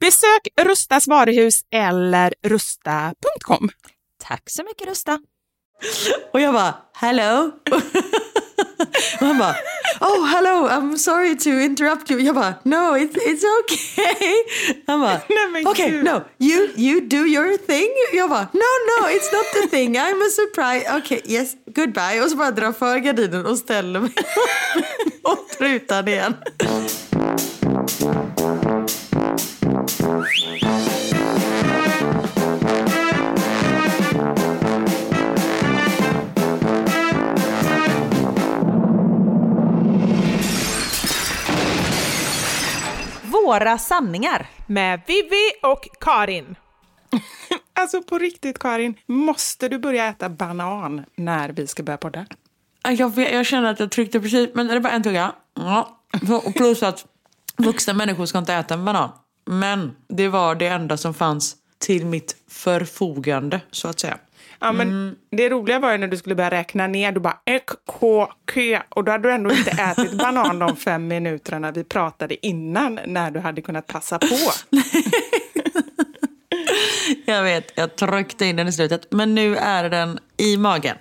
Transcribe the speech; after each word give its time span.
Besök 0.00 0.48
Rustas 0.60 1.06
varuhus 1.08 1.60
eller 1.70 2.34
rusta.com. 2.42 3.70
Tack 4.18 4.50
så 4.50 4.64
mycket 4.64 4.88
Rusta. 4.88 5.18
Och 6.32 6.40
jag 6.40 6.54
bara, 6.54 6.74
hello. 6.94 7.50
Och 9.20 9.26
han 9.26 9.38
bara, 9.38 9.56
oh 10.00 10.26
hello, 10.26 10.68
I'm 10.68 10.96
sorry 10.96 11.36
to 11.38 11.50
interrupt 11.50 12.10
you. 12.10 12.20
Jag 12.20 12.34
bara, 12.34 12.54
no 12.64 12.96
it's, 12.96 13.14
it's 13.14 13.44
okay. 13.60 14.44
Han 14.86 15.00
bara, 15.00 15.20
okay, 15.70 16.02
no, 16.02 16.24
you, 16.38 16.68
you 16.76 17.00
do 17.00 17.26
your 17.26 17.56
thing. 17.56 17.88
Jag 18.12 18.30
bara, 18.30 18.48
no 18.52 18.70
no 18.88 19.08
it's 19.08 19.32
not 19.32 19.44
the 19.62 19.68
thing, 19.68 19.96
I'm 19.96 20.22
a 20.22 20.30
surprise. 20.30 20.98
Okay, 20.98 21.20
yes, 21.24 21.54
goodbye. 21.66 22.22
Och 22.22 22.30
så 22.30 22.36
bara 22.36 22.50
drar 22.50 22.72
för 22.72 22.98
gardinen 22.98 23.46
och 23.46 23.58
ställer 23.58 24.00
mig 24.00 24.12
mot 25.24 25.56
rutan 25.60 26.08
igen. 26.08 26.34
Våra 43.50 43.78
sanningar. 43.78 44.46
Med 44.66 45.00
Vivi 45.06 45.50
och 45.62 45.88
Karin. 46.00 46.56
alltså 47.74 48.02
på 48.02 48.18
riktigt 48.18 48.58
Karin, 48.58 48.94
måste 49.06 49.68
du 49.68 49.78
börja 49.78 50.08
äta 50.08 50.28
banan 50.28 51.04
när 51.16 51.48
vi 51.48 51.66
ska 51.66 51.82
börja 51.82 51.96
podda? 51.96 52.26
Jag, 52.88 53.14
vet- 53.14 53.32
jag 53.32 53.46
känner 53.46 53.70
att 53.70 53.80
jag 53.80 53.90
tryckte 53.90 54.20
precis, 54.20 54.48
men 54.54 54.66
det 54.66 54.74
är 54.74 54.80
bara 54.80 54.92
en 54.92 55.02
tugga. 55.02 55.32
Ja. 55.54 56.00
Och 56.44 56.54
Plus 56.54 56.82
att 56.82 57.06
vuxna 57.56 57.92
människor 57.92 58.26
ska 58.26 58.38
inte 58.38 58.54
äta 58.54 58.74
en 58.74 58.84
banan. 58.84 59.10
Men 59.46 59.96
det 60.08 60.28
var 60.28 60.54
det 60.54 60.66
enda 60.66 60.96
som 60.96 61.14
fanns 61.14 61.56
till 61.78 62.06
mitt 62.06 62.36
förfogande, 62.48 63.60
så 63.70 63.88
att 63.88 64.00
säga. 64.00 64.18
Ja, 64.60 64.72
men 64.72 65.16
Det 65.30 65.48
roliga 65.48 65.78
var 65.78 65.92
ju 65.92 65.98
när 65.98 66.08
du 66.08 66.16
skulle 66.16 66.34
börja 66.34 66.50
räkna 66.50 66.86
ner, 66.86 67.12
du 67.12 67.20
bara 67.20 67.38
ek, 67.46 67.70
k, 67.86 68.28
k 68.54 68.60
och 68.88 69.04
då 69.04 69.12
hade 69.12 69.28
du 69.28 69.32
ändå 69.32 69.52
inte 69.52 69.70
ätit 69.70 70.12
banan 70.12 70.58
de 70.58 70.76
fem 70.76 71.08
minuterna 71.08 71.70
vi 71.72 71.84
pratade 71.84 72.46
innan 72.46 73.00
när 73.06 73.30
du 73.30 73.40
hade 73.40 73.62
kunnat 73.62 73.86
passa 73.86 74.18
på. 74.18 74.36
Jag 77.24 77.42
vet, 77.42 77.72
jag 77.74 77.96
tryckte 77.96 78.46
in 78.46 78.56
den 78.56 78.68
i 78.68 78.72
slutet. 78.72 79.06
Men 79.10 79.34
nu 79.34 79.56
är 79.56 79.90
den 79.90 80.18
i 80.36 80.56
magen. 80.56 80.96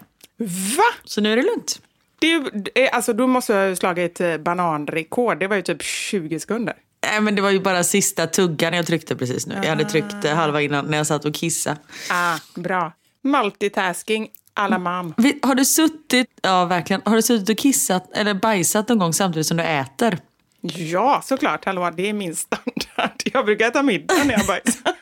Va? 0.78 0.84
Så 1.04 1.22
nu 1.22 1.34
är 1.34 1.36
det 1.36 1.44
lugnt. 1.44 1.82
Det 2.20 2.90
alltså, 2.90 3.14
du 3.14 3.28
måste 3.28 3.54
ha 3.54 3.76
slagit 3.76 4.22
eh, 4.22 4.38
bananrekord. 4.38 5.40
Det 5.40 5.48
var 5.48 5.56
ju 5.56 5.62
typ 5.62 5.82
20 5.82 6.40
sekunder. 6.40 6.76
Nej, 7.12 7.22
men 7.22 7.36
det 7.36 7.42
var 7.42 7.50
ju 7.50 7.60
bara 7.60 7.84
sista 7.84 8.28
tuggan 8.28 8.74
jag 8.74 8.88
tryckte 8.88 9.16
precis 9.16 9.48
nu. 9.48 9.56
Jag 9.56 9.70
hade 9.70 9.86
tryckt 9.86 10.26
eh, 10.26 10.34
halva 10.34 10.62
innan 10.62 10.86
när 10.86 10.98
jag 10.98 11.08
satt 11.08 11.26
och 11.26 11.34
kissade. 11.34 11.78
Ah, 12.10 12.38
bra. 12.56 12.94
Multitasking 13.24 14.28
alla 14.54 14.78
mam. 14.78 15.14
Vi- 15.18 15.40
Har 15.42 15.56
du 15.56 15.66
suttit, 15.66 16.28
ja 16.42 16.66
verkligen, 16.66 17.02
har 17.06 17.16
du 17.16 17.22
suttit 17.22 17.50
och 17.50 17.58
kissat 17.58 18.12
eller 18.18 18.34
bajsat 18.34 18.90
någon 18.90 19.00
gång 19.00 19.14
samtidigt 19.14 19.48
som 19.48 19.58
du 19.58 19.64
äter? 19.64 20.18
Ja, 20.62 21.22
såklart. 21.26 21.66
Hallå, 21.66 21.92
det 21.98 22.10
är 22.10 22.14
min 22.14 22.36
standard. 22.36 23.12
Jag 23.34 23.46
brukar 23.46 23.68
äta 23.68 23.84
middag 23.84 24.24
när 24.26 24.34
jag 24.34 24.46
bajsar. 24.48 24.94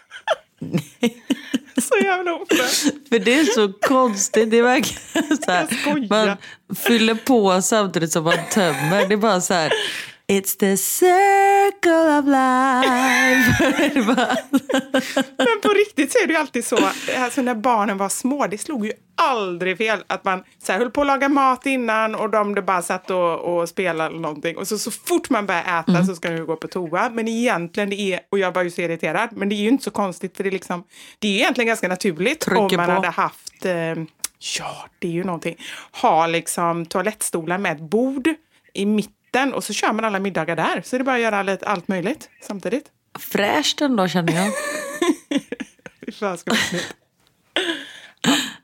så 1.82 1.98
jävla 2.04 2.34
ofräscht. 2.36 3.10
För 3.10 3.20
det 3.20 3.40
är 3.40 3.44
så 3.46 3.74
konstigt. 3.74 4.52
Det 4.52 4.58
är 4.58 4.64
verkligen 4.64 5.38
så 5.38 5.52
här, 5.52 5.68
man 6.10 6.38
fyller 6.78 7.16
på 7.16 7.62
samtidigt 7.62 8.12
som 8.12 8.24
man 8.24 8.38
tömmer. 8.52 9.08
Det 9.08 9.14
är 9.14 9.18
bara 9.18 9.42
så 9.42 9.54
här. 9.54 9.72
It's 10.32 10.58
the 10.58 10.78
circle 10.78 12.20
of 12.20 12.26
life. 12.26 13.84
Men 15.38 15.62
på 15.64 15.70
riktigt 15.70 16.12
så 16.12 16.24
är 16.24 16.28
det 16.28 16.34
ju 16.34 16.40
alltid 16.40 16.66
så. 16.66 16.78
Alltså 17.18 17.42
när 17.42 17.56
barnen 17.56 17.98
var 17.98 18.10
små, 18.10 18.48
det 18.48 18.58
slog 18.58 18.86
ju 18.86 18.92
aldrig 19.16 19.78
fel. 19.78 20.04
Att 20.08 20.24
man 20.24 20.44
så 20.64 20.72
här, 20.72 20.80
höll 20.80 20.92
på 20.92 21.02
att 21.02 21.08
laga 21.08 21.30
mat 21.30 21.66
innan 21.66 22.16
och 22.16 22.30
de 22.30 22.54
bara 22.54 22.82
satt 22.82 23.10
och, 23.12 23.40
och 23.40 23.70
spelade 23.70 24.10
eller 24.10 24.20
någonting. 24.20 24.58
Och 24.58 24.68
så, 24.68 24.78
så 24.78 24.92
fort 24.92 25.30
man 25.30 25.46
börjar 25.46 25.80
äta 25.80 26.06
så 26.06 26.16
ska 26.16 26.30
du 26.30 26.46
gå 26.46 26.56
på 26.56 26.68
toa. 26.68 27.10
Men 27.10 27.28
egentligen, 27.28 27.90
det 27.90 28.14
är, 28.14 28.20
och 28.32 28.40
jag 28.40 28.52
var 28.52 28.64
ju 28.64 28.72
så 28.72 28.82
irriterad, 28.82 29.30
men 29.32 29.50
det 29.50 29.56
är 29.56 29.62
ju 29.62 29.70
inte 29.70 29.84
så 29.84 29.92
konstigt 29.92 30.38
för 30.38 30.44
det 30.44 30.50
är 30.50 30.52
liksom, 30.52 30.84
det 31.20 31.28
är 31.28 31.36
egentligen 31.36 31.68
ganska 31.68 31.88
naturligt 31.88 32.40
Trycker 32.40 32.60
om 32.62 32.70
man 32.76 32.86
på. 32.86 32.92
hade 32.92 33.08
haft, 33.08 33.66
eh, 33.66 33.74
ja 34.58 34.88
det 35.00 35.08
är 35.08 35.12
ju 35.12 35.24
någonting, 35.24 35.56
ha 36.02 36.28
liksom 36.28 36.86
toalettstolar 36.86 37.58
med 37.58 37.72
ett 37.72 37.90
bord 37.90 38.30
i 38.74 38.86
mitten 39.28 39.54
och 39.54 39.64
så 39.64 39.74
kör 39.74 39.94
man 39.94 40.06
alla 40.06 40.20
middagar 40.20 40.56
där. 40.56 40.82
Så 40.86 40.98
det 40.98 41.02
är 41.02 41.04
bara 41.06 41.16
att 41.16 41.22
göra 41.22 41.44
lite, 41.44 41.66
allt 41.66 41.88
möjligt 41.88 42.30
samtidigt. 42.42 42.86
fräscht 43.20 43.82
ändå 43.82 44.08
känner 44.08 44.34
jag. 44.34 44.54
Fy 46.06 46.12
fan, 46.12 46.38
ska 46.38 46.52
vi- 46.72 46.82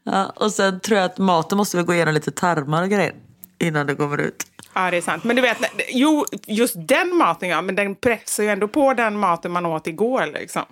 Ja, 0.04 0.34
och 0.36 0.52
sen 0.52 0.80
tror 0.80 0.98
jag 0.98 1.06
att 1.06 1.18
maten 1.18 1.58
måste 1.58 1.78
väl 1.78 1.86
gå 1.86 1.94
igenom 1.94 2.14
lite 2.14 2.32
tarmar 2.32 2.84
och 2.84 2.90
grejer 2.90 3.14
innan 3.60 3.88
det 3.88 3.96
kommer 3.96 4.18
ut. 4.18 4.44
Ja, 4.74 4.92
det 4.92 4.98
är 4.98 5.02
sant. 5.02 5.24
Men 5.24 5.36
du 5.36 5.42
vet, 5.42 5.58
jo, 5.90 6.26
just 6.48 6.76
den 6.78 7.16
maten 7.16 7.50
ja, 7.50 7.62
men 7.62 7.76
den 7.76 7.96
pressar 7.96 8.44
ju 8.44 8.50
ändå 8.50 8.68
på 8.68 8.94
den 8.94 9.18
maten 9.20 9.52
man 9.52 9.66
åt 9.66 9.88
igår 9.88 10.26
liksom. 10.34 10.64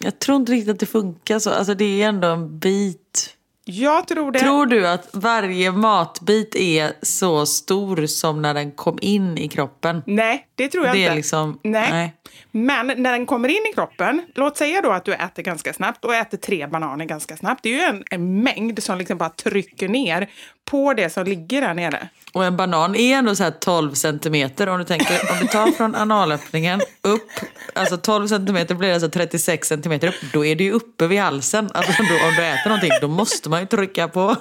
Jag 0.00 0.18
tror 0.18 0.36
inte 0.36 0.52
riktigt 0.52 0.72
att 0.72 0.80
det 0.80 0.86
funkar 0.86 1.38
så. 1.38 1.50
Alltså 1.50 1.74
det 1.74 2.02
är 2.02 2.08
ändå 2.08 2.28
en 2.28 2.58
bit. 2.58 3.34
Jag 3.70 4.08
tror 4.08 4.32
det. 4.32 4.38
Tror 4.38 4.66
du 4.66 4.88
att 4.88 5.08
varje 5.12 5.72
matbit 5.72 6.56
är 6.56 6.92
så 7.02 7.46
stor 7.46 8.06
som 8.06 8.42
när 8.42 8.54
den 8.54 8.70
kom 8.70 8.98
in 9.02 9.38
i 9.38 9.48
kroppen? 9.48 10.02
Nej, 10.06 10.46
det 10.54 10.68
tror 10.68 10.86
jag 10.86 10.94
det 10.94 10.98
är 10.98 11.04
inte. 11.04 11.16
liksom... 11.16 11.60
Nej. 11.62 11.90
nej. 11.90 12.14
Men 12.50 12.86
när 12.86 13.12
den 13.12 13.26
kommer 13.26 13.48
in 13.48 13.66
i 13.70 13.74
kroppen, 13.74 14.22
låt 14.34 14.56
säga 14.56 14.82
då 14.82 14.90
att 14.90 15.04
du 15.04 15.14
äter 15.14 15.42
ganska 15.42 15.72
snabbt 15.72 16.04
och 16.04 16.14
äter 16.14 16.38
tre 16.38 16.66
bananer 16.66 17.04
ganska 17.04 17.36
snabbt. 17.36 17.62
Det 17.62 17.68
är 17.68 17.74
ju 17.74 17.80
en, 17.80 18.04
en 18.10 18.42
mängd 18.42 18.82
som 18.82 18.98
liksom 18.98 19.18
bara 19.18 19.30
trycker 19.30 19.88
ner 19.88 20.30
på 20.64 20.94
det 20.94 21.10
som 21.10 21.24
ligger 21.24 21.60
där 21.60 21.74
nere. 21.74 22.08
Och 22.32 22.44
en 22.44 22.56
banan 22.56 22.96
är 22.96 23.18
ändå 23.18 23.34
så 23.34 23.42
här 23.42 23.50
12 23.50 23.94
centimeter. 23.94 24.68
Om 24.68 24.78
du 24.78 24.84
tänker, 24.84 25.30
om 25.32 25.38
du 25.40 25.46
tar 25.46 25.70
från 25.70 25.94
analöppningen 25.94 26.80
upp, 27.02 27.30
alltså 27.72 27.96
12 27.96 28.26
centimeter 28.26 28.74
blir 28.74 28.92
alltså 28.92 29.08
36 29.08 29.68
centimeter 29.68 30.08
upp. 30.08 30.32
Då 30.32 30.44
är 30.44 30.56
det 30.56 30.64
ju 30.64 30.72
uppe 30.72 31.06
vid 31.06 31.20
halsen. 31.20 31.70
Alltså 31.74 32.02
då, 32.02 32.26
om 32.26 32.34
du 32.36 32.44
äter 32.44 32.68
någonting, 32.68 32.90
då 33.00 33.08
måste 33.08 33.48
man 33.48 33.60
ju 33.60 33.66
trycka 33.66 34.08
på. 34.08 34.36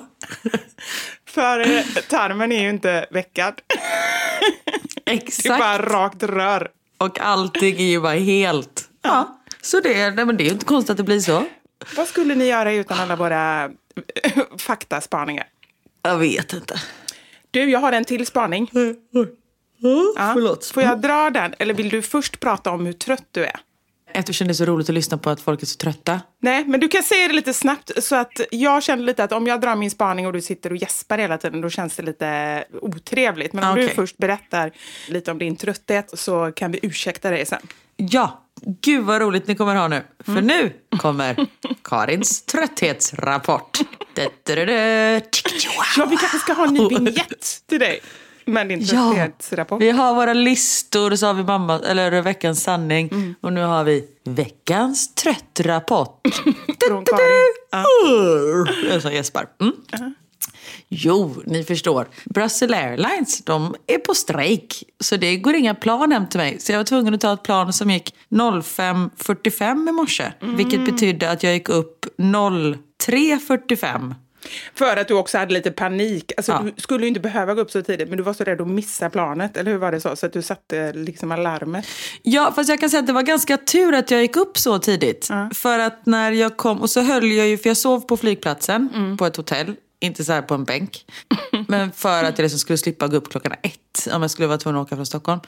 För 1.26 1.60
eh, 1.78 1.84
tarmen 2.10 2.52
är 2.52 2.62
ju 2.62 2.70
inte 2.70 3.06
veckad. 3.12 3.54
Det 5.04 5.12
är 5.12 5.16
Exakt. 5.16 5.60
bara 5.60 5.78
rakt 5.78 6.24
rör. 6.24 6.72
Och 6.98 7.20
allting 7.20 7.76
är 7.76 7.84
ju 7.84 8.02
bara 8.02 8.14
helt... 8.14 8.90
Ja. 9.02 9.40
Så 9.62 9.80
det, 9.80 10.10
nej, 10.10 10.26
men 10.26 10.38
det 10.38 10.44
är 10.44 10.46
ju 10.46 10.52
inte 10.52 10.66
konstigt 10.66 10.90
att 10.90 10.98
det 10.98 11.04
blir 11.04 11.20
så. 11.20 11.44
Vad 11.96 12.08
skulle 12.08 12.36
ni 12.36 12.46
göra 12.46 12.74
utan 12.74 13.00
alla 13.00 13.16
våra 13.16 13.70
faktaspaningar? 14.58 15.48
Jag 16.02 16.18
vet 16.18 16.54
inte. 16.54 16.80
Du, 17.52 17.70
jag 17.70 17.80
har 17.80 17.92
en 17.92 18.06
till 18.06 18.26
spaning. 18.26 18.70
Ja. 20.16 20.34
Förlåt. 20.34 20.66
Får 20.66 20.84
jag 20.84 21.02
dra 21.02 21.30
den? 21.30 21.54
Eller 21.60 21.74
vill 21.74 21.90
du 21.90 22.02
först 22.02 22.40
prata 22.40 22.72
om 22.72 22.86
hur 22.86 22.94
trött 22.94 23.28
du 23.32 23.46
är? 23.46 23.60
Eftersom 24.14 24.48
det 24.48 24.52
är 24.52 24.54
så 24.54 24.66
roligt 24.66 24.90
att 24.90 24.96
lyssna 24.96 25.18
på 25.18 25.30
att 25.30 25.42
folk 25.42 25.62
är 25.62 25.66
så 25.66 25.78
trötta. 25.78 26.22
Nej, 26.42 26.66
men 26.66 26.80
du 26.80 26.88
kan 26.88 27.04
säga 27.04 27.28
det 27.28 27.34
lite 27.34 27.54
snabbt. 27.54 28.04
Så 28.04 28.16
att 28.16 28.42
jag 28.52 28.84
känner 28.84 29.04
lite 29.04 29.24
att 29.24 29.32
om 29.32 29.48
jag 29.48 29.62
drar 29.62 29.76
min 29.76 29.92
spaning 29.92 30.28
och 30.28 30.34
du 30.34 30.42
sitter 30.42 30.70
och 30.70 30.78
gäspar 30.78 31.18
hela 31.18 31.38
tiden, 31.38 31.62
då 31.62 31.70
känns 31.70 31.96
det 31.96 32.04
lite 32.04 32.64
otrevligt. 32.82 33.54
Men 33.54 33.64
om 33.64 33.76
du 33.76 33.84
Okej. 33.84 33.96
först 33.96 34.18
berättar 34.18 34.72
lite 35.08 35.32
om 35.32 35.38
din 35.38 35.56
trötthet 35.56 36.20
så 36.20 36.52
kan 36.52 36.72
vi 36.72 36.80
ursäkta 36.82 37.30
dig 37.30 37.46
sen. 37.46 37.62
Ja, 37.96 38.44
gud 38.82 39.04
vad 39.06 39.22
roligt 39.22 39.48
ni 39.48 39.56
kommer 39.56 39.76
ha 39.76 39.88
nu. 39.88 40.04
För 40.26 40.42
nu 40.42 40.74
kommer 40.98 41.48
Karins 41.84 42.46
trötthetsrapport. 42.46 43.78
Ja, 45.98 46.06
vi 46.06 46.18
kanske 46.18 46.38
ska 46.40 46.54
ha 46.54 46.68
en 46.68 46.74
ny 46.74 46.88
vignett 46.90 47.62
till 47.70 47.80
dig 47.80 48.00
med 48.46 48.68
din 48.70 48.80
Ja, 48.82 49.14
trötthetsrapport. 49.16 49.82
vi 49.82 49.92
har 49.92 50.16
våra 50.16 50.34
listor, 50.34 51.16
så 51.16 51.26
har 51.28 51.34
vi 51.34 51.44
mamma, 51.44 51.80
eller 51.80 52.22
veckans 52.22 52.64
sanning 52.64 53.36
och 53.42 53.54
nu 53.54 53.62
har 53.62 53.84
vi 53.84 54.06
veckans 54.26 55.16
tröttrapport. 55.16 56.28
Från 56.88 57.06
Karin. 57.06 57.54
Ja. 57.72 57.86
Jag 59.04 59.14
gäspar. 59.14 59.46
Mm. 59.62 59.74
Jo, 60.90 61.36
ni 61.46 61.64
förstår. 61.64 62.08
Brussels 62.26 62.74
Airlines, 62.74 63.42
de 63.44 63.76
är 63.88 63.98
på 63.98 64.14
strejk. 64.14 64.84
Så 65.00 65.18
det 65.18 65.38
går 65.38 65.56
inga 65.56 65.76
plan 65.76 66.12
hem 66.12 66.28
till 66.28 66.40
mig. 66.40 66.60
Så 66.60 66.72
jag 66.72 66.80
var 66.80 66.84
tvungen 66.86 67.14
att 67.14 67.22
ta 67.22 67.34
ett 67.34 67.44
plan 67.44 67.74
som 67.74 67.90
gick 67.92 68.16
05.45 68.30 69.90
i 69.90 69.92
morse. 69.92 70.32
Vilket 70.42 70.86
betydde 70.86 71.32
att 71.32 71.44
jag 71.44 71.54
gick 71.54 71.70
upp 71.70 72.06
03.45. 72.18 74.16
För 74.76 74.98
att 74.98 75.08
du 75.08 75.14
också 75.14 75.38
hade 75.38 75.54
lite 75.54 75.72
panik. 75.72 76.32
Alltså, 76.38 76.52
Ja. 76.52 76.64
Du 76.76 76.82
skulle 76.82 77.04
ju 77.04 77.08
inte 77.08 77.20
behöva 77.20 77.54
gå 77.54 77.62
upp 77.62 77.72
så 77.72 77.82
tidigt, 77.82 78.10
men 78.10 78.18
du 78.18 78.24
var 78.24 78.34
så 78.34 78.44
rädd 78.44 78.62
att 78.62 78.68
missa 78.68 79.10
planet. 79.10 79.58
Eller 79.58 79.72
hur 79.72 79.78
var 79.78 79.92
det 79.92 80.02
så? 80.02 80.16
Så 80.16 80.26
att 80.26 80.34
du 80.34 80.42
satte 80.42 80.94
liksom 80.94 81.32
alarmet. 81.32 81.86
Ja, 82.22 82.52
fast 82.56 82.70
jag 82.70 82.80
kan 82.80 82.90
säga 82.90 83.00
att 83.00 83.08
det 83.08 83.14
var 83.14 83.22
ganska 83.22 83.58
tur 83.58 83.94
att 83.94 84.12
jag 84.12 84.22
gick 84.22 84.36
upp 84.36 84.58
så 84.58 84.80
tidigt. 84.80 85.30
För 85.54 85.80
att 85.80 86.06
när 86.06 86.32
jag 86.32 86.58
kom, 86.58 86.82
och 86.82 86.90
så 86.90 87.02
höll 87.02 87.32
jag 87.32 87.48
ju, 87.48 87.58
för 87.58 87.70
jag 87.70 87.78
sov 87.78 88.00
på 88.02 88.18
flygplatsen 88.18 89.16
på 89.20 89.26
ett 89.26 89.36
hotell. 89.38 89.76
Inte 90.00 90.24
så 90.24 90.32
här 90.34 90.42
på 90.42 90.54
en 90.54 90.64
bänk. 90.64 91.06
Men 91.68 91.92
för 91.92 92.24
att 92.24 92.38
jag 92.38 92.44
liksom 92.44 92.60
skulle 92.60 92.78
slippa 92.78 93.08
gå 93.08 93.18
upp 93.18 93.30
klockan 93.32 93.54
ett 93.62 94.08
om 94.14 94.22
jag 94.22 94.32
skulle 94.32 94.48
vara 94.48 94.58
tvungen 94.58 94.82
att 94.82 94.88
åka 94.88 94.96
från 94.96 95.06
Stockholm. 95.06 95.40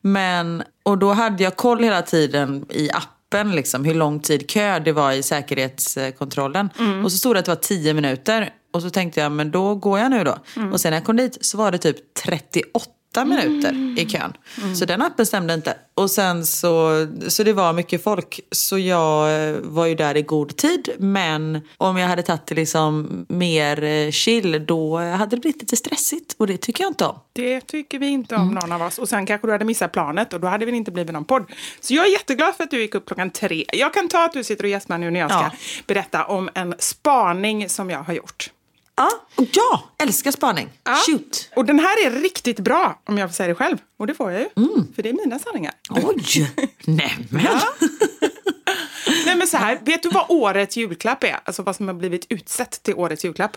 Men, 0.00 0.62
och 0.82 0.98
då 0.98 1.12
hade 1.12 1.42
jag 1.42 1.56
koll 1.56 1.82
hela 1.82 2.02
tiden 2.02 2.66
i 2.70 2.90
appen 2.90 3.52
liksom, 3.52 3.84
hur 3.84 3.94
lång 3.94 4.20
tid 4.20 4.50
kö 4.50 4.78
det 4.78 4.92
var 4.92 5.12
i 5.12 5.22
säkerhetskontrollen. 5.22 6.68
Och 7.04 7.12
så 7.12 7.18
stod 7.18 7.34
det 7.34 7.38
att 7.38 7.44
det 7.44 7.50
var 7.50 7.56
10 7.56 7.94
minuter. 7.94 8.50
Och 8.72 8.82
så 8.82 8.90
tänkte 8.90 9.20
jag, 9.20 9.32
men 9.32 9.50
då 9.50 9.74
går 9.74 9.98
jag 9.98 10.10
nu 10.10 10.24
då. 10.24 10.38
Och 10.72 10.80
sen 10.80 10.90
när 10.90 10.96
jag 10.96 11.04
kom 11.04 11.16
dit 11.16 11.38
så 11.40 11.58
var 11.58 11.72
det 11.72 11.78
typ 11.78 12.14
38 12.14 12.86
minuter 13.24 13.98
i 13.98 14.06
kön. 14.06 14.32
Så 14.76 14.84
den 14.84 15.02
appen 15.02 15.26
stämde 15.26 15.54
inte. 15.54 15.74
Och 15.94 16.10
sen 16.10 16.46
så, 16.46 17.06
så 17.28 17.42
det 17.42 17.52
var 17.52 17.72
mycket 17.72 18.04
folk. 18.04 18.40
Så 18.50 18.78
jag 18.78 19.48
eh, 19.48 19.56
var 19.62 19.86
ju 19.86 19.94
där 19.94 20.16
i 20.16 20.22
god 20.22 20.56
tid. 20.56 20.88
Men 20.98 21.60
om 21.76 21.96
jag 21.96 22.08
hade 22.08 22.22
tagit 22.22 22.46
det 22.46 22.54
liksom 22.54 23.26
mer 23.28 23.82
eh, 23.84 24.10
chill, 24.10 24.66
då 24.66 24.98
hade 24.98 25.36
det 25.36 25.40
blivit 25.40 25.62
lite 25.62 25.76
stressigt. 25.76 26.34
Och 26.38 26.46
det 26.46 26.56
tycker 26.56 26.84
jag 26.84 26.90
inte 26.90 27.04
om. 27.06 27.18
Det 27.32 27.60
tycker 27.60 27.98
vi 27.98 28.06
inte 28.06 28.36
om 28.36 28.48
någon 28.54 28.72
av 28.72 28.82
oss. 28.82 28.98
Och 28.98 29.08
sen 29.08 29.26
kanske 29.26 29.46
du 29.46 29.52
hade 29.52 29.64
missat 29.64 29.92
planet 29.92 30.32
och 30.32 30.40
då 30.40 30.48
hade 30.48 30.66
det 30.66 30.72
inte 30.76 30.90
blivit 30.90 31.12
någon 31.12 31.24
podd. 31.24 31.44
Så 31.80 31.94
jag 31.94 32.06
är 32.06 32.10
jätteglad 32.10 32.54
för 32.54 32.64
att 32.64 32.70
du 32.70 32.80
gick 32.80 32.94
upp 32.94 33.06
klockan 33.06 33.30
tre. 33.30 33.64
Jag 33.72 33.94
kan 33.94 34.08
ta 34.08 34.24
att 34.24 34.32
du 34.32 34.44
sitter 34.44 34.64
och 34.64 34.70
gäspar 34.70 34.98
nu 34.98 35.10
när 35.10 35.20
jag 35.20 35.30
ska 35.30 35.40
Ja. 35.40 35.50
berätta 35.86 36.24
om 36.24 36.48
en 36.54 36.74
spaning 36.78 37.68
som 37.68 37.90
jag 37.90 38.02
har 38.02 38.14
gjort. 38.14 38.50
Ja, 38.96 39.10
och 39.34 39.46
ja, 39.52 39.84
älskar 39.98 40.30
spaning. 40.30 40.68
Ja. 40.84 40.96
Shoot. 41.06 41.50
Och 41.56 41.64
den 41.64 41.78
här 41.78 42.06
är 42.06 42.10
riktigt 42.10 42.60
bra, 42.60 43.00
om 43.04 43.18
jag 43.18 43.28
får 43.30 43.34
säga 43.34 43.46
det 43.48 43.54
själv. 43.54 43.78
Och 43.98 44.06
det 44.06 44.14
får 44.14 44.32
jag 44.32 44.40
ju, 44.40 44.48
för 44.94 45.02
det 45.02 45.08
är 45.08 45.12
mina 45.12 45.38
sanningar. 45.38 45.72
Oj, 45.90 46.52
nämen. 46.84 47.16
Nej 49.26 49.36
men 49.36 49.46
så 49.46 49.56
här, 49.56 49.78
vet 49.82 50.02
du 50.02 50.08
vad 50.08 50.26
årets 50.28 50.76
julklapp 50.76 51.24
är? 51.24 51.40
Alltså 51.44 51.62
vad 51.62 51.76
som 51.76 51.88
har 51.88 51.94
blivit 51.94 52.26
utsett 52.28 52.82
till 52.82 52.94
årets 52.94 53.24
julklapp? 53.24 53.56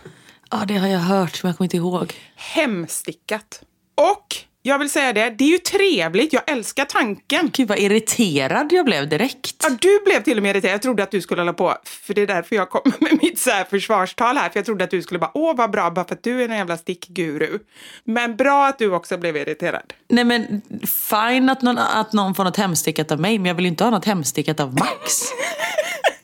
Ja, 0.52 0.64
det 0.68 0.78
har 0.78 0.88
jag 0.88 1.00
hört, 1.00 1.44
men 1.44 1.50
jag 1.50 1.58
kommer 1.58 1.66
inte 1.66 1.78
ihåg. 1.78 2.14
Hemstickat. 2.36 3.62
Och 3.96 4.36
jag 4.66 4.80
vill 4.80 4.90
säga 4.90 5.14
det, 5.14 5.30
det 5.30 5.44
är 5.44 5.50
ju 5.50 5.58
trevligt, 5.58 6.34
jag 6.34 6.52
älskar 6.52 6.86
tanken. 6.86 7.50
Gud 7.54 7.68
vad 7.68 7.80
irriterad 7.80 8.72
jag 8.72 8.86
blev 8.86 9.10
direkt. 9.10 9.56
Ja, 9.64 9.70
du 9.82 10.02
blev 10.06 10.24
till 10.24 10.38
och 10.38 10.44
med 10.44 10.50
irriterad. 10.50 10.74
Jag 10.74 10.82
trodde 10.82 11.04
att 11.04 11.12
du 11.12 11.22
skulle 11.22 11.42
hålla 11.42 11.54
på, 11.54 11.78
för 11.86 12.14
det 12.14 12.22
är 12.22 12.28
därför 12.28 12.56
jag 12.56 12.70
kom 12.70 12.92
med 13.00 13.20
mitt 13.22 13.40
så 13.40 13.50
här 13.50 13.64
försvarstal 13.64 14.38
här. 14.38 14.50
För 14.50 14.60
jag 14.60 14.66
trodde 14.66 14.84
att 14.84 14.92
du 14.92 15.02
skulle 15.02 15.20
bara, 15.20 15.32
åh 15.34 15.56
vad 15.56 15.72
bra, 15.72 15.92
bara 15.92 16.06
för 16.06 16.16
att 16.16 16.24
du 16.24 16.42
är 16.42 16.50
en 16.50 16.58
jävla 16.58 16.78
stickguru. 16.78 17.60
Men 18.04 18.36
bra 18.36 18.68
att 18.68 18.80
du 18.80 18.92
också 18.92 19.18
blev 19.18 19.38
irriterad. 19.38 19.94
Nej 20.10 20.24
men 20.24 20.62
fine 21.10 21.50
att 21.50 21.62
någon, 21.62 21.78
att 21.78 22.14
någon 22.14 22.36
får 22.36 22.44
något 22.44 22.58
hemstickat 22.58 23.12
av 23.12 23.20
mig, 23.20 23.40
men 23.40 23.46
jag 23.46 23.56
vill 23.56 23.66
ju 23.66 23.70
inte 23.70 23.84
ha 23.84 23.92
något 23.92 24.06
hemstickat 24.06 24.60
av 24.60 24.74
Max. 24.74 25.22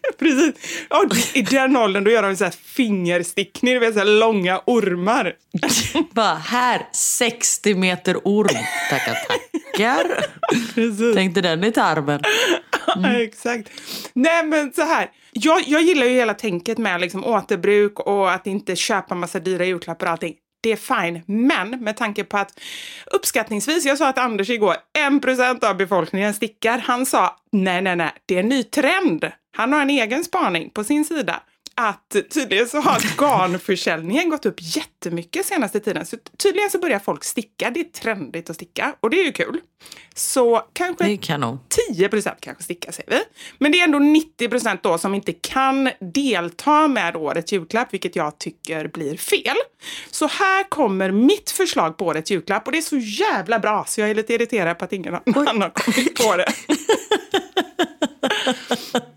Precis. 0.20 0.86
Ja, 0.90 1.06
I 1.34 1.42
den 1.42 1.78
åldern 1.78 2.04
då 2.04 2.12
gör 2.12 2.24
de 2.24 2.36
så 2.36 2.44
här 2.44 2.54
fingerstickning, 2.64 3.74
det 3.74 3.80
vill 3.80 3.94
säga 3.94 4.04
långa 4.04 4.62
ormar. 4.66 5.34
Bara 6.12 6.36
här, 6.36 6.88
60 6.92 7.76
meter 7.76 8.18
orm. 8.24 8.64
Tackar, 8.90 9.18
tackar. 9.28 10.26
Tänkte 11.14 11.42
den 11.42 11.64
i 11.64 11.72
tarmen. 11.72 12.22
Ja, 12.96 13.14
exakt. 13.22 13.70
Nej 14.14 14.46
men 14.46 14.74
så 14.74 14.82
här, 14.82 15.10
jag, 15.32 15.64
jag 15.68 15.82
gillar 15.82 16.06
ju 16.06 16.14
hela 16.14 16.34
tänket 16.34 16.78
med 16.78 17.02
liksom 17.02 17.26
återbruk 17.26 18.00
och 18.00 18.32
att 18.32 18.48
inte 18.48 18.76
köpa 18.76 19.16
massa 19.16 19.40
dyra 19.40 19.66
julklappar 19.66 20.06
och 20.06 20.12
allting. 20.12 20.36
Det 20.62 20.72
är 20.72 20.76
fine, 20.76 21.22
men 21.26 21.84
med 21.84 21.98
tanke 21.98 22.24
på 22.24 22.38
att 22.38 22.60
uppskattningsvis, 23.12 23.86
jag 23.86 23.98
sa 23.98 24.08
att 24.08 24.18
Anders 24.18 24.50
igår, 24.50 24.76
1% 25.10 25.66
av 25.66 25.78
befolkningen 25.78 26.34
stickar. 26.34 26.78
Han 26.78 27.06
sa 27.06 27.36
nej, 27.52 27.82
nej, 27.82 27.96
nej, 27.96 28.12
det 28.26 28.36
är 28.36 28.40
en 28.40 28.50
ny 28.50 28.64
trend. 28.64 29.32
Han 29.52 29.74
har 29.74 29.82
en 29.82 29.90
egen 29.90 30.24
spaning 30.24 30.70
på 30.70 30.84
sin 30.84 31.06
sida. 31.06 31.44
Att 31.76 32.16
tydligen 32.34 32.68
så 32.68 32.80
har 32.80 33.00
garnförsäljningen 33.18 34.30
gått 34.30 34.46
upp 34.46 34.56
jättemycket 34.60 35.46
senaste 35.46 35.80
tiden. 35.80 36.06
Så 36.06 36.18
tydligen 36.38 36.70
så 36.70 36.80
börjar 36.80 37.00
folk 37.00 37.24
sticka. 37.24 37.70
Det 37.70 37.80
är 37.80 37.84
trendigt 37.84 38.50
att 38.50 38.56
sticka 38.56 38.96
och 39.00 39.10
det 39.10 39.20
är 39.20 39.26
ju 39.26 39.32
kul. 39.32 39.62
Så 40.16 40.62
kanske 40.74 41.04
Det 41.04 41.12
är 41.12 41.18
kanon. 41.18 41.60
10 41.96 42.10
kanske 42.40 42.64
stickar 42.64 42.92
säger 42.92 43.10
vi. 43.10 43.20
Men 43.58 43.72
det 43.72 43.80
är 43.80 43.84
ändå 43.84 44.00
90 44.00 44.78
då 44.82 44.98
som 44.98 45.16
inte 45.16 45.34
kan 45.34 45.90
delta 46.00 46.88
med 46.88 47.16
årets 47.16 47.54
julklapp, 47.54 47.94
vilket 47.94 48.16
jag 48.16 48.38
tycker 48.38 48.88
blir 48.88 49.18
fel. 49.18 49.58
Så 50.12 50.28
här 50.28 50.70
kommer 50.70 51.12
mitt 51.12 51.52
förslag 51.52 51.98
på 51.98 52.06
årets 52.06 52.32
julklapp 52.32 52.66
och 52.66 52.72
det 52.72 52.78
är 52.78 52.82
så 52.82 52.98
jävla 52.98 53.60
bra 53.60 53.86
så 53.88 54.02
jag 54.02 54.10
är 54.10 54.16
lite 54.16 54.34
irriterad 54.34 54.80
på 54.80 54.86
att 54.86 54.94
ingen 54.94 55.16
annan 55.16 55.62
har 55.62 55.70
kommit 55.70 56.16
på 56.16 56.36
det. 56.36 56.54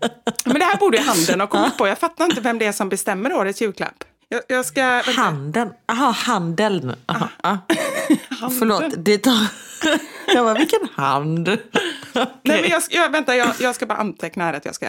Men 0.93 1.05
det 1.05 1.11
här 1.11 1.15
borde 1.15 1.31
ju 1.31 1.37
handeln 1.37 1.39
ha 1.39 1.47
kommit 1.47 1.77
på. 1.77 1.87
Jag 1.87 1.97
fattar 1.97 2.25
inte 2.25 2.41
vem 2.41 2.59
det 2.59 2.65
är 2.65 2.71
som 2.71 2.89
bestämmer 2.89 3.33
årets 3.33 3.61
julklapp. 3.61 4.03
Jag, 4.29 4.41
jag 4.47 4.65
ska... 4.65 4.81
vänta. 4.81 5.11
Handeln. 5.11 5.73
Jaha, 5.87 6.11
handeln. 6.11 6.95
Aha, 7.05 7.29
ah. 7.43 7.57
Förlåt, 8.59 8.83
det 8.97 9.17
tar... 9.17 9.47
Jag 10.27 10.45
bara, 10.45 10.53
vilken 10.53 10.87
hand? 10.93 11.47
Nej, 12.13 12.27
men 12.43 12.69
jag, 12.69 12.81
jag, 12.89 13.09
vänta, 13.09 13.35
jag, 13.35 13.49
jag 13.59 13.75
ska 13.75 13.85
bara 13.85 13.97
anteckna 13.97 14.43
här 14.43 14.53
att 14.53 14.65
jag 14.65 14.75
ska 14.75 14.87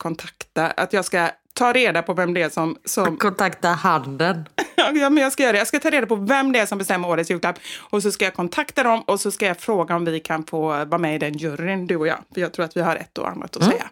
kontakta, 0.00 0.66
att 0.66 0.92
jag 0.92 1.04
ska 1.04 1.30
ta 1.54 1.72
reda 1.72 2.02
på 2.02 2.14
vem 2.14 2.34
det 2.34 2.42
är 2.42 2.48
som... 2.48 2.76
som 2.84 3.16
Kontakta 3.16 3.68
handeln. 3.68 4.48
ja, 4.76 5.10
men 5.10 5.16
jag 5.16 5.32
ska 5.32 5.42
göra 5.42 5.52
det. 5.52 5.58
Jag 5.58 5.66
ska 5.66 5.78
ta 5.78 5.90
reda 5.90 6.06
på 6.06 6.16
vem 6.16 6.52
det 6.52 6.58
är 6.58 6.66
som 6.66 6.78
bestämmer 6.78 7.08
årets 7.08 7.30
julklapp. 7.30 7.58
Och 7.78 8.02
så 8.02 8.12
ska 8.12 8.24
jag 8.24 8.34
kontakta 8.34 8.82
dem 8.82 9.02
och 9.02 9.20
så 9.20 9.30
ska 9.30 9.46
jag 9.46 9.60
fråga 9.60 9.96
om 9.96 10.04
vi 10.04 10.20
kan 10.20 10.44
få 10.44 10.60
vara 10.84 10.98
med 10.98 11.14
i 11.14 11.18
den 11.18 11.34
juryn, 11.34 11.86
du 11.86 11.96
och 11.96 12.06
jag. 12.06 12.18
För 12.34 12.40
jag 12.40 12.52
tror 12.52 12.64
att 12.64 12.76
vi 12.76 12.80
har 12.80 12.96
ett 12.96 13.18
och 13.18 13.28
annat 13.28 13.56
att 13.56 13.64
säga. 13.64 13.86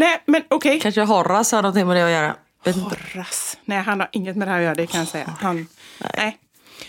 Nej, 0.00 0.22
men 0.26 0.42
okej. 0.48 0.80
Kanske 0.80 1.02
Horace 1.02 1.56
har 1.56 1.62
någonting 1.62 1.86
med 1.86 1.96
det 1.96 2.04
att 2.04 2.10
göra. 2.10 2.36
Vet 2.64 2.76
inte. 2.76 2.96
Horace. 3.14 3.56
Nej, 3.64 3.78
han 3.82 4.00
har 4.00 4.08
inget 4.12 4.36
med 4.36 4.48
det 4.48 4.52
här 4.52 4.58
att 4.58 4.64
göra, 4.64 4.74
det 4.74 4.86
kan 4.86 5.00
jag 5.00 5.08
säga. 5.08 5.34
Han... 5.40 5.68
Nej. 6.16 6.38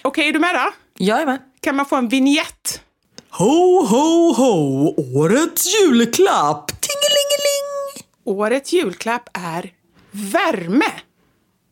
Okej, 0.01 0.27
är 0.27 0.33
du 0.33 0.39
med 0.39 0.55
då? 0.55 0.71
Jag 1.05 1.21
är 1.21 1.25
med. 1.25 1.39
Kan 1.61 1.75
man 1.75 1.85
få 1.85 1.95
en 1.95 2.09
vignett? 2.09 2.81
Ho, 3.29 3.85
ho, 3.85 4.33
ho! 4.33 4.93
Årets 5.17 5.81
julklapp! 5.81 6.67
Tingelingeling! 6.67 8.07
Årets 8.23 8.73
julklapp 8.73 9.29
är 9.33 9.71
värme. 10.11 10.91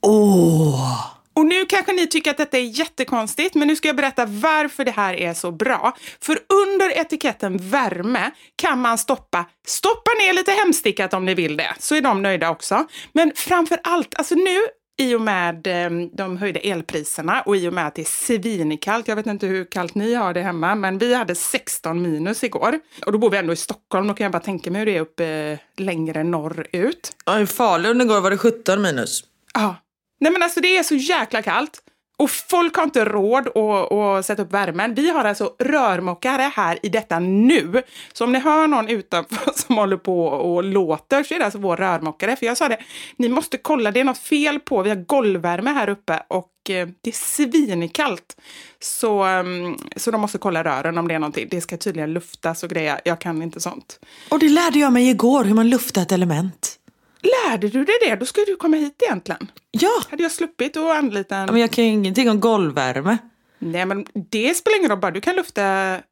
Åh! 0.02 1.06
Och 1.40 1.46
nu 1.46 1.66
kanske 1.66 1.94
ni 1.94 2.08
tycker 2.08 2.32
att 2.32 2.38
detta 2.38 2.58
är 2.58 2.80
jättekonstigt, 2.80 3.56
men 3.56 3.68
nu 3.68 3.76
ska 3.76 3.88
jag 3.88 3.96
berätta 3.96 4.26
varför 4.26 4.86
det 4.86 4.92
här 4.92 5.14
är 5.14 5.34
så 5.34 5.52
bra. 5.52 5.98
För 6.22 6.40
under 6.66 6.98
etiketten 6.98 7.58
värme 7.58 8.32
kan 8.56 8.82
man 8.82 8.98
stoppa, 8.98 9.46
stoppa 9.68 10.12
ner 10.20 10.34
lite 10.34 10.52
hemstickat 10.52 11.14
om 11.14 11.26
ni 11.26 11.34
vill 11.34 11.58
det, 11.58 11.76
så 11.80 11.96
är 11.96 12.02
de 12.02 12.22
nöjda 12.22 12.50
också. 12.50 12.86
Men 13.14 13.32
framför 13.36 13.80
allt, 13.84 14.16
alltså 14.16 14.36
nu 14.36 14.58
i 14.98 15.16
och 15.16 15.22
med 15.22 15.68
eh, 15.68 16.08
de 16.14 16.38
höjda 16.38 16.60
elpriserna 16.60 17.42
och 17.42 17.58
i 17.58 17.68
och 17.68 17.74
med 17.74 17.88
att 17.88 17.96
det 17.96 18.02
är 18.02 18.06
svinkallt, 18.06 19.08
jag 19.08 19.16
vet 19.16 19.28
inte 19.28 19.48
hur 19.48 19.66
kallt 19.66 19.96
ni 19.96 20.14
har 20.14 20.34
det 20.34 20.42
hemma, 20.42 20.76
men 20.76 20.98
vi 20.98 21.14
hade 21.14 21.36
16 21.36 22.02
minus 22.02 22.44
igår. 22.44 22.80
Och 23.06 23.12
då 23.12 23.18
bor 23.18 23.30
vi 23.30 23.38
ändå 23.38 23.54
i 23.54 23.56
Stockholm, 23.56 24.08
då 24.08 24.14
kan 24.14 24.24
jag 24.24 24.32
bara 24.32 24.44
tänka 24.44 24.72
mig 24.72 24.80
hur 24.80 24.86
det 24.86 24.98
är 24.98 25.02
uppe 25.02 25.26
eh, 25.26 25.84
längre 25.84 26.24
norrut. 26.24 27.12
Ja, 27.26 27.40
I 27.40 27.46
Falun 27.46 28.02
igår 28.02 28.22
var 28.22 28.32
det 28.32 28.38
17 28.38 28.82
minus. 28.82 29.24
Ja. 29.54 29.76
Nej 30.20 30.32
men 30.32 30.44
alltså 30.44 30.60
det 30.60 30.78
är 30.78 30.84
så 30.84 30.96
jäkla 30.96 31.42
kallt. 31.42 31.82
Och 32.20 32.30
folk 32.30 32.76
har 32.76 32.84
inte 32.84 33.06
råd 33.06 33.48
att, 33.48 33.92
att 33.92 34.26
sätta 34.26 34.42
upp 34.42 34.54
värmen. 34.54 34.94
Vi 34.94 35.10
har 35.10 35.26
alltså 35.26 35.56
rörmokare 35.60 36.52
här 36.56 36.80
i 36.84 36.90
detta 36.90 37.20
nu. 37.20 37.84
Så 38.14 38.24
om 38.24 38.32
ni 38.32 38.40
hör 38.40 38.68
någon 38.68 38.88
utanför 38.88 39.52
som 39.56 39.78
håller 39.78 39.98
på 39.98 40.26
och 40.26 40.64
låter 40.64 41.24
så 41.24 41.34
är 41.34 41.40
det 41.40 41.46
alltså 41.46 41.60
vår 41.60 41.78
rörmokare. 41.78 42.36
För 42.36 42.46
jag 42.46 42.58
sa 42.58 42.70
det, 42.70 42.78
ni 43.18 43.30
måste 43.30 43.58
kolla, 43.58 43.92
det 43.92 44.00
är 44.00 44.04
något 44.04 44.18
fel 44.18 44.60
på. 44.60 44.82
Vi 44.82 44.90
har 44.90 44.98
golvvärme 44.98 45.70
här 45.70 45.90
uppe 45.90 46.24
och 46.28 46.70
eh, 46.70 46.88
det 47.02 47.10
är 47.10 47.16
svinkallt. 47.16 48.38
Så, 48.80 49.24
ehm, 49.24 49.78
så 49.96 50.12
de 50.12 50.22
måste 50.22 50.38
kolla 50.38 50.64
rören 50.64 50.98
om 50.98 51.08
det 51.08 51.14
är 51.14 51.20
någonting. 51.20 51.48
Det 51.52 51.62
ska 51.62 51.78
tydligen 51.78 52.14
luftas 52.14 52.64
och 52.64 52.70
grejer. 52.70 53.02
Jag 53.06 53.22
kan 53.22 53.42
inte 53.42 53.60
sånt. 53.60 54.00
Och 54.30 54.40
det 54.40 54.50
lärde 54.50 54.80
jag 54.80 54.94
mig 54.94 55.10
igår, 55.10 55.44
hur 55.44 55.54
man 55.54 55.70
luftar 55.70 56.02
ett 56.02 56.12
element. 56.12 56.79
Lärde 57.22 57.70
du 57.70 57.86
dig 57.86 57.96
det? 58.02 58.16
Då 58.16 58.26
ska 58.26 58.42
du 58.48 58.56
komma 58.56 58.78
hit 58.78 59.02
egentligen. 59.06 59.52
Ja! 59.72 60.02
Hade 60.10 60.24
jag 60.24 60.32
sluppit 60.32 60.78
att 60.78 60.98
anlita 60.98 61.36
en... 61.36 61.46
Men 61.46 61.62
jag 61.62 61.72
kan 61.72 61.84
ju 61.84 61.90
ingenting 61.90 62.30
om 62.30 62.40
golvvärme. 62.40 63.18
Nej, 63.60 63.86
men 63.86 64.06
det 64.14 64.58
spelar 64.58 64.78
ingen 64.78 64.90
roll, 64.90 65.00
bara 65.00 65.12
du 65.12 65.22
kan 65.22 65.36
lufta... 65.36 65.62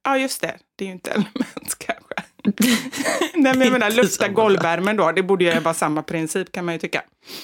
Ja, 0.03 0.17
just 0.17 0.41
det. 0.41 0.55
Det 0.75 0.83
är 0.83 0.87
ju 0.87 0.93
inte 0.93 1.11
element 1.15 1.75
kanske. 1.77 2.13
Nej, 3.33 3.53
men 3.55 3.61
jag 3.61 3.71
menar 3.71 3.91
lufta 3.91 4.27
golvvärmen 4.27 4.97
då. 4.97 5.11
Det 5.11 5.23
borde 5.23 5.43
ju 5.43 5.59
vara 5.59 5.73
samma 5.73 6.03
princip 6.03 6.51
kan 6.51 6.65
man 6.65 6.75
ju 6.75 6.79
tycka. 6.79 7.01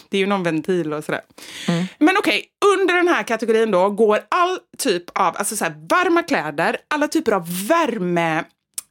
Det 0.10 0.18
är 0.18 0.22
ju 0.22 0.28
någon 0.28 0.44
ventil 0.44 0.94
och 0.94 1.04
sådär. 1.04 1.22
Men 1.98 2.18
okej, 2.18 2.46
under 2.76 2.96
den 2.96 3.08
här 3.08 3.24
kategorin 3.24 3.72
då 3.72 3.90
går 3.90 4.20
all 4.30 4.60
typ 4.78 5.04
av 5.20 5.38
alltså 5.38 5.56
så 5.56 5.64
här, 5.64 5.76
varma 5.90 6.24
kläder, 6.24 6.78
alla 6.88 7.08
typer 7.08 7.32
av 7.32 7.68
värme 7.68 8.44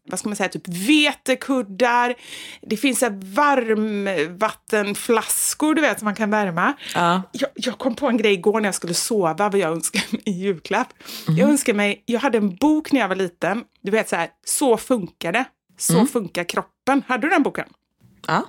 vad 0.09 0.19
ska 0.19 0.29
man 0.29 0.37
säga, 0.37 0.49
typ 0.49 0.69
vetekuddar. 0.69 2.15
Det 2.63 2.77
finns 2.77 2.99
så 2.99 3.07
varmvattenflaskor, 3.11 5.75
du 5.75 5.81
vet, 5.81 5.99
som 5.99 6.05
man 6.05 6.15
kan 6.15 6.31
värma. 6.31 6.73
Ja. 6.95 7.23
Jag, 7.33 7.51
jag 7.55 7.79
kom 7.79 7.95
på 7.95 8.09
en 8.09 8.17
grej 8.17 8.33
igår 8.33 8.61
när 8.61 8.69
jag 8.69 8.75
skulle 8.75 8.95
sova, 8.95 9.49
vad 9.49 9.57
jag 9.57 9.73
önskade 9.73 10.05
mig 10.11 10.23
i 10.25 10.31
julklapp. 10.31 10.89
Jag 11.27 11.51
önskade 11.51 11.77
mig, 11.77 12.03
jag 12.07 12.21
hade 12.21 12.39
en 12.39 12.57
bok 12.57 12.93
när 12.93 13.01
jag 13.01 13.09
var 13.09 13.17
liten, 13.17 13.65
du 13.83 13.91
vet 13.91 14.09
så 14.09 14.17
här, 14.17 14.29
Så 14.45 14.77
funkar 14.77 15.33
det. 15.33 15.45
Så 15.79 16.07
funkar 16.07 16.45
kroppen. 16.45 17.03
Hade 17.07 17.27
du 17.27 17.31
den 17.31 17.43
boken? 17.43 17.69
Ja, 18.27 18.47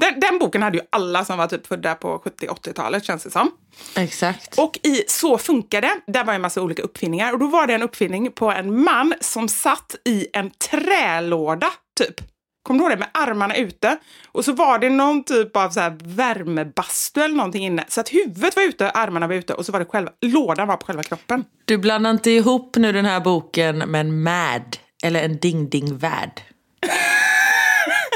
Den, 0.00 0.20
den 0.20 0.38
boken 0.38 0.62
hade 0.62 0.78
ju 0.78 0.84
alla 0.90 1.24
som 1.24 1.38
var 1.38 1.46
typ 1.46 1.66
födda 1.66 1.94
på 1.94 2.22
70-80-talet 2.40 3.04
känns 3.04 3.24
det 3.24 3.30
som. 3.30 3.50
exakt. 3.96 4.58
Och 4.58 4.78
i 4.82 5.04
Så 5.06 5.38
funkar 5.38 5.80
det, 5.80 5.92
där 6.06 6.24
var 6.24 6.34
en 6.34 6.40
massa 6.40 6.62
olika 6.62 6.82
uppfinningar. 6.82 7.32
Och 7.32 7.38
då 7.38 7.46
var 7.46 7.66
det 7.66 7.74
en 7.74 7.82
uppfinning 7.82 8.32
på 8.32 8.50
en 8.50 8.84
man 8.84 9.14
som 9.20 9.48
satt 9.48 9.94
i 10.04 10.26
en 10.32 10.50
trälåda, 10.50 11.66
typ. 11.98 12.20
Kommer 12.62 12.78
du 12.78 12.84
ihåg 12.84 12.92
det? 12.92 12.98
Med 12.98 13.08
armarna 13.14 13.56
ute. 13.56 13.96
Och 14.32 14.44
så 14.44 14.52
var 14.52 14.78
det 14.78 14.90
någon 14.90 15.24
typ 15.24 15.56
av 15.56 15.70
så 15.70 15.80
här 15.80 15.98
värmebastu 16.04 17.20
eller 17.20 17.36
någonting 17.36 17.64
inne. 17.64 17.84
Så 17.88 18.00
att 18.00 18.08
huvudet 18.08 18.56
var 18.56 18.62
ute, 18.62 18.90
armarna 18.90 19.26
var 19.26 19.34
ute 19.34 19.54
och 19.54 19.66
så 19.66 19.72
var 19.72 19.78
det 19.80 19.86
själva, 19.86 20.10
lådan 20.20 20.68
var 20.68 20.76
på 20.76 20.86
själva 20.86 21.02
kroppen. 21.02 21.44
Du 21.64 21.78
blandar 21.78 22.10
inte 22.10 22.30
ihop 22.30 22.76
nu 22.76 22.92
den 22.92 23.04
här 23.04 23.20
boken 23.20 23.78
med 23.78 24.00
en 24.00 24.22
MAD, 24.22 24.76
eller 25.04 25.22
en 25.22 25.38
ding-ding-värld. 25.38 26.42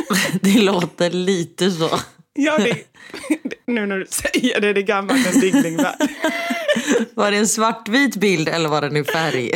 det 0.40 0.58
låter 0.62 1.10
lite 1.10 1.70
så. 1.70 2.00
Ja, 2.34 2.58
det, 2.58 2.76
nu 3.66 3.86
när 3.86 3.98
du 3.98 4.06
säger 4.06 4.60
det, 4.60 4.72
det 4.72 4.80
är 4.80 4.82
gammalt 4.82 5.34
en 5.34 5.40
dinglingvärld. 5.40 6.08
Var 7.14 7.30
det 7.30 7.36
en 7.36 7.48
svartvit 7.48 8.16
bild 8.16 8.48
eller 8.48 8.68
var 8.68 8.80
den 8.80 8.96
i 8.96 9.04
färg? 9.04 9.50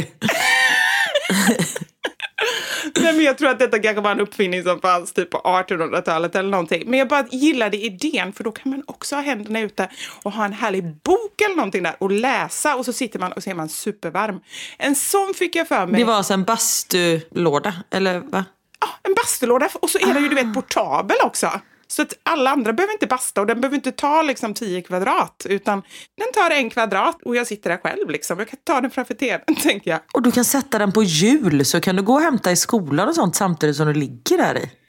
Nej, 3.01 3.13
men 3.13 3.25
jag 3.25 3.39
tror 3.39 3.49
att 3.49 3.59
detta 3.59 3.79
kanske 3.79 4.01
var 4.01 4.11
en 4.11 4.21
uppfinning 4.21 4.63
som 4.63 4.81
fanns 4.81 5.13
typ 5.13 5.31
på 5.31 5.39
1800-talet 5.39 6.37
eller 6.37 6.51
någonting. 6.51 6.83
Men 6.87 6.99
jag 6.99 7.09
bara 7.09 7.27
gillade 7.31 7.77
idén 7.77 8.33
för 8.33 8.45
då 8.45 8.53
kan 8.53 8.71
man 8.71 8.83
också 8.87 9.15
ha 9.15 9.23
händerna 9.23 9.61
ute 9.61 9.89
och 10.23 10.33
ha 10.33 10.45
en 10.45 10.53
härlig 10.53 10.85
bok 10.85 11.41
eller 11.41 11.57
någonting 11.57 11.83
där 11.83 11.95
och 11.99 12.11
läsa 12.11 12.77
och 12.77 12.85
så 12.85 12.93
sitter 12.93 13.19
man 13.19 13.33
och 13.33 13.43
så 13.43 13.51
är 13.51 13.55
man 13.55 13.69
supervarm. 13.69 14.41
En 14.79 14.95
sån 14.95 15.35
fick 15.35 15.57
jag 15.57 15.69
för 15.69 15.87
mig. 15.87 16.01
Det 16.01 16.05
var 16.05 16.15
alltså 16.15 16.35
en 16.35 16.45
bastulåda, 16.45 17.75
eller 17.91 18.19
va? 18.19 18.45
Ja, 18.81 18.89
en 19.03 19.15
bastulåda 19.15 19.69
och 19.75 19.91
så 19.91 19.99
är 19.99 20.15
den 20.15 20.23
ju 20.23 20.29
du 20.29 20.35
vet 20.35 20.55
portabel 20.55 21.17
också. 21.25 21.61
Så 21.87 22.03
att 22.03 22.15
alla 22.23 22.51
andra 22.51 22.73
behöver 22.73 22.93
inte 22.93 23.07
basta 23.07 23.41
och 23.41 23.47
den 23.47 23.61
behöver 23.61 23.77
inte 23.77 23.93
ta 23.93 24.23
liksom 24.23 24.55
10 24.55 24.83
kvadrat 24.83 25.47
utan 25.49 25.83
den 26.17 26.33
tar 26.35 26.51
en 26.51 26.71
kvadrat 26.71 27.23
och 27.25 27.37
jag 27.37 27.47
sitter 27.47 27.71
där 27.71 27.77
själv 27.77 28.11
liksom. 28.11 28.39
Jag 28.39 28.49
kan 28.49 28.59
ta 28.65 28.81
den 28.81 28.91
framför 28.91 29.15
tvn 29.15 29.55
tänker 29.63 29.91
jag. 29.91 30.01
Och 30.13 30.23
du 30.23 30.33
kan 30.33 30.45
sätta 30.45 30.79
den 30.79 30.93
på 30.93 31.03
hjul 31.03 31.65
så 31.65 31.81
kan 31.81 31.97
du 31.97 32.03
gå 32.03 32.15
och 32.15 32.21
hämta 32.21 32.53
i 32.53 32.57
skolan 32.57 33.09
och 33.09 33.15
sånt 33.15 33.37
samtidigt 33.37 33.77
som 33.77 33.87
du 33.87 33.95
ligger 33.95 34.37
där 34.37 34.59
i. 34.59 34.71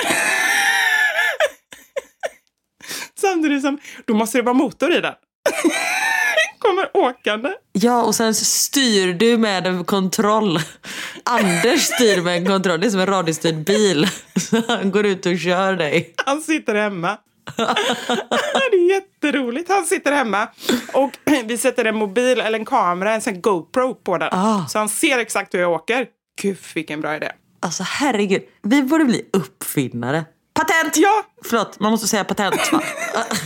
Samtidigt 3.15 3.61
som, 3.61 3.79
då 4.05 4.13
måste 4.13 4.37
det 4.37 4.41
vara 4.41 4.53
motor 4.53 4.93
i 4.93 5.01
den. 5.01 5.13
Kommer 6.61 6.97
åkande. 6.97 7.49
Ja, 7.73 8.03
och 8.03 8.15
sen 8.15 8.35
styr 8.35 9.13
du 9.13 9.37
med 9.37 9.67
en 9.67 9.85
kontroll. 9.85 10.59
Anders 11.25 11.81
styr 11.81 12.21
med 12.21 12.37
en 12.37 12.45
kontroll. 12.45 12.79
Det 12.79 12.87
är 12.87 12.91
som 12.91 12.99
en 12.99 13.05
radiostyrd 13.05 13.65
bil. 13.65 14.07
Så 14.39 14.61
han 14.67 14.91
går 14.91 15.05
ut 15.05 15.25
och 15.25 15.37
kör 15.39 15.73
dig. 15.73 16.13
Han 16.25 16.41
sitter 16.41 16.75
hemma. 16.75 17.17
det 18.71 18.77
är 18.77 18.89
jätteroligt. 18.89 19.69
Han 19.69 19.85
sitter 19.85 20.11
hemma 20.11 20.47
och 20.93 21.11
vi 21.45 21.57
sätter 21.57 21.85
en 21.85 21.95
mobil 21.95 22.39
eller 22.39 22.59
en 22.59 22.65
kamera, 22.65 23.13
en 23.13 23.21
sån 23.21 23.41
GoPro 23.41 23.95
på 23.95 24.17
den. 24.17 24.29
Ah. 24.31 24.67
Så 24.67 24.79
han 24.79 24.89
ser 24.89 25.19
exakt 25.19 25.53
hur 25.53 25.59
jag 25.59 25.71
åker. 25.71 26.07
Gud, 26.41 26.57
vilken 26.75 27.01
bra 27.01 27.15
idé. 27.15 27.31
Alltså 27.59 27.83
herregud, 27.83 28.41
vi 28.63 28.83
borde 28.83 29.05
bli 29.05 29.25
uppfinnare. 29.33 30.25
Patent! 30.61 30.97
Ja, 30.97 31.23
Förlåt, 31.45 31.79
man 31.79 31.91
måste 31.91 32.07
säga 32.07 32.23
patent 32.23 32.71
va? 32.71 32.81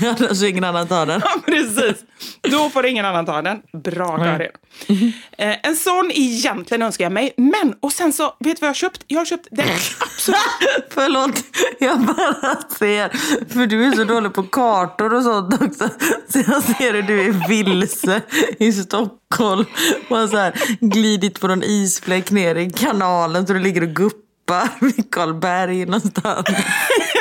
Annars 0.20 0.44
ingen 0.44 0.64
annan 0.64 0.88
tar 0.88 1.06
den. 1.06 1.22
ja, 1.24 1.40
precis. 1.46 2.04
Då 2.42 2.70
får 2.70 2.86
ingen 2.86 3.06
annan 3.06 3.26
ta 3.26 3.42
den. 3.42 3.62
Bra, 3.84 4.18
Karin. 4.18 4.52
Eh, 5.38 5.56
en 5.64 5.76
sån 5.76 6.12
egentligen 6.14 6.82
önskar 6.82 7.06
jag 7.06 7.12
mig. 7.12 7.34
Men, 7.38 7.76
och 7.80 7.92
sen 7.92 8.14
så, 8.14 8.24
vet 8.24 8.36
du 8.40 8.48
vad 8.50 8.62
jag 8.62 8.68
har 8.68 8.74
köpt? 8.74 9.04
Jag 9.08 9.20
har 9.20 9.26
köpt 9.26 9.48
den 9.52 9.68
absolut 10.00 10.40
Förlåt, 10.90 11.44
jag 11.80 12.00
bara 12.00 12.58
ser. 12.80 13.10
För 13.54 13.68
du 13.68 13.86
är 13.86 13.92
så 13.92 14.04
dålig 14.04 14.34
på 14.34 14.44
kartor 14.44 15.14
och 15.14 15.24
sånt 15.24 15.62
också. 15.62 15.90
Så 16.30 16.40
jag 16.48 16.64
ser 16.64 16.94
hur 16.94 17.02
du 17.02 17.22
är 17.22 17.48
vilse 17.48 18.22
i 18.60 18.72
Stockholm. 18.72 19.66
Och 20.10 20.18
har 20.18 20.28
så 20.28 20.38
här 20.38 20.54
glidit 20.80 21.40
på 21.40 21.48
någon 21.48 21.64
isfläck 21.64 22.32
ner 22.32 22.56
i 22.56 22.70
kanalen 22.70 23.48
så 23.48 23.54
du 23.54 23.60
ligger 23.60 23.82
och 23.84 23.90
guppar 23.90 24.70
vid 24.80 25.12
Karlberg 25.12 25.86
någonstans. 25.86 26.48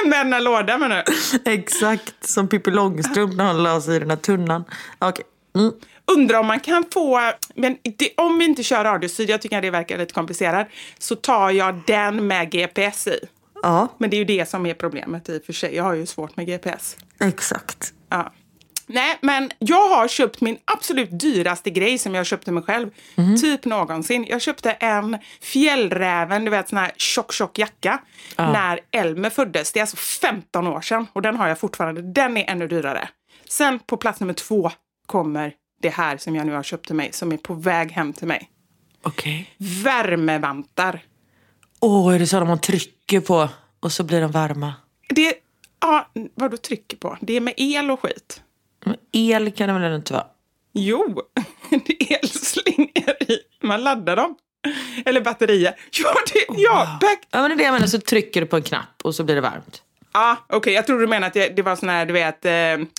Med 0.09 0.19
den 0.27 0.33
här 0.33 0.40
lådan 0.40 0.81
men 0.81 0.90
nu. 0.90 1.03
Exakt 1.45 2.29
som 2.29 2.49
Pippi 2.49 2.71
Långstrump 2.71 3.35
när 3.35 3.45
han 3.45 3.62
la 3.62 3.81
sig 3.81 3.97
i 3.97 3.99
den 3.99 4.11
här 4.11 4.17
tunnan. 4.17 4.64
Okej. 4.99 5.25
Mm. 5.57 5.73
Undrar 6.17 6.38
om 6.38 6.47
man 6.47 6.61
kan 6.61 6.85
få, 6.93 7.21
men 7.55 7.77
det, 7.99 8.11
om 8.17 8.38
vi 8.38 8.45
inte 8.45 8.62
kör 8.62 8.85
radiostyrd, 8.85 9.31
jag 9.31 9.43
tycker 9.43 9.57
att 9.57 9.62
det 9.62 9.71
verkar 9.71 9.99
lite 9.99 10.14
komplicerat, 10.14 10.69
så 10.99 11.17
tar 11.17 11.51
jag 11.51 11.83
den 11.87 12.27
med 12.27 12.51
GPS 12.51 13.07
i. 13.07 13.19
Ja, 13.62 13.88
Men 13.99 14.11
det 14.11 14.17
är 14.17 14.19
ju 14.19 14.25
det 14.25 14.49
som 14.49 14.67
är 14.67 14.75
problemet 14.75 15.29
i 15.29 15.38
och 15.38 15.43
för 15.45 15.53
sig. 15.53 15.75
Jag 15.77 15.85
har 15.85 15.95
ju 15.95 16.07
svårt 16.07 16.37
med 16.37 16.47
GPS. 16.47 16.97
exakt. 17.21 17.93
Ja. 18.11 18.33
Nej, 18.87 19.18
men 19.20 19.51
jag 19.59 19.88
har 19.88 20.09
köpt 20.09 20.40
min 20.40 20.59
absolut 20.64 21.20
dyraste 21.20 21.70
grej 21.70 21.99
som 21.99 22.14
jag 22.14 22.27
köpte 22.27 22.53
mig 22.53 22.62
själv. 22.62 22.90
Typ 23.40 23.64
någonsin. 23.64 24.27
Jag 24.29 24.42
köpte 24.42 24.70
en 24.70 25.18
Fjällräven, 25.40 26.44
du 26.44 26.51
vet 26.51 26.68
sån 26.68 26.79
här 26.79 26.92
tjock, 26.97 27.33
tjock 27.33 27.59
jacka. 27.59 28.01
När 28.37 28.81
Elmer 28.90 29.31
föddes. 29.31 29.73
Det 29.73 29.79
är 29.79 29.83
alltså 29.83 29.97
15 29.97 30.66
år 30.66 30.81
sedan. 30.81 31.07
Och 31.12 31.23
den 31.23 31.37
har 31.37 31.49
jag 31.49 31.59
fortfarande. 31.59 32.03
Den 32.03 32.37
är 32.37 32.51
ännu 32.51 32.68
dyrare. 32.68 33.09
Sen 33.49 33.79
på 33.79 33.97
plats 33.97 34.20
nummer 34.20 34.35
två 34.35 34.70
kommer 35.07 35.53
det 35.83 35.88
här 35.88 36.16
som 36.16 36.37
jag 36.37 36.47
nu 36.47 36.53
har 36.53 36.62
köpt 36.62 36.87
till 36.87 36.97
mig. 36.97 37.12
Som 37.12 37.33
är 37.33 37.37
på 37.37 37.55
väg 37.55 37.92
hem 37.92 38.12
till 38.12 38.27
mig. 38.27 38.51
Okej. 39.03 39.51
Värmevantar. 39.59 41.01
Åh, 41.81 42.14
är 42.14 42.18
det 42.18 42.27
så 42.27 42.44
man 42.44 42.61
trycker 42.61 43.20
på 43.20 43.49
och 43.81 43.92
så 43.92 44.05
blir 44.05 44.20
de 44.20 44.31
varma? 44.31 44.75
Det, 45.09 45.35
ja, 45.81 46.11
vad 46.35 46.51
du 46.51 46.57
trycker 46.57 46.97
på? 46.97 47.18
Det 47.20 47.37
är 47.37 47.40
med 47.40 47.55
el 47.57 47.90
och 47.90 48.01
skit. 48.03 48.40
Men 48.85 48.97
el 49.12 49.53
kan 49.53 49.68
det 49.68 49.79
väl 49.88 49.94
inte 49.94 50.12
vara? 50.12 50.27
Jo, 50.73 51.23
det 51.70 52.12
är 52.12 52.18
elslingor 52.18 53.23
i. 53.29 53.38
Man 53.62 53.85
laddar 53.85 54.16
dem. 54.16 54.37
Eller 55.05 55.20
batterier. 55.20 55.75
Ja, 56.03 56.14
det, 56.33 56.61
ja, 56.62 56.99
back. 57.01 57.18
Ja, 57.31 57.40
men 57.40 57.51
det 57.51 57.55
är 57.55 57.57
det 57.57 57.64
jag 57.64 57.73
menar. 57.73 57.87
Så 57.87 58.01
trycker 58.01 58.40
du 58.40 58.47
på 58.47 58.57
en 58.57 58.62
knapp 58.62 59.03
och 59.05 59.14
så 59.14 59.25
blir 59.25 59.35
det 59.35 59.40
varmt. 59.40 59.83
Ja, 60.12 60.37
okej. 60.49 60.73
Jag 60.73 60.87
tror 60.87 61.01
du 61.01 61.07
menar 61.07 61.27
att 61.27 61.35
det, 61.35 61.49
det 61.49 61.62
var 61.62 61.77
såna 61.77 61.92
här, 61.92 62.07
du 62.07 62.12
vet, 62.12 62.44
eh, 62.44 62.53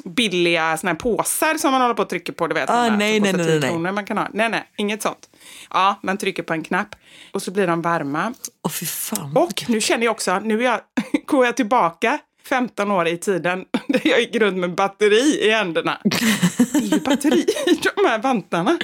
billiga 0.06 0.78
såna 0.78 0.92
här 0.92 0.98
påsar 0.98 1.58
som 1.58 1.72
man 1.72 1.82
håller 1.82 1.94
på 1.94 2.02
att 2.02 2.10
trycka 2.10 2.34
på. 2.34 2.48
Du 2.48 2.54
vet, 2.54 2.70
Ah, 2.70 2.90
nej, 2.90 3.20
nej, 3.20 3.34
nej, 3.34 3.62
10 3.62 3.78
nej. 3.78 3.92
Man 3.92 4.06
kan 4.06 4.18
ha. 4.18 4.28
Nej, 4.34 4.50
nej, 4.50 4.64
inget 4.78 5.02
sånt. 5.02 5.30
Ja, 5.70 6.00
man 6.04 6.18
trycker 6.18 6.44
på 6.44 6.54
en 6.54 6.64
knapp 6.64 6.96
och 7.32 7.42
så 7.42 7.52
blir 7.52 7.68
de 7.68 7.82
varma. 7.82 8.34
Åh 8.64 8.72
fy 8.72 8.86
fan. 8.86 9.38
Och 9.38 9.64
nu 9.68 9.82
känner 9.82 10.06
jag 10.06 10.12
också, 10.12 10.40
nu 10.40 10.64
jag, 10.64 10.82
går 11.26 11.46
jag 11.46 11.56
tillbaka 11.56 12.20
15 12.50 12.92
år 12.92 13.08
i 13.08 13.18
tiden 13.18 13.66
där 13.88 14.02
jag 14.08 14.20
gick 14.20 14.36
runt 14.36 14.58
med 14.58 14.76
batteri 14.76 15.40
i 15.42 15.52
händerna. 15.52 16.00
Det 16.04 16.78
är 16.78 16.82
ju 16.82 17.00
batteri 17.00 17.40
i 17.68 17.80
de 17.96 18.06
här 18.08 18.20
vantarna. 18.20 18.78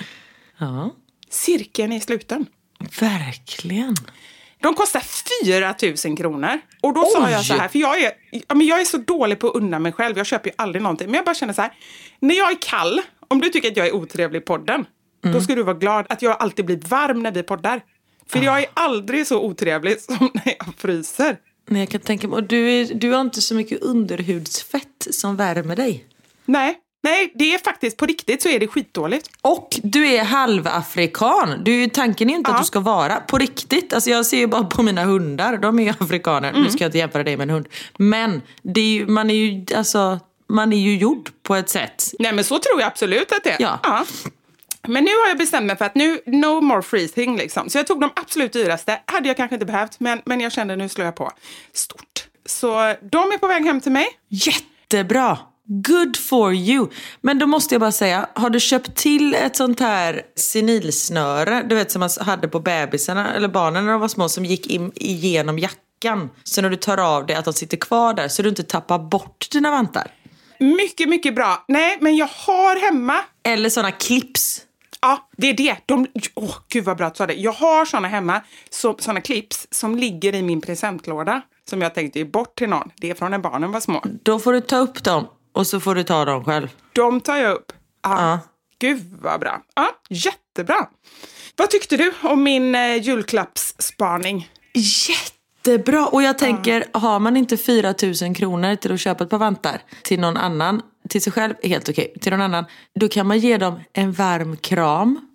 Ja, 0.58 0.95
Cirkeln 1.30 1.91
är 1.91 2.00
sluten. 2.00 2.45
verkligen. 3.00 3.95
De 4.62 4.74
kostar 4.74 5.04
4 5.45 5.76
000 6.08 6.17
kronor. 6.17 6.60
Och 6.82 6.93
då 6.93 7.06
sa 7.06 7.26
Oj! 7.26 7.32
jag 7.32 7.45
så 7.45 7.54
här, 7.54 7.67
för 7.67 7.80
jag 7.80 8.02
är, 8.02 8.12
ja, 8.47 8.56
men 8.56 8.67
jag 8.67 8.82
är 8.82 8.86
så 8.86 8.97
dålig 8.97 9.39
på 9.39 9.47
att 9.50 9.56
unna 9.56 9.80
mig 9.80 9.91
själv. 9.91 10.17
Jag 10.17 10.26
köper 10.26 10.50
ju 10.50 10.54
aldrig 10.58 10.82
någonting. 10.82 11.08
Men 11.08 11.15
jag 11.15 11.26
bara 11.26 11.36
känner 11.36 11.54
så 11.54 11.62
här, 11.62 11.71
när 12.19 12.36
jag 12.36 12.52
är 12.52 12.58
kall, 12.62 13.02
om 13.28 13.41
du 13.41 13.50
tycker 13.50 13.71
att 13.71 13.78
jag 13.78 13.88
är 13.88 13.95
otrevlig 13.95 14.39
i 14.41 14.45
podden, 14.45 14.86
Mm. 15.24 15.34
då 15.36 15.41
ska 15.41 15.56
du 15.56 15.63
vara 15.63 15.78
glad 15.78 16.06
att 16.10 16.21
jag 16.21 16.38
alltid 16.41 16.65
blir 16.65 16.78
varm 16.88 17.24
när 17.24 17.32
vi 17.32 17.43
poddar. 17.43 17.82
För 18.28 18.39
Ah. 18.39 18.43
jag 18.43 18.60
är 18.60 18.65
aldrig 18.74 19.28
så 19.28 19.41
otrevlig 19.41 20.02
som 20.02 20.30
när 20.34 20.54
jag 20.60 20.67
fryser. 20.78 21.38
Nej, 21.69 21.82
jag 21.82 21.89
kan 21.89 22.02
tänka 22.02 22.28
mig. 22.28 22.36
Och 22.38 22.43
du, 22.43 22.69
är, 22.71 22.93
du 22.93 23.12
har 23.12 23.21
inte 23.21 23.41
så 23.41 23.56
mycket 23.56 23.82
underhudsfett 23.82 25.08
som 25.12 25.36
värmer 25.36 25.76
dig. 25.76 26.06
Nej, 26.45 26.78
nej, 27.04 27.32
det 27.36 27.54
är 27.54 27.58
faktiskt 27.60 27.97
på 27.97 28.06
riktigt 28.06 28.41
så 28.41 28.50
är 28.50 28.60
det 28.60 28.67
skitdåligt. 28.67 29.30
Och 29.41 29.80
du 29.84 30.08
är 30.08 30.24
halvafrikan. 30.24 31.63
Du, 31.63 31.88
tanken 31.89 32.30
är 32.30 32.34
ju 32.34 32.38
inte 32.38 32.52
Ja. 32.52 32.56
att 32.56 32.62
du 32.62 32.65
ska 32.65 32.80
vara 32.80 33.15
på 33.15 33.38
riktigt. 33.38 33.93
Alltså 33.93 34.10
jag 34.10 34.26
ser 34.26 34.38
ju 34.38 34.47
bara 34.47 34.63
på 34.63 34.84
mina 34.84 35.04
hundar. 35.04 35.58
De 35.58 35.80
är 35.80 35.84
ju 35.84 35.89
afrikaner. 36.00 36.54
Nu 36.54 36.69
ska 36.69 36.84
jag 36.84 36.88
inte 36.88 36.97
jämföra 36.97 37.24
dig 37.24 37.38
med 37.38 37.43
en 37.43 37.50
hund. 37.50 37.67
Men 37.97 38.41
är 38.76 38.80
ju, 38.82 39.08
man, 39.08 39.30
är 39.30 39.34
ju, 39.36 39.65
alltså, 39.76 40.19
man 40.47 40.74
är 40.74 40.78
ju 40.78 40.97
gjord 40.97 41.30
på 41.43 41.56
ett 41.56 41.69
sätt. 41.69 42.13
Nej, 42.19 42.34
men 42.34 42.43
så 42.43 42.60
tror 42.60 42.80
jag 42.82 42.88
absolut 42.88 43.32
att 43.32 43.43
det 43.43 43.50
är. 43.52 43.58
Ja. 43.60 44.06
Men 44.87 45.03
nu 45.03 45.11
har 45.21 45.27
jag 45.27 45.37
bestämt 45.37 45.65
mig 45.65 45.77
för 45.77 45.85
att 45.85 45.95
nu, 45.95 46.21
no 46.25 46.61
more 46.61 46.81
freezing 46.81 47.37
liksom. 47.37 47.69
Så 47.69 47.77
jag 47.77 47.87
tog 47.87 48.01
de 48.01 48.09
absolut 48.15 48.53
dyraste. 48.53 49.01
Hade 49.05 49.27
jag 49.27 49.37
kanske 49.37 49.55
inte 49.55 49.65
behövt, 49.65 49.99
men, 49.99 50.21
men 50.25 50.39
jag 50.39 50.51
kände 50.51 50.75
nu 50.75 50.89
slår 50.89 51.05
jag 51.05 51.15
på. 51.15 51.31
Stort. 51.73 52.27
Så 52.45 52.95
de 53.11 53.31
är 53.31 53.37
på 53.37 53.47
väg 53.47 53.65
hem 53.65 53.81
till 53.81 53.91
mig. 53.91 54.07
Jättebra! 54.29 55.37
Good 55.73 56.17
for 56.17 56.53
you! 56.53 56.87
Men 57.21 57.39
då 57.39 57.47
måste 57.47 57.75
jag 57.75 57.79
bara 57.79 57.91
säga, 57.91 58.29
har 58.35 58.49
du 58.49 58.59
köpt 58.59 58.95
till 58.95 59.35
ett 59.35 59.55
sånt 59.55 59.79
här 59.79 60.21
senilsnöre, 60.35 61.63
du 61.69 61.75
vet 61.75 61.91
som 61.91 61.99
man 61.99 62.09
hade 62.19 62.47
på 62.47 62.59
bebisarna 62.59 63.33
eller 63.35 63.47
barnen 63.47 63.85
när 63.85 63.91
de 63.91 64.01
var 64.01 64.07
små 64.07 64.29
som 64.29 64.45
gick 64.45 64.67
in 64.67 64.91
igenom 64.95 65.59
jackan. 65.59 66.29
Så 66.43 66.61
när 66.61 66.69
du 66.69 66.75
tar 66.75 66.97
av 66.97 67.25
det 67.25 67.35
att 67.35 67.45
de 67.45 67.53
sitter 67.53 67.77
kvar 67.77 68.13
där 68.13 68.27
så 68.27 68.41
du 68.41 68.49
inte 68.49 68.63
tappar 68.63 68.99
bort 68.99 69.47
dina 69.51 69.71
vantar. 69.71 70.11
Mycket, 70.59 71.09
mycket 71.09 71.35
bra. 71.35 71.65
Nej, 71.67 71.97
men 72.01 72.15
jag 72.15 72.27
har 72.27 72.75
hemma 72.79 73.15
Eller 73.43 73.69
såna 73.69 73.91
clips. 73.91 74.61
Ja, 75.01 75.29
det 75.37 75.47
är 75.47 75.53
det. 75.53 75.77
De, 75.85 76.07
åh, 76.35 76.55
gud 76.69 76.83
vad 76.83 76.97
bra 76.97 77.07
att 77.07 77.13
du 77.13 77.17
sa 77.17 77.27
det. 77.27 77.33
Jag 77.33 77.51
har 77.51 77.85
såna 77.85 78.07
hemma, 78.07 78.41
så, 78.69 78.95
såna 78.99 79.21
clips 79.21 79.67
som 79.71 79.97
ligger 79.97 80.35
i 80.35 80.41
min 80.41 80.61
presentlåda 80.61 81.41
som 81.69 81.81
jag 81.81 81.95
tänkte 81.95 82.19
ge 82.19 82.25
bort 82.25 82.57
till 82.57 82.69
någon. 82.69 82.91
Det 82.97 83.09
är 83.09 83.13
från 83.15 83.31
när 83.31 83.39
barnen 83.39 83.71
var 83.71 83.79
små. 83.79 84.03
Då 84.23 84.39
får 84.39 84.53
du 84.53 84.61
ta 84.61 84.77
upp 84.77 85.03
dem 85.03 85.27
och 85.53 85.67
så 85.67 85.79
får 85.79 85.95
du 85.95 86.03
ta 86.03 86.25
dem 86.25 86.45
själv. 86.45 86.67
De 86.93 87.21
tar 87.21 87.35
jag 87.37 87.53
upp. 87.53 87.73
Ja. 88.03 88.31
Ja. 88.31 88.39
Gud 88.79 89.17
vad 89.21 89.39
bra. 89.39 89.61
Ja, 89.75 89.89
jättebra. 90.09 90.87
Vad 91.55 91.69
tyckte 91.69 91.97
du 91.97 92.13
om 92.23 92.43
min 92.43 92.75
eh, 92.75 92.95
julklappsspaning? 92.95 94.49
Jättebra! 94.73 96.07
Och 96.07 96.23
jag 96.23 96.37
tänker, 96.37 96.85
har 96.93 97.19
man 97.19 97.37
inte 97.37 97.57
4 97.57 97.93
000 98.21 98.35
kronor 98.35 98.75
till 98.75 98.93
att 98.93 98.99
köpa 98.99 99.23
ett 99.23 99.29
par 99.29 99.37
vantar 99.37 99.81
till 100.03 100.19
någon 100.19 100.37
annan, 100.37 100.81
till 101.12 101.21
sig 101.21 101.34
själv, 101.34 101.54
helt 101.63 101.89
okej, 101.89 102.13
till 102.21 102.32
någon 102.32 102.41
annan, 102.41 102.65
då 102.95 103.08
kan 103.08 103.28
man 103.28 103.39
ge 103.39 103.58
dem 103.58 103.80
en 103.93 104.12
varm 104.12 104.58
kram. 104.58 105.28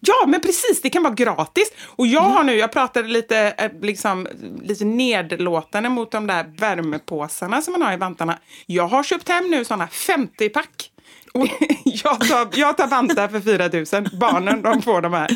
Ja, 0.00 0.26
men 0.26 0.40
precis. 0.40 0.82
Det 0.82 0.90
kan 0.90 1.02
vara 1.02 1.14
gratis. 1.14 1.72
Och 1.86 2.06
jag 2.06 2.20
har 2.20 2.44
nu, 2.44 2.54
jag 2.54 2.72
pratade 2.72 3.08
lite, 3.08 3.38
eh, 3.58 3.70
liksom, 3.82 4.28
lite 4.62 4.84
nedlåtande 4.84 5.88
mot 5.88 6.10
de 6.10 6.26
där 6.26 6.44
värmepåsarna 6.56 7.62
som 7.62 7.72
man 7.72 7.82
har 7.82 7.92
i 7.92 7.96
vantarna. 7.96 8.38
Jag 8.66 8.88
har 8.88 9.02
köpt 9.02 9.28
hem 9.28 9.50
nu 9.50 9.64
såna 9.64 9.86
50-pack. 9.86 10.90
Och 11.32 11.46
jag, 11.84 12.28
tar, 12.28 12.48
jag 12.54 12.76
tar 12.76 12.86
vantar 12.86 13.28
för 13.28 13.40
4 13.40 14.00
000. 14.00 14.08
Barnen 14.20 14.62
de 14.62 14.82
får 14.82 15.02
de 15.02 15.12
här 15.12 15.30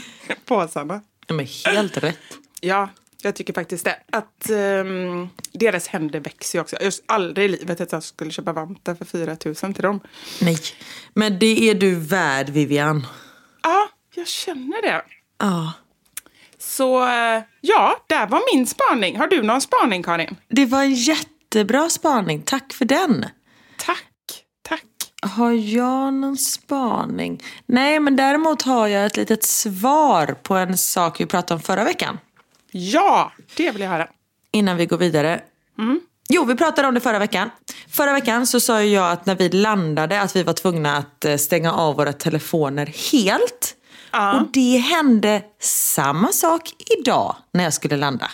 påsarna. 0.45 1.01
Ja, 1.27 1.35
men 1.35 1.47
helt 1.65 1.97
rätt. 1.97 2.19
Ja, 2.61 2.89
jag 3.23 3.35
tycker 3.35 3.53
faktiskt 3.53 3.85
det. 3.85 3.97
Att 4.13 4.51
ehm, 4.51 5.29
deras 5.53 5.89
händer 5.89 6.21
växer 6.21 6.59
ju 6.59 6.63
också. 6.63 6.77
Jag 6.81 6.85
har 6.85 6.93
aldrig 7.07 7.45
i 7.45 7.49
livet 7.49 7.81
att 7.81 7.93
jag 7.93 8.03
skulle 8.03 8.31
köpa 8.31 8.53
vantar 8.53 8.95
för 8.95 9.05
4 9.05 9.37
000 9.45 9.55
till 9.55 9.83
dem. 9.83 10.01
Nej, 10.41 10.59
men 11.15 11.39
det 11.39 11.71
är 11.71 11.75
du 11.75 11.95
värd 11.95 12.49
Vivian. 12.49 13.07
Ja, 13.63 13.89
jag 14.15 14.27
känner 14.27 14.83
det. 14.83 15.03
Ja. 15.39 15.73
Så 16.59 17.03
eh, 17.03 17.43
ja, 17.61 18.05
där 18.07 18.27
var 18.27 18.55
min 18.55 18.67
spaning. 18.67 19.17
Har 19.17 19.27
du 19.27 19.43
någon 19.43 19.61
spaning, 19.61 20.03
Karin? 20.03 20.37
Det 20.49 20.67
var 20.67 20.83
en 20.83 20.95
jättebra 20.95 21.91
spaning, 21.91 22.43
tack 22.43 22.73
för 22.73 22.85
den. 22.85 23.27
Tack, 23.79 24.45
tack. 24.63 24.85
Har 25.23 25.53
jag 25.53 26.15
någon 26.15 26.37
spaning? 26.37 27.43
Nej, 27.67 28.01
men 28.01 28.17
däremot 28.17 28.63
har 28.63 28.89
jag 28.89 29.07
ett 29.07 29.17
litet 29.17 29.45
svar 29.45 30.27
på 30.43 30.55
en 30.55 30.79
sak 30.79 31.21
vi 31.21 31.27
pratade 31.27 31.55
om 31.55 31.63
förra 31.63 31.85
veckan. 31.85 32.19
Ja, 32.71 33.33
det 33.57 33.71
vill 33.71 33.83
jag 33.83 33.89
höra. 33.89 34.09
Innan 34.53 34.77
vi 34.77 34.87
går 34.87 34.97
vidare. 34.99 35.41
Jo, 36.29 36.45
vi 36.45 36.55
pratade 36.55 36.89
om 36.89 36.95
det 36.95 37.01
förra 37.01 37.19
veckan. 37.19 37.51
Förra 37.91 38.13
veckan 38.13 38.47
så 38.47 38.61
sa 38.61 38.83
jag 38.83 39.13
att 39.13 39.27
när 39.27 39.35
vi 39.35 39.49
landade 39.49 40.21
att 40.21 40.37
vi 40.37 40.43
var 40.43 40.53
tvungna 40.53 40.97
att 40.97 41.25
eh, 41.25 41.37
stänga 41.37 41.73
av 41.73 41.97
våra 41.97 42.13
telefoner 42.13 42.87
helt. 43.13 43.75
Och 44.41 44.49
det 44.53 44.77
hände 44.79 45.43
samma 45.61 46.29
sak 46.29 46.71
idag 46.99 47.37
när 47.53 47.65
jag 47.65 47.73
skulle 47.75 47.97
landa. 47.97 48.31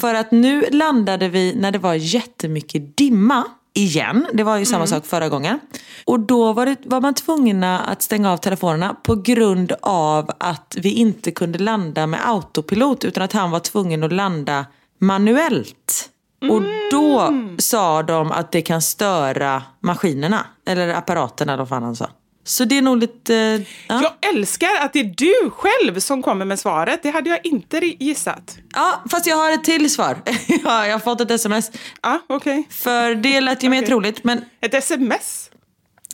För 0.00 0.14
att 0.14 0.30
nu 0.30 0.64
landade 0.70 1.28
vi 1.28 1.54
när 1.54 1.70
det 1.70 1.78
var 1.78 1.94
jättemycket 1.94 2.96
dimma 2.96 3.44
igen. 3.74 4.26
Det 4.32 4.42
var 4.42 4.56
ju 4.56 4.64
samma 4.64 4.86
sak 4.86 5.06
förra 5.06 5.28
gången. 5.28 5.60
Och 6.04 6.20
då 6.20 6.52
var, 6.52 6.66
det, 6.66 6.76
var 6.84 7.00
man 7.00 7.14
tvungna 7.14 7.80
att 7.80 8.02
stänga 8.02 8.32
av 8.32 8.36
telefonerna 8.36 8.96
på 9.02 9.14
grund 9.14 9.72
av 9.82 10.30
att 10.38 10.76
vi 10.78 10.90
inte 10.92 11.30
kunde 11.30 11.58
landa 11.58 12.06
med 12.06 12.28
autopilot 12.28 13.04
utan 13.04 13.22
att 13.22 13.32
han 13.32 13.50
var 13.50 13.60
tvungen 13.60 14.02
att 14.02 14.12
landa 14.12 14.66
manuellt. 14.98 16.08
Och 16.50 16.62
då 16.90 17.32
sa 17.58 18.02
de 18.02 18.32
att 18.32 18.52
det 18.52 18.62
kan 18.62 18.82
störa 18.82 19.62
maskinerna, 19.80 20.46
eller 20.66 20.94
apparaterna 20.94 21.56
vad 21.56 21.68
fan 21.68 21.82
han 21.82 21.96
sa. 21.96 22.10
Så 22.44 22.64
det 22.64 22.78
är 22.78 22.82
nog 22.82 22.98
lite... 22.98 23.64
Ja. 23.88 24.02
Jag 24.02 24.34
älskar 24.34 24.68
att 24.80 24.92
det 24.92 25.00
är 25.00 25.14
du 25.16 25.50
själv 25.50 26.00
som 26.00 26.22
kommer 26.22 26.44
med 26.44 26.58
svaret. 26.58 27.02
Det 27.02 27.10
hade 27.10 27.30
jag 27.30 27.40
inte 27.46 27.78
gissat. 27.78 28.58
ja, 28.74 29.02
fast 29.10 29.26
jag 29.26 29.36
har 29.36 29.52
ett 29.52 29.64
till 29.64 29.90
svar. 29.90 30.16
ja, 30.64 30.86
jag 30.86 30.92
har 30.92 30.98
fått 30.98 31.20
ett 31.20 31.30
sms. 31.30 31.70
Ja, 32.02 32.20
okej. 32.28 32.68
För 32.70 33.14
det 33.14 33.40
lät 33.40 33.62
ju 33.62 33.68
mer 33.68 33.82
troligt, 33.82 34.24
men 34.24 34.44
Ett 34.60 34.74
sms? 34.74 35.50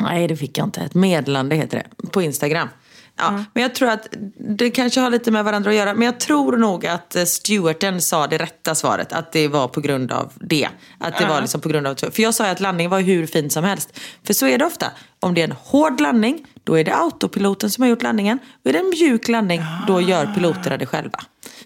Nej, 0.00 0.28
det 0.28 0.36
fick 0.36 0.58
jag 0.58 0.66
inte. 0.66 0.80
Ett 0.80 0.94
meddelande 0.94 1.56
heter 1.56 1.82
det 1.98 2.10
på 2.10 2.22
Instagram. 2.22 2.68
Ja, 3.18 3.44
Men 3.54 3.62
jag 3.62 3.74
tror 3.74 3.88
att 3.88 4.08
det 4.58 4.70
kanske 4.70 5.00
har 5.00 5.10
lite 5.10 5.30
med 5.30 5.44
varandra 5.44 5.70
att 5.70 5.76
göra. 5.76 5.94
Men 5.94 6.02
jag 6.02 6.20
tror 6.20 6.56
nog 6.56 6.86
att 6.86 7.16
eh, 7.16 7.24
stewarden 7.24 8.00
sa 8.00 8.26
det 8.26 8.38
rätta 8.38 8.74
svaret. 8.74 9.12
Att 9.12 9.32
det 9.32 9.48
var 9.48 9.68
på 9.68 9.80
grund 9.80 10.12
av 10.12 10.32
det. 10.34 10.68
Att 10.98 11.18
det 11.18 11.26
var 11.26 11.40
liksom 11.40 11.60
på 11.60 11.68
grund 11.68 11.86
av... 11.86 11.94
För 11.94 12.22
jag 12.22 12.34
sa 12.34 12.44
ju 12.44 12.50
att 12.50 12.60
landningen 12.60 12.90
var 12.90 13.00
hur 13.00 13.26
fin 13.26 13.50
som 13.50 13.64
helst. 13.64 13.98
För 14.24 14.34
så 14.34 14.46
är 14.46 14.58
det 14.58 14.64
ofta. 14.64 14.86
Om 15.20 15.34
det 15.34 15.40
är 15.40 15.44
en 15.44 15.56
hård 15.62 16.00
landning, 16.00 16.46
då 16.68 16.78
är 16.78 16.84
det 16.84 16.94
autopiloten 16.94 17.70
som 17.70 17.82
har 17.82 17.88
gjort 17.88 18.02
landningen. 18.02 18.38
Och 18.62 18.66
är 18.66 18.72
det 18.72 18.78
en 18.78 18.88
mjuk 18.88 19.28
landning, 19.28 19.60
då 19.86 20.00
gör 20.00 20.26
piloterna 20.34 20.76
det 20.76 20.86
själva. 20.86 21.20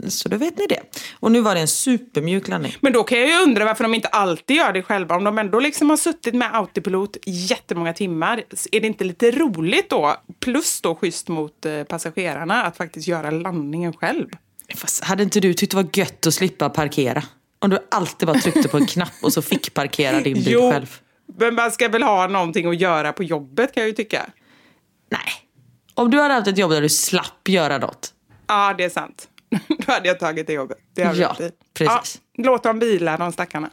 Så 0.08 0.28
då 0.28 0.36
vet 0.36 0.58
ni 0.58 0.66
det. 0.66 0.80
Och 1.20 1.32
nu 1.32 1.40
var 1.40 1.54
det 1.54 1.60
en 1.60 1.68
supermjuk 1.68 2.48
landning. 2.48 2.76
Men 2.80 2.92
då 2.92 3.04
kan 3.04 3.18
jag 3.18 3.28
ju 3.28 3.36
undra 3.36 3.64
varför 3.64 3.84
de 3.84 3.94
inte 3.94 4.08
alltid 4.08 4.56
gör 4.56 4.72
det 4.72 4.82
själva. 4.82 5.16
Om 5.16 5.24
de 5.24 5.38
ändå 5.38 5.60
liksom 5.60 5.90
har 5.90 5.96
suttit 5.96 6.34
med 6.34 6.54
autopilot 6.54 7.16
jättemånga 7.26 7.92
timmar. 7.92 8.44
Är 8.72 8.80
det 8.80 8.86
inte 8.86 9.04
lite 9.04 9.30
roligt 9.30 9.90
då, 9.90 10.16
plus 10.40 10.80
då 10.80 10.94
schysst 10.94 11.28
mot 11.28 11.66
eh, 11.66 11.82
passagerarna, 11.82 12.62
att 12.62 12.76
faktiskt 12.76 13.08
göra 13.08 13.30
landningen 13.30 13.92
själv? 13.92 14.26
Fast 14.74 15.04
hade 15.04 15.22
inte 15.22 15.40
du 15.40 15.54
tyckt 15.54 15.70
det 15.70 15.76
var 15.76 15.88
gött 15.92 16.26
att 16.26 16.34
slippa 16.34 16.68
parkera? 16.68 17.22
Om 17.58 17.70
du 17.70 17.78
alltid 17.90 18.26
bara 18.26 18.38
tryckte 18.38 18.68
på 18.68 18.76
en 18.76 18.86
knapp 18.86 19.12
och 19.22 19.32
så 19.32 19.42
fick 19.42 19.74
parkera 19.74 20.20
din 20.20 20.44
bil 20.44 20.58
själv. 20.72 20.96
men 21.38 21.54
man 21.54 21.72
ska 21.72 21.88
väl 21.88 22.02
ha 22.02 22.26
någonting 22.26 22.66
att 22.66 22.80
göra 22.80 23.12
på 23.12 23.22
jobbet 23.22 23.74
kan 23.74 23.80
jag 23.80 23.88
ju 23.88 23.94
tycka. 23.94 24.26
Nej. 25.12 25.32
Om 25.94 26.10
du 26.10 26.20
hade 26.20 26.34
haft 26.34 26.46
ett 26.46 26.58
jobb 26.58 26.70
där 26.70 26.82
du 26.82 26.88
slapp 26.88 27.48
göra 27.48 27.78
något. 27.78 28.12
Ja, 28.46 28.74
det 28.78 28.84
är 28.84 28.90
sant. 28.90 29.28
Då 29.68 29.92
hade 29.92 30.08
jag 30.08 30.20
tagit 30.20 30.46
det 30.46 30.52
jobbet. 30.52 30.78
Det 30.94 31.04
har 31.04 31.14
Ja, 31.14 31.36
precis. 31.74 32.20
Ja, 32.34 32.44
låt 32.44 32.62
dem 32.62 32.78
vila, 32.78 33.16
de 33.16 33.32
stackarna. 33.32 33.70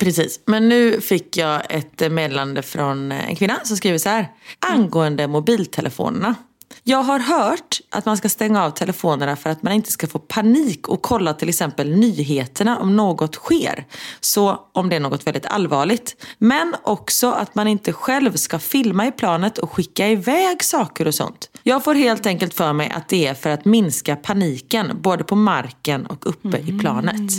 Precis. 0.00 0.40
Men 0.44 0.68
nu 0.68 1.00
fick 1.00 1.36
jag 1.36 1.62
ett 1.68 2.12
meddelande 2.12 2.62
från 2.62 3.12
en 3.12 3.36
kvinna 3.36 3.60
som 3.64 3.76
skriver 3.76 3.98
så 3.98 4.08
här. 4.08 4.28
Angående 4.58 5.26
mobiltelefonerna. 5.26 6.34
Jag 6.82 7.02
har 7.02 7.18
hört 7.18 7.80
att 7.90 8.06
man 8.06 8.16
ska 8.16 8.28
stänga 8.28 8.64
av 8.64 8.70
telefonerna 8.70 9.36
för 9.36 9.50
att 9.50 9.62
man 9.62 9.72
inte 9.72 9.92
ska 9.92 10.06
få 10.06 10.18
panik 10.18 10.88
och 10.88 11.02
kolla 11.02 11.34
till 11.34 11.48
exempel 11.48 11.96
nyheterna 11.96 12.78
om 12.78 12.96
något 12.96 13.34
sker. 13.34 13.86
Så 14.20 14.60
om 14.72 14.88
det 14.88 14.96
är 14.96 15.00
något 15.00 15.26
väldigt 15.26 15.46
allvarligt. 15.46 16.26
Men 16.38 16.74
också 16.82 17.30
att 17.30 17.54
man 17.54 17.68
inte 17.68 17.92
själv 17.92 18.32
ska 18.32 18.58
filma 18.58 19.06
i 19.06 19.12
planet 19.12 19.58
och 19.58 19.72
skicka 19.72 20.08
iväg 20.08 20.64
saker 20.64 21.06
och 21.06 21.14
sånt. 21.14 21.50
Jag 21.62 21.84
får 21.84 21.94
helt 21.94 22.26
enkelt 22.26 22.54
för 22.54 22.72
mig 22.72 22.90
att 22.90 23.08
det 23.08 23.26
är 23.26 23.34
för 23.34 23.50
att 23.50 23.64
minska 23.64 24.16
paniken 24.16 24.98
både 25.00 25.24
på 25.24 25.36
marken 25.36 26.06
och 26.06 26.26
uppe 26.26 26.58
i 26.58 26.78
planet. 26.78 27.32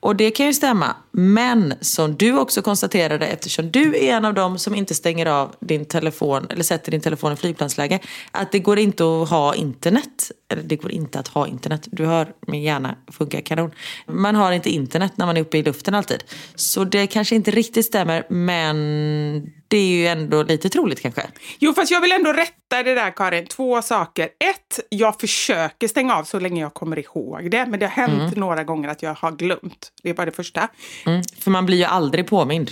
Och 0.00 0.16
det 0.16 0.30
kan 0.30 0.46
ju 0.46 0.54
stämma. 0.54 0.96
Men 1.10 1.74
som 1.80 2.16
du 2.16 2.38
också 2.38 2.62
konstaterade, 2.62 3.26
eftersom 3.26 3.70
du 3.70 3.96
är 3.96 4.16
en 4.16 4.24
av 4.24 4.34
dem 4.34 4.58
som 4.58 4.74
inte 4.74 4.94
stänger 4.94 5.26
av 5.26 5.54
din 5.60 5.84
telefon 5.84 6.46
eller 6.50 6.62
sätter 6.62 6.90
din 6.90 7.00
telefon 7.00 7.32
i 7.32 7.36
flygplansläge, 7.36 7.98
att 8.30 8.52
det 8.52 8.58
går 8.58 8.78
inte 8.78 9.04
att 9.04 9.28
ha 9.28 9.54
internet. 9.54 10.30
Eller 10.48 10.62
det 10.62 10.76
går 10.76 10.92
inte 10.92 11.18
att 11.18 11.28
ha 11.28 11.46
internet. 11.46 11.88
Du 11.92 12.06
hör, 12.06 12.32
min 12.46 12.62
hjärna 12.62 12.96
funkar 13.12 13.40
kanon. 13.40 13.70
Man 14.06 14.34
har 14.34 14.52
inte 14.52 14.70
internet 14.70 15.12
när 15.16 15.26
man 15.26 15.36
är 15.36 15.40
uppe 15.40 15.58
i 15.58 15.62
luften 15.62 15.94
alltid. 15.94 16.24
Så 16.54 16.84
det 16.84 17.06
kanske 17.06 17.34
inte 17.34 17.50
riktigt 17.50 17.86
stämmer, 17.86 18.26
men 18.28 19.52
det 19.74 19.78
är 19.78 19.96
ju 19.96 20.06
ändå 20.06 20.42
lite 20.42 20.68
troligt 20.68 21.00
kanske. 21.00 21.22
Jo, 21.58 21.74
fast 21.74 21.90
jag 21.90 22.00
vill 22.00 22.12
ändå 22.12 22.32
rätta 22.32 22.82
det 22.82 22.94
där 22.94 23.10
Karin. 23.10 23.46
Två 23.46 23.82
saker. 23.82 24.24
Ett, 24.24 24.80
jag 24.88 25.20
försöker 25.20 25.88
stänga 25.88 26.16
av 26.16 26.24
så 26.24 26.40
länge 26.40 26.60
jag 26.60 26.74
kommer 26.74 26.98
ihåg 26.98 27.50
det. 27.50 27.66
Men 27.66 27.80
det 27.80 27.86
har 27.86 27.92
hänt 28.06 28.36
några 28.36 28.64
gånger 28.64 28.88
att 28.88 29.02
jag 29.02 29.14
har 29.14 29.32
glömt. 29.32 29.92
Det 30.02 30.10
är 30.10 30.14
bara 30.14 30.26
det 30.26 30.32
första. 30.32 30.68
Mm. 31.06 31.22
För 31.38 31.50
man 31.50 31.66
blir 31.66 31.76
ju 31.76 31.84
aldrig 31.84 32.26
påmind. 32.26 32.70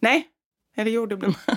Nej, 0.00 0.26
eller 0.76 0.90
jo, 0.90 1.06
det 1.06 1.16
blir 1.16 1.28
man. 1.28 1.56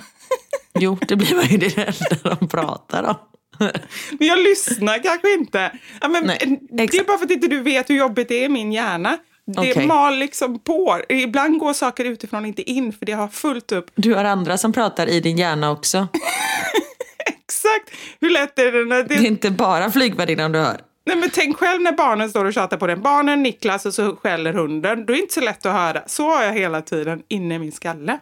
Jo, 0.78 0.98
det 1.08 1.16
blir 1.16 1.34
man 1.34 1.46
ju 1.46 1.56
det 1.58 1.78
enda 1.78 2.36
de 2.36 2.48
pratar 2.48 3.02
om. 3.02 3.16
Men 4.18 4.28
jag 4.28 4.38
lyssnar 4.38 5.02
kanske 5.02 5.32
inte. 5.34 5.78
Ja, 6.00 6.08
men, 6.08 6.26
Nej, 6.26 6.60
det 6.70 6.82
är 6.82 7.04
bara 7.04 7.18
för 7.18 7.24
att 7.24 7.30
inte 7.30 7.48
du 7.48 7.60
vet 7.60 7.90
hur 7.90 7.96
jobbigt 7.96 8.28
det 8.28 8.34
är 8.34 8.44
i 8.44 8.48
min 8.48 8.72
hjärna. 8.72 9.18
Det 9.52 9.70
Okej. 9.70 9.86
mal 9.86 10.16
liksom 10.18 10.58
på. 10.58 11.00
Ibland 11.08 11.58
går 11.58 11.72
saker 11.72 12.04
utifrån 12.04 12.46
inte 12.46 12.70
in 12.70 12.92
för 12.92 13.06
det 13.06 13.12
har 13.12 13.28
fullt 13.28 13.72
upp. 13.72 13.90
Du 13.94 14.14
har 14.14 14.24
andra 14.24 14.58
som 14.58 14.72
pratar 14.72 15.06
i 15.06 15.20
din 15.20 15.38
hjärna 15.38 15.70
också. 15.70 16.08
Exakt! 17.26 17.90
Hur 18.20 18.30
lätt 18.30 18.58
är 18.58 18.72
det 18.72 18.84
när 18.84 19.02
Det 19.04 19.14
är 19.14 19.18
det... 19.20 19.26
inte 19.26 19.50
bara 19.50 19.90
flygvärdinnan 19.90 20.52
du 20.52 20.58
hör. 20.58 20.80
Nej, 21.06 21.16
men 21.16 21.30
tänk 21.30 21.56
själv 21.56 21.82
när 21.82 21.92
barnen 21.92 22.30
står 22.30 22.44
och 22.44 22.52
tjatar 22.54 22.76
på 22.76 22.86
den. 22.86 23.02
Barnen, 23.02 23.42
Niklas 23.42 23.86
och 23.86 23.94
så 23.94 24.16
skäller 24.16 24.52
hunden. 24.52 25.06
Då 25.06 25.12
är 25.12 25.16
det 25.16 25.22
inte 25.22 25.34
så 25.34 25.40
lätt 25.40 25.66
att 25.66 25.72
höra. 25.72 26.02
Så 26.06 26.28
har 26.28 26.42
jag 26.42 26.52
hela 26.52 26.82
tiden 26.82 27.22
inne 27.28 27.54
i 27.54 27.58
min 27.58 27.72
skalle. 27.72 28.18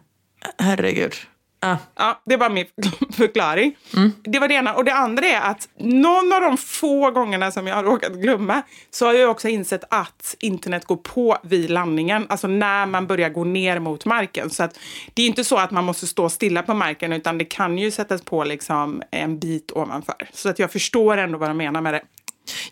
Herregud. 0.58 1.12
Ah. 1.61 1.77
Ja, 1.94 2.21
det 2.25 2.37
var 2.37 2.51
min 2.51 2.66
förklaring. 3.12 3.77
Mm. 3.97 4.12
Det 4.23 4.38
var 4.38 4.49
det 4.49 4.55
ena. 4.55 4.75
Och 4.75 4.85
det 4.85 4.94
andra 4.94 5.27
är 5.27 5.40
att 5.40 5.68
någon 5.79 6.33
av 6.33 6.40
de 6.40 6.57
få 6.57 7.11
gångerna 7.11 7.51
som 7.51 7.66
jag 7.66 7.75
har 7.75 7.85
råkat 7.85 8.12
glömma 8.12 8.62
så 8.90 9.07
har 9.07 9.12
jag 9.12 9.31
också 9.31 9.49
insett 9.49 9.85
att 9.90 10.37
internet 10.38 10.85
går 10.85 10.97
på 10.97 11.38
vid 11.42 11.71
landningen. 11.71 12.27
Alltså 12.29 12.47
när 12.47 12.87
man 12.87 13.07
börjar 13.07 13.29
gå 13.29 13.44
ner 13.44 13.79
mot 13.79 14.05
marken. 14.05 14.51
Så 14.51 14.62
att 14.62 14.79
det 15.14 15.23
är 15.23 15.27
inte 15.27 15.44
så 15.44 15.57
att 15.57 15.71
man 15.71 15.85
måste 15.85 16.07
stå 16.07 16.29
stilla 16.29 16.62
på 16.62 16.75
marken 16.75 17.12
utan 17.12 17.38
det 17.38 17.44
kan 17.44 17.79
ju 17.79 17.90
sättas 17.90 18.23
på 18.23 18.44
liksom 18.44 19.03
en 19.11 19.38
bit 19.38 19.73
ovanför. 19.73 20.29
Så 20.33 20.49
att 20.49 20.59
jag 20.59 20.73
förstår 20.73 21.16
ändå 21.16 21.38
vad 21.38 21.51
de 21.51 21.57
menar 21.57 21.81
med 21.81 21.94
det. 21.94 22.03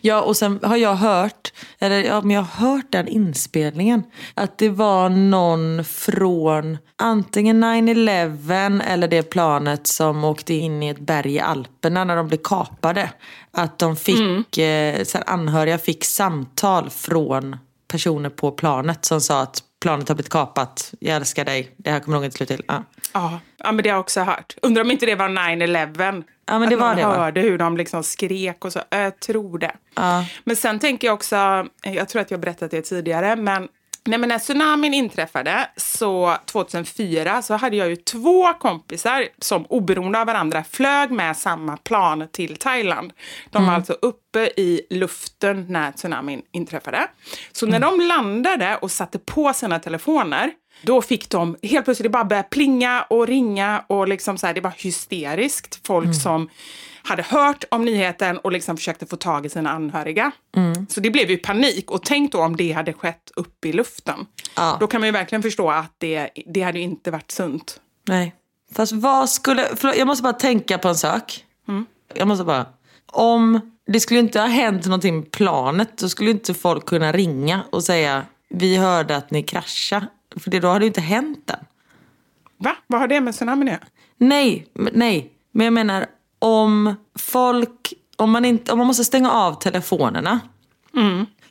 Ja, 0.01 0.23
och 0.23 0.37
sen 0.37 0.61
har 0.63 0.77
jag 0.77 0.95
hört, 0.95 1.53
eller 1.79 2.05
ja, 2.05 2.21
men 2.21 2.31
jag 2.31 2.43
har 2.43 2.69
hört 2.69 2.87
den 2.91 3.09
inspelningen. 3.09 4.03
Att 4.35 4.59
det 4.59 4.69
var 4.69 5.09
någon 5.09 5.85
från 5.85 6.79
antingen 6.97 7.65
9-11 7.65 8.83
eller 8.87 9.09
det 9.09 9.23
planet 9.23 9.87
som 9.87 10.25
åkte 10.25 10.55
in 10.55 10.83
i 10.83 10.89
ett 10.89 11.01
berg 11.01 11.35
i 11.35 11.41
Alperna 11.41 12.05
när 12.05 12.17
de 12.17 12.29
blev 12.29 12.39
kapade. 12.39 13.11
Att 13.51 13.79
de 13.79 13.97
fick, 13.97 14.59
eh, 14.59 15.05
så 15.05 15.19
här, 15.19 15.31
anhöriga 15.31 15.79
fick 15.79 16.05
samtal 16.05 16.91
från 16.91 17.57
personer 17.89 18.31
på 18.31 18.51
planet 18.51 19.05
som 19.05 19.21
sa 19.21 19.43
att 19.43 19.63
planet 19.81 20.09
har 20.09 20.15
blivit 20.15 20.33
kapat, 20.33 20.95
jag 21.01 21.17
älskar 21.17 21.45
dig, 21.45 21.75
det 21.77 21.91
här 21.91 22.01
kommer 22.01 22.17
nog 22.17 22.25
inte 22.25 22.37
sluta 22.37 22.57
till. 22.57 22.65
Ja. 22.69 22.83
Ja, 23.13 23.41
ja 23.57 23.73
men 23.73 23.83
det 23.83 23.89
har 23.89 23.95
jag 23.95 24.01
också 24.01 24.21
hört. 24.21 24.57
Undrar 24.63 24.83
om 24.83 24.91
inte 24.91 25.07
det 25.07 25.15
var 25.15 25.29
9-11. 25.29 26.25
Ja, 26.47 26.59
men 26.59 26.69
det 26.69 26.75
att 26.75 26.81
var 26.81 26.87
man 26.87 26.97
det, 26.97 27.05
va? 27.07 27.17
hörde 27.17 27.41
hur 27.41 27.59
de 27.59 27.77
liksom 27.77 28.03
skrek 28.03 28.65
och 28.65 28.73
så. 28.73 28.81
Jag 28.91 29.21
tror 29.21 29.59
det. 29.59 29.73
Ja. 29.95 30.25
Men 30.45 30.57
sen 30.57 30.79
tänker 30.79 31.09
jag 31.09 31.15
också, 31.15 31.67
jag 31.83 32.09
tror 32.09 32.23
att 32.23 32.31
jag 32.31 32.39
har 32.39 32.43
berättat 32.43 32.71
det 32.71 32.83
tidigare, 32.83 33.37
men 33.37 33.69
Nej, 34.07 34.19
men 34.19 34.29
när 34.29 34.39
tsunamin 34.39 34.95
inträffade 34.95 35.69
så 35.77 36.37
2004 36.45 37.43
så 37.43 37.55
hade 37.55 37.77
jag 37.77 37.89
ju 37.89 37.97
två 37.97 38.53
kompisar 38.53 39.29
som 39.39 39.67
oberoende 39.67 40.21
av 40.21 40.27
varandra 40.27 40.65
flög 40.65 41.11
med 41.11 41.37
samma 41.37 41.77
plan 41.77 42.29
till 42.33 42.57
Thailand. 42.57 43.13
De 43.51 43.67
var 43.67 43.75
alltså 43.75 43.93
uppe 43.93 44.41
i 44.57 44.81
luften 44.91 45.67
när 45.69 45.93
tsunamin 45.93 46.43
inträffade. 46.53 47.09
Så 47.53 47.67
när 47.67 47.81
de 47.81 48.01
landade 48.01 48.77
och 48.77 48.91
satte 48.91 49.19
på 49.19 49.53
sina 49.53 49.79
telefoner 49.79 50.51
då 50.83 51.03
fick 51.03 51.31
de 51.31 51.57
helt 51.63 51.85
plötsligt 51.85 52.05
det 52.05 52.09
bara 52.11 52.25
börja 52.25 52.43
plinga 52.43 53.03
och 53.11 53.27
ringa 53.27 53.85
och 53.87 54.09
liksom 54.09 54.39
så 54.39 54.47
här, 54.47 54.55
det 54.55 54.61
var 54.61 54.75
hysteriskt. 54.77 55.87
Folk 55.87 56.23
som 56.23 56.49
hade 57.03 57.23
hört 57.23 57.65
om 57.71 57.85
nyheten 57.85 58.39
och 58.39 58.53
liksom 58.53 58.77
försökte 58.77 59.07
få 59.07 59.17
tag 59.17 59.47
i 59.47 59.49
sina 59.49 59.71
anhöriga. 59.71 60.33
Så 60.89 61.01
det 61.01 61.11
blev 61.11 61.31
ju 61.31 61.37
panik. 61.37 61.91
Och 61.91 62.03
tänk 62.03 62.33
då 62.33 62.43
om 62.43 62.57
det 62.57 62.73
hade 62.73 62.93
skett 62.93 63.31
uppe 63.37 63.69
i 63.69 63.73
luften. 63.73 64.27
Ja. 64.57 64.77
Då 64.81 64.87
kan 64.87 65.01
man 65.01 65.09
ju 65.09 65.13
verkligen 65.13 65.43
förstå 65.43 65.71
att 65.71 65.95
det, 65.99 66.31
det 66.47 66.63
hade 66.63 66.81
inte 66.81 67.11
varit 67.11 67.31
sunt. 67.31 67.81
Nej. 68.09 68.35
Fast 68.73 68.93
vad 68.93 69.31
skulle... 69.31 69.69
Förlåt, 69.77 69.97
jag 69.97 70.07
måste 70.07 70.23
bara 70.23 70.33
tänka 70.33 70.79
på 70.79 70.89
en 70.89 70.97
sak. 70.97 71.45
Jag 72.15 72.29
måste 72.29 72.45
bara... 72.45 72.67
Om 73.07 73.73
det 73.87 74.01
skulle 74.01 74.21
inte 74.21 74.41
ha 74.41 74.47
hänt 74.47 74.85
någonting 74.85 75.17
med 75.17 75.31
planet 75.31 75.99
då 75.99 76.09
skulle 76.09 76.31
inte 76.31 76.55
folk 76.55 76.87
kunna 76.87 77.13
ringa 77.13 77.63
och 77.71 77.85
säga 77.85 78.23
vi 78.49 78.77
hörde 78.77 79.17
att 79.17 79.31
ni 79.31 79.43
kraschade. 79.43 80.07
För 80.41 80.51
det, 80.51 80.61
då 80.61 80.69
hade 80.69 80.79
det 80.79 80.85
ju 80.85 80.89
inte 80.89 81.01
hänt 81.01 81.51
än. 81.51 81.65
Va? 82.59 82.77
Vad 82.87 83.01
har 83.01 83.09
det 83.09 83.21
med 83.21 83.35
tsunamin 83.35 83.69
att? 83.69 83.81
Nej, 84.17 84.67
nej. 84.93 85.33
Men 85.53 85.65
jag 85.65 85.73
menar 85.73 86.07
om 86.39 86.95
folk... 87.19 87.93
Om 88.19 88.31
man, 88.31 88.45
inte, 88.45 88.73
om 88.73 88.79
man 88.79 88.87
måste 88.87 89.05
stänga 89.05 89.33
av 89.33 89.55
telefonerna 89.55 90.41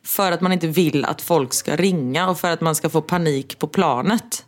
för 0.03 0.31
att 0.31 0.41
man 0.41 0.51
inte 0.51 0.67
vill 0.67 1.05
att 1.05 1.21
folk 1.21 1.53
ska 1.53 1.75
ringa 1.75 2.29
och 2.29 2.39
för 2.39 2.51
att 2.51 2.61
man 2.61 2.75
ska 2.75 2.89
få 2.89 3.01
panik 3.01 3.59
på 3.59 3.67
planet. 3.67 4.45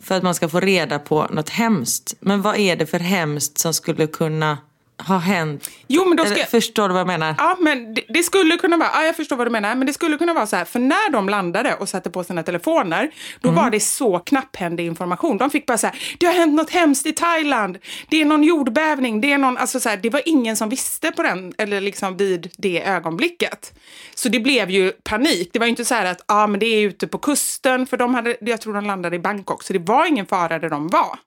För 0.00 0.14
att 0.14 0.22
man 0.22 0.34
ska 0.34 0.48
få 0.48 0.60
reda 0.60 0.98
på 0.98 1.26
något 1.30 1.48
hemskt. 1.48 2.14
Men 2.20 2.42
vad 2.42 2.56
är 2.56 2.76
det 2.76 2.86
för 2.86 2.98
hemskt 2.98 3.58
som 3.58 3.74
skulle 3.74 4.06
kunna 4.06 4.58
ha 4.98 5.18
hänt? 5.18 5.70
Jo, 5.86 6.04
men 6.04 6.16
då 6.16 6.24
ska 6.24 6.34
Eller, 6.34 6.44
Förstår 6.44 6.88
du 6.88 6.92
vad 6.92 7.00
jag 7.00 7.06
menar? 7.06 7.34
Ja, 7.38 7.56
men 7.60 7.94
det, 7.94 8.02
det 8.08 8.22
skulle 8.22 8.56
kunna 8.56 8.76
vara, 8.76 8.88
ja, 8.94 9.04
jag 9.04 9.16
förstår 9.16 9.36
vad 9.36 9.46
du 9.46 9.50
menar, 9.50 9.74
men 9.74 9.86
det 9.86 9.92
skulle 9.92 10.18
kunna 10.18 10.34
vara 10.34 10.46
så 10.46 10.56
här, 10.56 10.64
för 10.64 10.78
när 10.78 11.10
de 11.10 11.28
landade 11.28 11.74
och 11.74 11.88
satte 11.88 12.10
på 12.10 12.24
sina 12.24 12.42
telefoner, 12.42 13.10
då 13.40 13.50
var 13.50 13.70
det 13.70 13.80
så 13.80 14.18
knapphändig 14.18 14.86
information. 14.86 15.38
De 15.38 15.50
fick 15.50 15.66
bara 15.66 15.78
så 15.78 15.86
här, 15.86 15.96
det 16.20 16.26
har 16.26 16.34
hänt 16.34 16.54
något 16.54 16.70
hemskt 16.70 17.06
i 17.06 17.12
Thailand, 17.12 17.78
det 18.08 18.20
är 18.20 18.24
någon 18.24 18.42
jordbävning, 18.42 19.20
det 19.20 19.32
är 19.32 19.38
någon, 19.38 19.56
alltså 19.56 19.80
så 19.80 19.88
här, 19.88 19.96
det 19.96 20.10
var 20.10 20.22
ingen 20.24 20.56
som 20.56 20.68
visste 20.68 21.10
på 21.10 21.22
den, 21.22 21.52
eller 21.58 21.80
liksom 21.80 22.16
vid 22.16 22.50
det 22.56 22.82
ögonblicket. 22.82 23.72
Så 24.14 24.28
det 24.28 24.40
blev 24.40 24.70
ju 24.70 24.92
panik. 24.92 25.50
Det 25.52 25.58
var 25.58 25.66
ju 25.66 25.70
inte 25.70 25.84
så 25.84 25.94
här 25.94 26.04
att, 26.04 26.24
ja, 26.28 26.46
men 26.46 26.60
det 26.60 26.66
är 26.66 26.80
ute 26.80 27.06
på 27.06 27.18
kusten, 27.18 27.86
för 27.86 27.96
de 27.96 28.14
hade, 28.14 28.36
jag 28.40 28.60
tror 28.60 28.74
de 28.74 28.84
landade 28.84 29.16
i 29.16 29.18
Bangkok, 29.18 29.62
så 29.62 29.72
det 29.72 29.78
var 29.78 30.06
ingen 30.06 30.26
fara 30.26 30.58
där 30.58 30.70
de 30.70 30.88
var. 30.88 31.18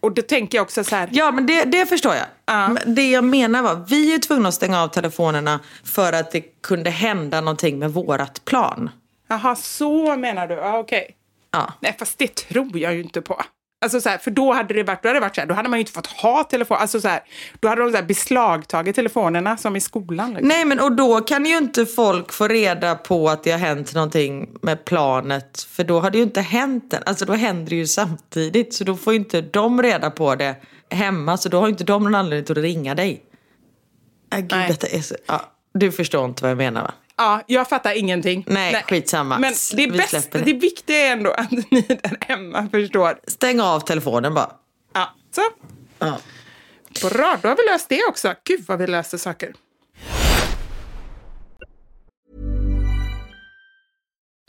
Och 0.00 0.12
då 0.14 0.22
tänker 0.22 0.58
jag 0.58 0.62
också 0.62 0.84
så 0.84 0.96
här, 0.96 1.08
Ja, 1.12 1.30
men 1.30 1.46
det, 1.46 1.64
det 1.64 1.86
förstår 1.86 2.14
jag. 2.14 2.26
Men 2.46 2.94
Det 2.94 3.10
jag 3.10 3.24
menar 3.24 3.62
var, 3.62 3.84
vi 3.88 4.14
är 4.14 4.18
tvungna 4.18 4.48
att 4.48 4.54
stänga 4.54 4.82
av 4.82 4.88
telefonerna 4.88 5.60
för 5.84 6.12
att 6.12 6.30
det 6.30 6.40
kunde 6.62 6.90
hända 6.90 7.40
någonting 7.40 7.78
med 7.78 7.92
vårat 7.92 8.44
plan. 8.44 8.90
jaha, 9.28 9.56
så 9.56 10.16
menar 10.16 10.46
du, 10.46 10.54
ja 10.54 10.78
okej. 10.78 11.14
Ja. 11.50 11.72
Nej, 11.80 11.96
fast 11.98 12.18
det 12.18 12.34
tror 12.34 12.78
jag 12.78 12.94
ju 12.94 13.00
inte 13.02 13.22
på. 13.22 13.42
Alltså 13.80 14.00
så 14.00 14.08
här, 14.08 14.18
för 14.18 14.30
då 14.30 14.52
hade 14.52 14.74
det 14.74 14.82
varit, 14.82 15.02
då 15.02 15.08
hade 15.08 15.16
det 15.16 15.20
varit 15.20 15.34
så 15.34 15.40
här, 15.40 15.48
då 15.48 15.54
hade 15.54 15.68
man 15.68 15.78
ju 15.78 15.80
inte 15.80 15.92
fått 15.92 16.06
ha 16.06 16.44
telefon. 16.44 16.76
Alltså 16.80 17.00
så 17.00 17.08
här, 17.08 17.20
då 17.60 17.68
hade 17.68 17.82
de 17.82 17.90
så 17.90 17.96
här 17.96 18.04
beslagtagit 18.04 18.96
telefonerna 18.96 19.56
som 19.56 19.76
i 19.76 19.80
skolan. 19.80 20.30
Liksom. 20.30 20.48
Nej, 20.48 20.64
men 20.64 20.80
och 20.80 20.92
då 20.92 21.20
kan 21.20 21.46
ju 21.46 21.56
inte 21.56 21.86
folk 21.86 22.32
få 22.32 22.48
reda 22.48 22.94
på 22.94 23.28
att 23.28 23.44
det 23.44 23.50
har 23.50 23.58
hänt 23.58 23.94
någonting 23.94 24.48
med 24.62 24.84
planet. 24.84 25.60
För 25.70 25.84
då 25.84 26.00
har 26.00 26.10
det 26.10 26.18
ju 26.18 26.24
inte 26.24 26.40
hänt 26.40 26.92
än. 26.92 27.02
Alltså 27.06 27.24
då 27.24 27.32
händer 27.32 27.70
det 27.70 27.76
ju 27.76 27.86
samtidigt. 27.86 28.74
Så 28.74 28.84
då 28.84 28.96
får 28.96 29.12
ju 29.12 29.18
inte 29.18 29.40
de 29.40 29.82
reda 29.82 30.10
på 30.10 30.34
det 30.34 30.56
hemma. 30.90 31.36
Så 31.36 31.48
då 31.48 31.60
har 31.60 31.66
ju 31.66 31.70
inte 31.70 31.84
de 31.84 32.04
någon 32.04 32.14
anledning 32.14 32.58
att 32.58 32.64
ringa 32.64 32.94
dig. 32.94 33.22
Äh, 34.32 34.38
gud, 34.38 34.52
Nej. 34.52 34.68
detta 34.68 34.86
är 34.86 35.00
så... 35.00 35.14
Ja, 35.26 35.42
du 35.74 35.92
förstår 35.92 36.24
inte 36.24 36.42
vad 36.42 36.50
jag 36.50 36.58
menar 36.58 36.82
va? 36.82 36.94
Ja, 37.18 37.42
jag 37.46 37.68
fattar 37.68 37.92
ingenting. 37.98 38.44
Nej, 38.46 38.84
skitsamma. 38.88 39.38
Men 39.38 39.52
det, 39.52 39.76
Vi 39.76 39.88
bästa, 39.90 40.20
släpper 40.20 40.38
det. 40.38 40.44
det 40.44 40.58
viktiga 40.58 40.96
är 40.96 41.12
ändå 41.12 41.30
att 41.30 41.50
ni 41.50 41.80
där 41.88 42.16
hemma 42.20 42.68
förstår. 42.72 43.18
Stäng 43.26 43.60
av 43.60 43.80
telefonen 43.80 44.34
bara. 44.34 44.50
Ja, 44.94 45.14
så. 45.34 45.42
Ja. 45.98 46.18
Bra, 47.10 47.38
då 47.42 47.48
har 47.48 47.56
vi 47.56 47.62
löst 47.72 47.88
det 47.88 48.04
också. 48.08 48.34
Gud 48.44 48.64
vad 48.68 48.78
vi 48.78 48.86
löste 48.86 49.18
saker. 49.18 49.52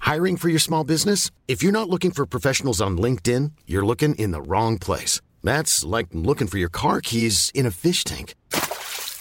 Hiring 0.02 0.38
for 0.38 0.50
your 0.50 0.60
small 0.60 0.86
business? 0.86 1.32
If 1.48 1.64
you're 1.64 1.72
not 1.72 1.90
looking 1.90 2.12
for 2.12 2.26
professionals 2.26 2.82
on 2.82 2.98
LinkedIn, 2.98 3.52
you're 3.68 3.86
looking 3.86 4.16
in 4.16 4.32
the 4.32 4.42
wrong 4.42 4.80
place. 4.80 5.22
That's 5.44 5.86
like 5.98 6.08
looking 6.14 6.48
for 6.48 6.58
your 6.58 6.70
car 6.72 7.02
keys 7.02 7.52
in 7.54 7.66
a 7.68 7.72
fish 7.72 8.04
tank. 8.04 8.34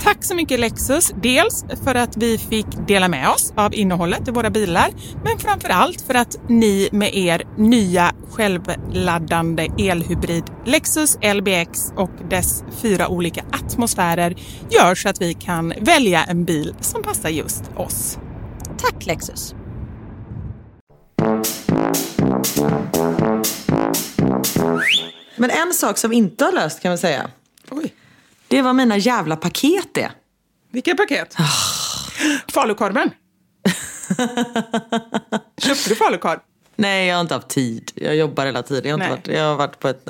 Tack 0.00 0.24
så 0.24 0.34
mycket 0.34 0.60
Lexus, 0.60 1.12
dels 1.22 1.64
för 1.84 1.94
att 1.94 2.16
vi 2.16 2.38
fick 2.38 2.66
dela 2.86 3.08
med 3.08 3.28
oss 3.28 3.52
av 3.56 3.74
innehållet 3.74 4.28
i 4.28 4.30
våra 4.30 4.50
bilar, 4.50 4.88
men 5.24 5.38
framför 5.38 5.68
allt 5.68 6.00
för 6.00 6.14
att 6.14 6.36
ni 6.48 6.88
med 6.92 7.14
er 7.14 7.42
nya 7.56 8.12
självladdande 8.30 9.68
elhybrid 9.78 10.44
Lexus 10.64 11.18
LBX 11.34 11.92
och 11.96 12.10
dess 12.30 12.64
fyra 12.82 13.08
olika 13.08 13.44
atmosfärer 13.52 14.34
gör 14.70 14.94
så 14.94 15.08
att 15.08 15.20
vi 15.20 15.34
kan 15.34 15.72
välja 15.80 16.24
en 16.24 16.44
bil 16.44 16.74
som 16.80 17.02
passar 17.02 17.28
just 17.28 17.62
oss. 17.76 18.18
Tack 18.78 19.06
Lexus! 19.06 19.54
Men 25.36 25.50
en 25.50 25.74
sak 25.74 25.98
som 25.98 26.12
inte 26.12 26.44
har 26.44 26.52
löst 26.52 26.82
kan 26.82 26.90
man 26.90 26.98
säga. 26.98 27.30
Oj. 27.70 27.94
Det 28.48 28.58
är 28.58 28.62
vad 28.62 28.74
mina 28.74 28.96
jävla 28.96 29.36
paket 29.36 29.98
är. 29.98 30.12
Vilka 30.70 30.94
paket? 30.94 31.36
Falukorven. 32.52 33.10
Köpte 35.58 35.88
du 35.88 35.94
falukorv? 35.94 36.38
Nej, 36.76 37.06
jag 37.06 37.16
har 37.16 37.20
inte 37.20 37.34
haft 37.34 37.48
tid. 37.48 37.92
Jag 37.94 38.16
jobbar 38.16 38.46
hela 38.46 38.62
tiden. 38.62 38.90
Jag 38.90 38.94
har, 38.94 38.98
Nej. 38.98 39.16
inte 39.16 39.30
varit, 39.30 39.38
jag 39.38 39.44
har 39.48 39.56
varit 39.56 39.78
på 39.78 39.88
ett... 39.88 40.08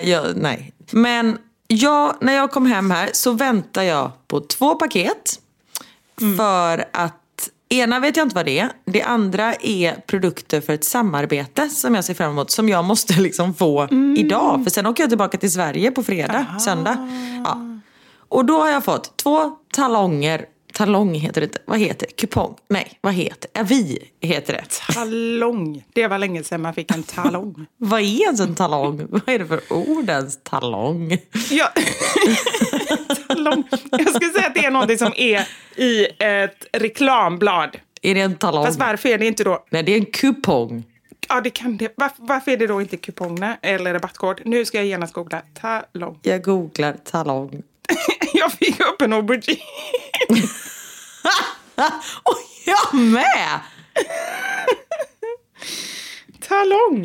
Jag, 0.00 0.36
nej. 0.36 0.72
Men 0.90 1.38
jag, 1.66 2.14
när 2.20 2.32
jag 2.32 2.50
kom 2.50 2.66
hem 2.66 2.90
här 2.90 3.10
så 3.12 3.32
väntar 3.32 3.82
jag 3.82 4.10
på 4.28 4.40
två 4.40 4.74
paket. 4.74 5.40
För 6.36 6.84
att 6.92 7.48
ena 7.68 8.00
vet 8.00 8.16
jag 8.16 8.24
inte 8.24 8.34
vad 8.34 8.46
det 8.46 8.58
är. 8.58 8.68
Det 8.84 9.02
andra 9.02 9.54
är 9.54 9.94
produkter 10.06 10.60
för 10.60 10.72
ett 10.72 10.84
samarbete 10.84 11.68
som 11.68 11.94
jag 11.94 12.04
ser 12.04 12.14
fram 12.14 12.30
emot. 12.30 12.50
Som 12.50 12.68
jag 12.68 12.84
måste 12.84 13.14
liksom 13.20 13.54
få 13.54 13.88
idag. 14.16 14.64
För 14.64 14.70
sen 14.70 14.86
åker 14.86 15.02
jag 15.02 15.10
tillbaka 15.10 15.38
till 15.38 15.52
Sverige 15.52 15.90
på 15.90 16.02
fredag, 16.02 16.46
söndag. 16.60 17.08
Ja. 17.44 17.71
Och 18.32 18.44
då 18.44 18.60
har 18.60 18.70
jag 18.70 18.84
fått 18.84 19.16
två 19.16 19.56
talonger. 19.72 20.46
Talong 20.72 21.14
heter 21.14 21.40
det 21.40 21.44
inte. 21.44 21.58
Vad 21.66 21.78
heter 21.78 22.06
det? 22.06 22.12
Kupong? 22.12 22.56
Nej, 22.68 22.98
vad 23.00 23.14
heter 23.14 23.50
det? 23.52 23.60
Avi 23.60 23.98
heter 24.20 24.52
det. 24.52 24.94
Talong. 24.94 25.84
Det 25.92 26.06
var 26.06 26.18
länge 26.18 26.42
sedan 26.44 26.62
man 26.62 26.74
fick 26.74 26.90
en 26.90 27.02
talong. 27.02 27.66
Vad 27.76 28.00
är 28.00 28.22
ens 28.22 28.40
en 28.40 28.54
talong? 28.54 29.06
Vad 29.10 29.28
är 29.28 29.38
det 29.38 29.46
för 29.46 29.72
ord 29.72 30.08
ens? 30.08 30.38
Talong? 30.42 31.18
Ja. 31.50 31.68
talong. 33.28 33.64
Jag 33.90 34.14
skulle 34.14 34.30
säga 34.30 34.46
att 34.46 34.54
det 34.54 34.64
är 34.64 34.70
någonting 34.70 34.98
som 34.98 35.12
är 35.16 35.48
i 35.76 36.06
ett 36.18 36.66
reklamblad. 36.72 37.76
Är 38.02 38.14
det 38.14 38.20
en 38.20 38.34
talong? 38.34 38.66
Fast 38.66 38.80
varför 38.80 39.08
är 39.08 39.18
det 39.18 39.26
inte 39.26 39.44
då? 39.44 39.64
Nej, 39.70 39.82
det 39.82 39.92
är 39.92 39.98
en 39.98 40.06
kupong. 40.06 40.84
Ja, 41.28 41.40
det 41.40 41.50
kan 41.50 41.76
det. 41.76 41.92
Varför, 41.96 42.16
varför 42.18 42.50
är 42.50 42.56
det 42.56 42.66
då 42.66 42.80
inte 42.80 42.96
kuponger 42.96 43.56
eller 43.62 43.94
rabattkod? 43.94 44.40
Nu 44.44 44.64
ska 44.64 44.78
jag 44.78 44.86
genast 44.86 45.14
googla. 45.14 45.42
Talong. 45.60 46.18
Jag 46.22 46.42
googlar 46.42 46.92
talong. 46.92 47.62
Jag 48.34 48.52
fick 48.52 48.80
upp 48.80 49.02
en 49.02 49.12
aubergine. 49.12 49.58
Och 52.22 52.38
jag 52.66 52.94
med! 53.00 53.60
Talong. 56.48 57.02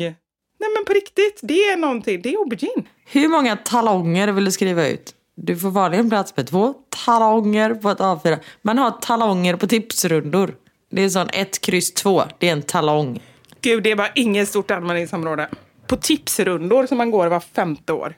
Nej 0.60 0.70
men 0.76 0.84
på 0.86 0.92
riktigt, 0.92 1.40
det 1.42 1.64
är 1.64 1.76
någonting. 1.76 2.22
Det 2.22 2.34
är 2.34 2.38
aubergine. 2.38 2.88
Hur 3.06 3.28
många 3.28 3.56
talonger 3.56 4.28
vill 4.28 4.44
du 4.44 4.50
skriva 4.52 4.86
ut? 4.86 5.14
Du 5.34 5.56
får 5.56 5.70
vanligen 5.70 6.10
plats 6.10 6.36
med 6.36 6.46
två 6.46 6.74
talonger 7.04 7.74
på 7.74 7.90
ett 7.90 7.98
A4. 7.98 8.38
Man 8.62 8.78
har 8.78 8.90
talonger 8.90 9.56
på 9.56 9.66
tipsrundor. 9.66 10.54
Det 10.90 11.02
är 11.02 11.08
sån 11.08 11.28
1, 11.32 11.60
kryss 11.60 11.94
2. 11.94 12.22
Det 12.38 12.48
är 12.48 12.52
en 12.52 12.62
talong. 12.62 13.22
Gud, 13.60 13.82
det 13.82 13.94
var 13.94 14.12
inget 14.14 14.48
stort 14.48 14.70
användningsområde. 14.70 15.48
På 15.86 15.96
tipsrundor 15.96 16.86
som 16.86 16.98
man 16.98 17.10
går 17.10 17.26
var 17.26 17.40
femte 17.40 17.92
år. 17.92 18.14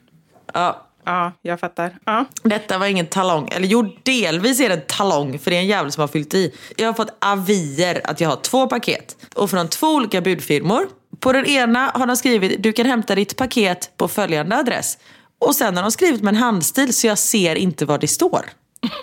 Ja, 0.53 0.87
Ja, 1.05 1.31
jag 1.41 1.59
fattar. 1.59 1.97
Ja. 2.05 2.25
Detta 2.43 2.77
var 2.77 2.85
ingen 2.85 3.05
talong. 3.05 3.49
Eller 3.51 3.67
jo, 3.67 3.95
delvis 4.03 4.59
är 4.59 4.69
det 4.69 4.75
en 4.75 4.81
talong 4.87 5.39
för 5.39 5.51
det 5.51 5.57
är 5.57 5.61
en 5.61 5.67
jävel 5.67 5.91
som 5.91 6.01
har 6.01 6.07
fyllt 6.07 6.33
i. 6.33 6.53
Jag 6.77 6.87
har 6.87 6.93
fått 6.93 7.17
avier 7.19 8.01
att 8.03 8.21
jag 8.21 8.29
har 8.29 8.35
två 8.35 8.67
paket. 8.67 9.17
Och 9.35 9.49
från 9.49 9.67
två 9.67 9.87
olika 9.87 10.21
budfirmor. 10.21 10.87
På 11.19 11.31
den 11.31 11.45
ena 11.45 11.91
har 11.93 12.07
de 12.07 12.15
skrivit 12.15 12.63
du 12.63 12.73
kan 12.73 12.85
hämta 12.85 13.15
ditt 13.15 13.37
paket 13.37 13.97
på 13.97 14.07
följande 14.07 14.57
adress. 14.57 14.97
Och 15.39 15.55
sen 15.55 15.75
har 15.75 15.83
de 15.83 15.91
skrivit 15.91 16.21
med 16.21 16.33
en 16.33 16.41
handstil 16.41 16.93
så 16.93 17.07
jag 17.07 17.17
ser 17.17 17.55
inte 17.55 17.85
vad 17.85 18.01
det 18.01 18.07
står. 18.07 18.45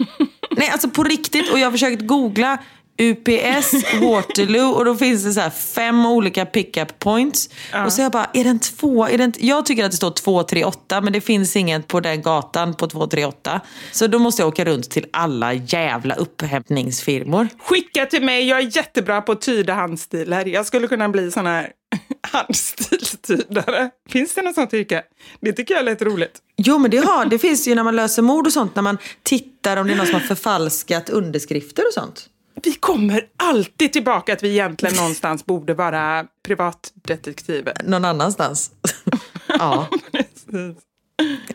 Nej, 0.50 0.70
alltså 0.70 0.88
på 0.90 1.04
riktigt. 1.04 1.52
Och 1.52 1.58
jag 1.58 1.66
har 1.66 1.72
försökt 1.72 2.02
googla 2.02 2.58
UPS, 2.98 3.72
Waterloo 4.00 4.70
och 4.70 4.84
då 4.84 4.96
finns 4.96 5.24
det 5.24 5.32
så 5.32 5.40
här 5.40 5.50
fem 5.50 6.06
olika 6.06 6.46
pickup 6.46 6.98
points. 6.98 7.48
Och 7.86 7.92
så 7.92 8.02
jag 8.02 8.12
bara, 8.12 8.30
är 8.34 8.44
det 8.44 8.50
en 8.50 8.58
två? 8.58 9.06
Är 9.06 9.18
det 9.18 9.24
en... 9.24 9.32
Jag 9.38 9.66
tycker 9.66 9.84
att 9.84 9.90
det 9.90 9.96
står 9.96 10.10
238 10.10 11.00
men 11.00 11.12
det 11.12 11.20
finns 11.20 11.56
ingen 11.56 11.82
på 11.82 12.00
den 12.00 12.22
gatan 12.22 12.74
på 12.74 12.86
238. 12.86 13.60
Så 13.92 14.06
då 14.06 14.18
måste 14.18 14.42
jag 14.42 14.48
åka 14.48 14.64
runt 14.64 14.90
till 14.90 15.06
alla 15.10 15.52
jävla 15.52 16.14
upphämtningsfirmor. 16.14 17.48
Skicka 17.58 18.06
till 18.06 18.24
mig, 18.24 18.48
jag 18.48 18.58
är 18.58 18.76
jättebra 18.76 19.22
på 19.22 19.32
att 19.32 19.40
tyda 19.40 19.74
handstilar. 19.74 20.46
Jag 20.46 20.66
skulle 20.66 20.88
kunna 20.88 21.08
bli 21.08 21.30
sån 21.30 21.46
här 21.46 21.72
handstilstydare. 22.32 23.90
Finns 24.08 24.34
det 24.34 24.42
något 24.42 24.54
sånt 24.54 24.74
yrke? 24.74 25.02
Det 25.40 25.52
tycker 25.52 25.74
jag 25.74 25.84
lät 25.84 26.02
roligt. 26.02 26.38
Jo 26.56 26.78
men 26.78 26.90
det, 26.90 26.98
har, 26.98 27.26
det 27.26 27.38
finns 27.38 27.68
ju 27.68 27.74
när 27.74 27.84
man 27.84 27.96
löser 27.96 28.22
mord 28.22 28.46
och 28.46 28.52
sånt 28.52 28.74
när 28.76 28.82
man 28.82 28.98
tittar 29.22 29.76
om 29.76 29.86
det 29.86 29.92
är 29.92 29.96
någon 29.96 30.06
som 30.06 30.14
har 30.14 30.20
förfalskat 30.20 31.10
underskrifter 31.10 31.86
och 31.86 31.94
sånt. 31.94 32.28
Vi 32.62 32.72
kommer 32.72 33.26
alltid 33.36 33.92
tillbaka 33.92 34.32
att 34.32 34.42
vi 34.42 34.50
egentligen 34.50 34.94
någonstans 34.96 35.46
borde 35.46 35.74
vara 35.74 36.26
privatdetektiver. 36.46 37.76
Någon 37.84 38.04
annanstans. 38.04 38.70
ja. 39.46 39.88
Precis. 40.12 40.82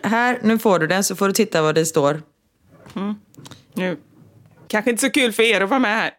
Här, 0.04 0.40
nu 0.44 0.60
får 0.60 0.80
du 0.80 0.88
den 0.88 1.04
så 1.04 1.16
får 1.16 1.28
du 1.28 1.34
titta 1.34 1.62
vad 1.62 1.76
det 1.76 1.86
står. 1.86 2.22
Nu. 3.74 3.98
Kanske 4.68 4.92
inte 4.92 5.02
så 5.02 5.10
kul 5.10 5.32
för 5.32 5.44
er 5.44 5.62
att 5.62 5.70
vara 5.70 5.80
med 5.80 5.96
här. 5.96 6.12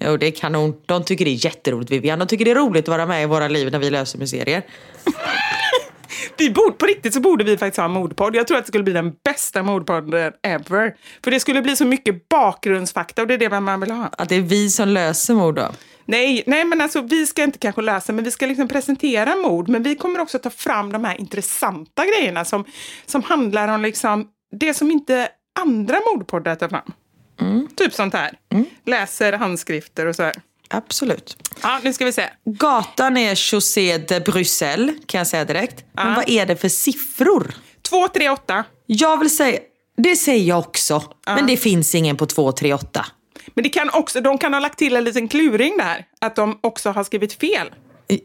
Jo, 0.00 0.16
det 0.16 0.26
är 0.26 0.30
kanon. 0.30 0.74
De 0.86 1.04
tycker 1.04 1.24
det 1.24 1.30
är 1.30 1.44
jätteroligt 1.44 1.90
Vivian. 1.90 2.18
De 2.18 2.28
tycker 2.28 2.44
det 2.44 2.50
är 2.50 2.54
roligt 2.54 2.84
att 2.84 2.88
vara 2.88 3.06
med 3.06 3.22
i 3.22 3.26
våra 3.26 3.48
liv 3.48 3.72
när 3.72 3.78
vi 3.78 3.90
löser 3.90 4.18
mysterier. 4.18 4.62
Vi 6.36 6.50
borde, 6.50 6.72
på 6.72 6.86
riktigt 6.86 7.14
så 7.14 7.20
borde 7.20 7.44
vi 7.44 7.56
faktiskt 7.56 7.76
ha 7.76 7.84
en 7.84 7.90
mordpodd. 7.90 8.36
Jag 8.36 8.46
tror 8.46 8.58
att 8.58 8.64
det 8.64 8.68
skulle 8.68 8.84
bli 8.84 8.92
den 8.92 9.12
bästa 9.24 9.62
mordpodden 9.62 10.32
ever. 10.42 10.94
För 11.24 11.30
det 11.30 11.40
skulle 11.40 11.62
bli 11.62 11.76
så 11.76 11.84
mycket 11.84 12.28
bakgrundsfakta 12.28 13.22
och 13.22 13.28
det 13.28 13.34
är 13.34 13.38
det 13.38 13.60
man 13.60 13.80
vill 13.80 13.90
ha. 13.90 14.10
Att 14.18 14.28
det 14.28 14.36
är 14.36 14.40
vi 14.40 14.70
som 14.70 14.88
löser 14.88 15.34
mord 15.34 15.54
då. 15.54 15.68
Nej, 16.04 16.42
nej 16.46 16.64
men 16.64 16.80
alltså 16.80 17.00
vi 17.00 17.26
ska 17.26 17.42
inte 17.42 17.58
kanske 17.58 17.82
läsa, 17.82 18.12
men 18.12 18.24
vi 18.24 18.30
ska 18.30 18.46
liksom 18.46 18.68
presentera 18.68 19.36
mord. 19.36 19.68
Men 19.68 19.82
vi 19.82 19.96
kommer 19.96 20.20
också 20.20 20.38
ta 20.38 20.50
fram 20.50 20.92
de 20.92 21.04
här 21.04 21.20
intressanta 21.20 22.06
grejerna 22.06 22.44
som, 22.44 22.64
som 23.06 23.22
handlar 23.22 23.68
om 23.68 23.82
liksom 23.82 24.28
det 24.56 24.74
som 24.74 24.90
inte 24.90 25.28
andra 25.60 26.00
mordpoddar 26.12 26.54
tar 26.54 26.68
fram. 26.68 26.92
Typ 27.76 27.94
sånt 27.94 28.14
här. 28.14 28.38
Läser 28.86 29.32
handskrifter 29.32 30.06
och 30.06 30.16
så 30.16 30.22
här. 30.22 30.34
Absolut. 30.70 31.36
Ja, 31.62 31.80
nu 31.82 31.92
ska 31.92 32.04
vi 32.04 32.12
se. 32.12 32.28
Gatan 32.44 33.16
är 33.16 33.34
Chaussée 33.34 33.98
de 33.98 34.20
Bruxelles, 34.20 34.96
kan 35.06 35.18
jag 35.18 35.26
säga 35.26 35.44
direkt. 35.44 35.84
Men 35.92 36.14
vad 36.14 36.28
är 36.28 36.46
det 36.46 36.56
för 36.56 36.68
siffror? 36.68 37.54
238. 37.82 38.64
Jag 38.86 39.18
vill 39.18 39.36
säga, 39.36 39.58
det 39.96 40.16
säger 40.16 40.44
jag 40.44 40.58
också. 40.58 41.02
Men 41.26 41.46
det 41.46 41.56
finns 41.56 41.94
ingen 41.94 42.16
på 42.16 42.26
238. 42.26 43.06
Men 43.54 43.64
det 43.64 43.70
kan 43.70 43.90
också, 43.92 44.20
de 44.20 44.38
kan 44.38 44.52
ha 44.54 44.60
lagt 44.60 44.78
till 44.78 44.96
en 44.96 45.04
liten 45.04 45.28
kluring 45.28 45.76
där. 45.78 46.04
Att 46.20 46.36
de 46.36 46.58
också 46.60 46.90
har 46.90 47.04
skrivit 47.04 47.32
fel. 47.32 47.70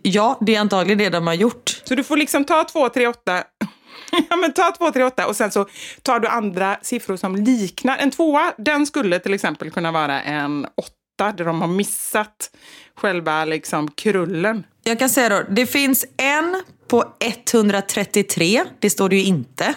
Ja, 0.02 0.38
det 0.42 0.56
är 0.56 0.60
antagligen 0.60 0.98
det 0.98 1.10
de 1.10 1.28
har 1.28 1.34
gjort. 1.34 1.82
Så 1.84 1.96
du 1.96 2.04
får 2.04 2.18
liksom 2.18 2.46
ta 2.46 2.64
238 2.64 3.44
Ja, 4.30 4.36
men 4.36 4.54
ta 4.54 4.72
2, 4.78 4.92
3, 4.92 5.04
8 5.04 5.28
och 5.28 5.36
sen 5.36 5.52
så 5.52 5.66
tar 6.02 6.20
du 6.20 6.28
andra 6.28 6.78
siffror 6.82 7.18
som 7.18 7.36
liknar. 7.36 7.98
En 7.98 8.12
tvåa, 8.12 8.54
den 8.58 8.86
skulle 8.86 9.20
till 9.20 9.34
exempel 9.34 9.72
kunna 9.72 9.92
vara 9.92 10.22
en 10.22 10.66
åtta 10.66 11.05
där 11.18 11.46
de 11.46 11.62
har 11.62 11.68
missat 11.68 12.52
själva 12.96 13.46
liksom 13.46 13.92
krullen. 13.92 14.66
Jag 14.84 15.00
kan 15.00 15.10
säga 15.10 15.30
då, 15.30 15.44
det 15.50 15.66
finns 15.66 16.06
en 16.18 16.62
på 16.88 17.06
133. 17.20 18.64
Det 18.80 18.90
står 18.90 19.10
det 19.10 19.16
ju 19.16 19.24
inte. 19.24 19.74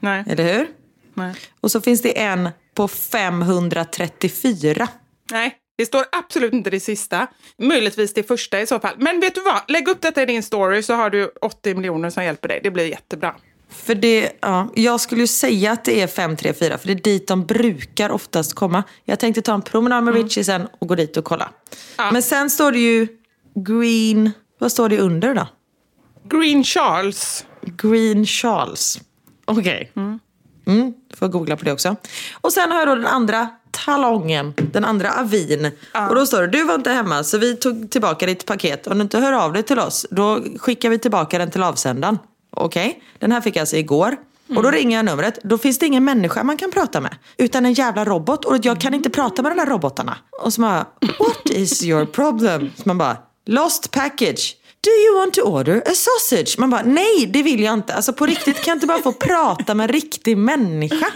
Nej. 0.00 0.24
Eller 0.26 0.58
hur? 0.58 0.68
Nej. 1.14 1.34
Och 1.60 1.70
så 1.70 1.80
finns 1.80 2.02
det 2.02 2.20
en 2.20 2.50
på 2.74 2.88
534. 2.88 4.88
Nej, 5.30 5.56
det 5.78 5.86
står 5.86 6.04
absolut 6.12 6.52
inte 6.52 6.70
det 6.70 6.80
sista. 6.80 7.26
Möjligtvis 7.58 8.14
det 8.14 8.22
första 8.22 8.60
i 8.60 8.66
så 8.66 8.80
fall. 8.80 8.94
Men 8.98 9.20
vet 9.20 9.34
du 9.34 9.40
vad? 9.40 9.60
Lägg 9.68 9.88
upp 9.88 10.00
detta 10.00 10.22
i 10.22 10.26
din 10.26 10.42
story 10.42 10.82
så 10.82 10.94
har 10.94 11.10
du 11.10 11.32
80 11.40 11.74
miljoner 11.74 12.10
som 12.10 12.24
hjälper 12.24 12.48
dig. 12.48 12.60
Det 12.62 12.70
blir 12.70 12.86
jättebra. 12.86 13.34
För 13.76 13.94
det, 13.94 14.32
ja, 14.40 14.68
jag 14.74 15.00
skulle 15.00 15.20
ju 15.20 15.26
säga 15.26 15.72
att 15.72 15.84
det 15.84 16.00
är 16.00 16.06
534 16.06 16.78
för 16.78 16.86
det 16.86 16.92
är 16.92 16.94
dit 16.94 17.28
de 17.28 17.46
brukar 17.46 18.10
oftast 18.10 18.54
komma. 18.54 18.82
Jag 19.04 19.18
tänkte 19.18 19.42
ta 19.42 19.54
en 19.54 19.62
promenad 19.62 20.04
med 20.04 20.14
Richie 20.14 20.44
sen 20.44 20.68
och 20.78 20.88
gå 20.88 20.94
dit 20.94 21.16
och 21.16 21.24
kolla. 21.24 21.50
Men 22.12 22.22
sen 22.22 22.50
står 22.50 22.72
det 22.72 22.78
ju 22.78 23.08
Green, 23.54 24.30
vad 24.58 24.72
står 24.72 24.88
det 24.88 24.98
under 24.98 25.34
då? 25.34 25.46
Green 26.28 26.64
Charles. 26.64 27.44
Green 27.62 28.26
Charles. 28.26 29.00
Okej. 29.44 29.92
Mm, 30.66 30.94
får 31.14 31.28
googla 31.28 31.56
på 31.56 31.64
det 31.64 31.72
också. 31.72 31.96
Och 32.40 32.52
sen 32.52 32.70
har 32.70 32.78
jag 32.78 32.88
då 32.88 32.94
den 32.94 33.06
andra 33.06 33.48
talongen, 33.70 34.54
den 34.56 34.84
andra 34.84 35.20
avin. 35.20 35.70
Och 36.08 36.14
då 36.14 36.26
står 36.26 36.42
det, 36.42 36.48
du 36.48 36.64
var 36.64 36.74
inte 36.74 36.90
hemma 36.90 37.24
så 37.24 37.38
vi 37.38 37.56
tog 37.56 37.90
tillbaka 37.90 38.26
ditt 38.26 38.46
paket. 38.46 38.86
Om 38.86 38.98
du 38.98 39.02
inte 39.02 39.18
hör 39.18 39.32
av 39.32 39.52
dig 39.52 39.62
till 39.62 39.78
oss, 39.78 40.06
då 40.10 40.44
skickar 40.58 40.88
vi 40.90 40.98
tillbaka 40.98 41.38
den 41.38 41.50
till 41.50 41.62
avsändaren. 41.62 42.18
Okej, 42.56 43.02
den 43.18 43.32
här 43.32 43.40
fick 43.40 43.56
jag 43.56 43.60
alltså 43.60 43.76
igår. 43.76 44.16
Och 44.56 44.62
då 44.62 44.70
ringer 44.70 44.96
jag 44.96 45.04
numret, 45.04 45.38
då 45.42 45.58
finns 45.58 45.78
det 45.78 45.86
ingen 45.86 46.04
människa 46.04 46.44
man 46.44 46.56
kan 46.56 46.70
prata 46.70 47.00
med. 47.00 47.16
Utan 47.36 47.66
en 47.66 47.72
jävla 47.72 48.04
robot. 48.04 48.44
Och 48.44 48.56
jag 48.62 48.80
kan 48.80 48.94
inte 48.94 49.10
prata 49.10 49.42
med 49.42 49.52
de 49.52 49.58
där 49.58 49.66
robotarna. 49.66 50.16
Och 50.42 50.52
så 50.52 50.60
bara, 50.60 50.86
what 51.00 51.50
is 51.50 51.84
your 51.84 52.06
problem? 52.06 52.70
Så 52.76 52.82
man 52.84 52.98
bara, 52.98 53.16
lost 53.46 53.90
package. 53.90 54.56
Do 54.84 54.90
you 54.90 55.18
want 55.18 55.34
to 55.34 55.40
order 55.42 55.82
a 55.86 55.92
sausage? 55.94 56.58
Man 56.58 56.70
bara, 56.70 56.82
nej 56.82 57.26
det 57.32 57.42
vill 57.42 57.62
jag 57.62 57.74
inte. 57.74 57.94
Alltså 57.94 58.12
på 58.12 58.26
riktigt 58.26 58.56
kan 58.56 58.72
jag 58.72 58.76
inte 58.76 58.86
bara 58.86 59.02
få 59.02 59.12
prata 59.12 59.74
med 59.74 59.84
en 59.84 59.92
riktig 59.92 60.38
människa. 60.38 61.06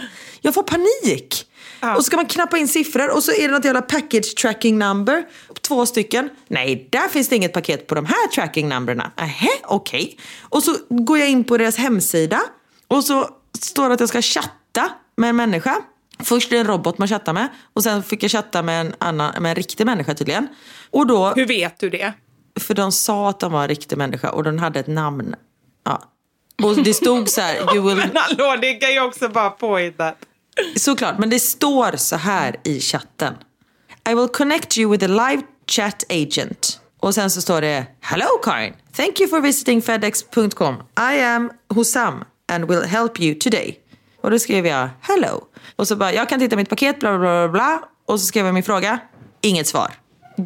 Jag 0.41 0.53
får 0.53 0.63
panik. 0.63 1.46
Och 1.81 1.95
så 1.95 2.03
ska 2.03 2.15
man 2.15 2.25
knappa 2.25 2.57
in 2.57 2.67
siffror 2.67 3.09
och 3.15 3.23
så 3.23 3.31
är 3.31 3.47
det 3.47 3.53
något 3.53 3.65
jävla 3.65 3.81
package 3.81 4.35
tracking 4.35 4.77
number. 4.77 5.23
Två 5.61 5.85
stycken. 5.85 6.29
Nej, 6.47 6.87
där 6.91 7.07
finns 7.07 7.29
det 7.29 7.35
inget 7.35 7.53
paket 7.53 7.87
på 7.87 7.95
de 7.95 8.05
här 8.05 8.27
tracking 8.35 8.69
numberna. 8.69 9.11
Nähä, 9.17 9.49
okej. 9.63 10.17
Och 10.41 10.63
så 10.63 10.75
går 10.89 11.17
jag 11.17 11.29
in 11.29 11.43
på 11.43 11.57
deras 11.57 11.77
hemsida 11.77 12.41
och 12.87 13.03
så 13.03 13.29
står 13.59 13.87
det 13.87 13.93
att 13.93 13.99
jag 13.99 14.09
ska 14.09 14.21
chatta 14.21 14.89
med 15.15 15.29
en 15.29 15.35
människa. 15.35 15.75
Först 16.19 16.51
är 16.51 16.55
det 16.55 16.61
en 16.61 16.67
robot 16.67 16.97
man 16.97 17.07
chattar 17.07 17.33
med 17.33 17.47
och 17.73 17.83
sen 17.83 18.03
fick 18.03 18.23
jag 18.23 18.31
chatta 18.31 18.61
med 18.61 18.81
en, 18.81 18.93
annan, 18.97 19.43
med 19.43 19.49
en 19.49 19.55
riktig 19.55 19.85
människa 19.85 20.13
tydligen. 20.13 20.47
Och 20.89 21.07
då, 21.07 21.33
Hur 21.35 21.45
vet 21.45 21.79
du 21.79 21.89
det? 21.89 22.13
för 22.59 22.73
de 22.73 22.91
sa 22.91 23.29
att 23.29 23.39
de 23.39 23.51
var 23.51 23.61
en 23.61 23.67
riktig 23.67 23.97
människa 23.97 24.29
och 24.29 24.43
de 24.43 24.57
hade 24.57 24.79
ett 24.79 24.87
namn. 24.87 25.35
Ja. 25.83 26.03
Och 26.63 26.75
det 26.75 26.93
stod 26.93 27.29
så 27.29 27.41
här, 27.41 27.75
you 27.75 27.87
will... 27.87 27.95
Men 27.97 28.11
hallå, 28.15 28.55
det 28.61 28.73
kan 28.73 28.93
ju 28.93 29.01
också 29.01 29.27
vara 29.27 29.49
påhittat. 29.49 30.17
Såklart, 30.75 31.19
men 31.19 31.29
det 31.29 31.39
står 31.39 31.97
så 31.97 32.15
här 32.15 32.55
i 32.63 32.79
chatten. 32.79 33.33
I 34.09 34.13
will 34.13 34.27
connect 34.27 34.77
you 34.77 34.91
with 34.91 35.05
a 35.05 35.07
live 35.07 35.41
chat 35.67 36.03
agent. 36.09 36.79
Och 36.99 37.15
sen 37.15 37.31
så 37.31 37.41
står 37.41 37.61
det 37.61 37.85
Hello 38.01 38.27
Karin, 38.43 38.73
thank 38.95 39.19
you 39.19 39.29
for 39.29 39.41
visiting 39.41 39.81
fedex.com. 39.81 40.75
I 41.13 41.21
am 41.21 41.51
Hosam 41.69 42.23
and 42.51 42.65
will 42.65 42.81
help 42.81 43.19
you 43.19 43.39
today. 43.39 43.79
Och 44.21 44.31
då 44.31 44.39
skrev 44.39 44.65
jag 44.65 44.89
hello. 45.01 45.43
Och 45.75 45.87
så 45.87 45.95
bara, 45.95 46.13
jag 46.13 46.29
kan 46.29 46.39
titta 46.39 46.55
mitt 46.55 46.69
paket, 46.69 46.99
bla 46.99 47.17
bla 47.17 47.19
bla 47.19 47.47
bla. 47.47 47.81
Och 48.05 48.19
så 48.19 48.25
skrev 48.25 48.45
jag 48.45 48.53
min 48.53 48.63
fråga, 48.63 48.99
inget 49.41 49.67
svar. 49.67 49.93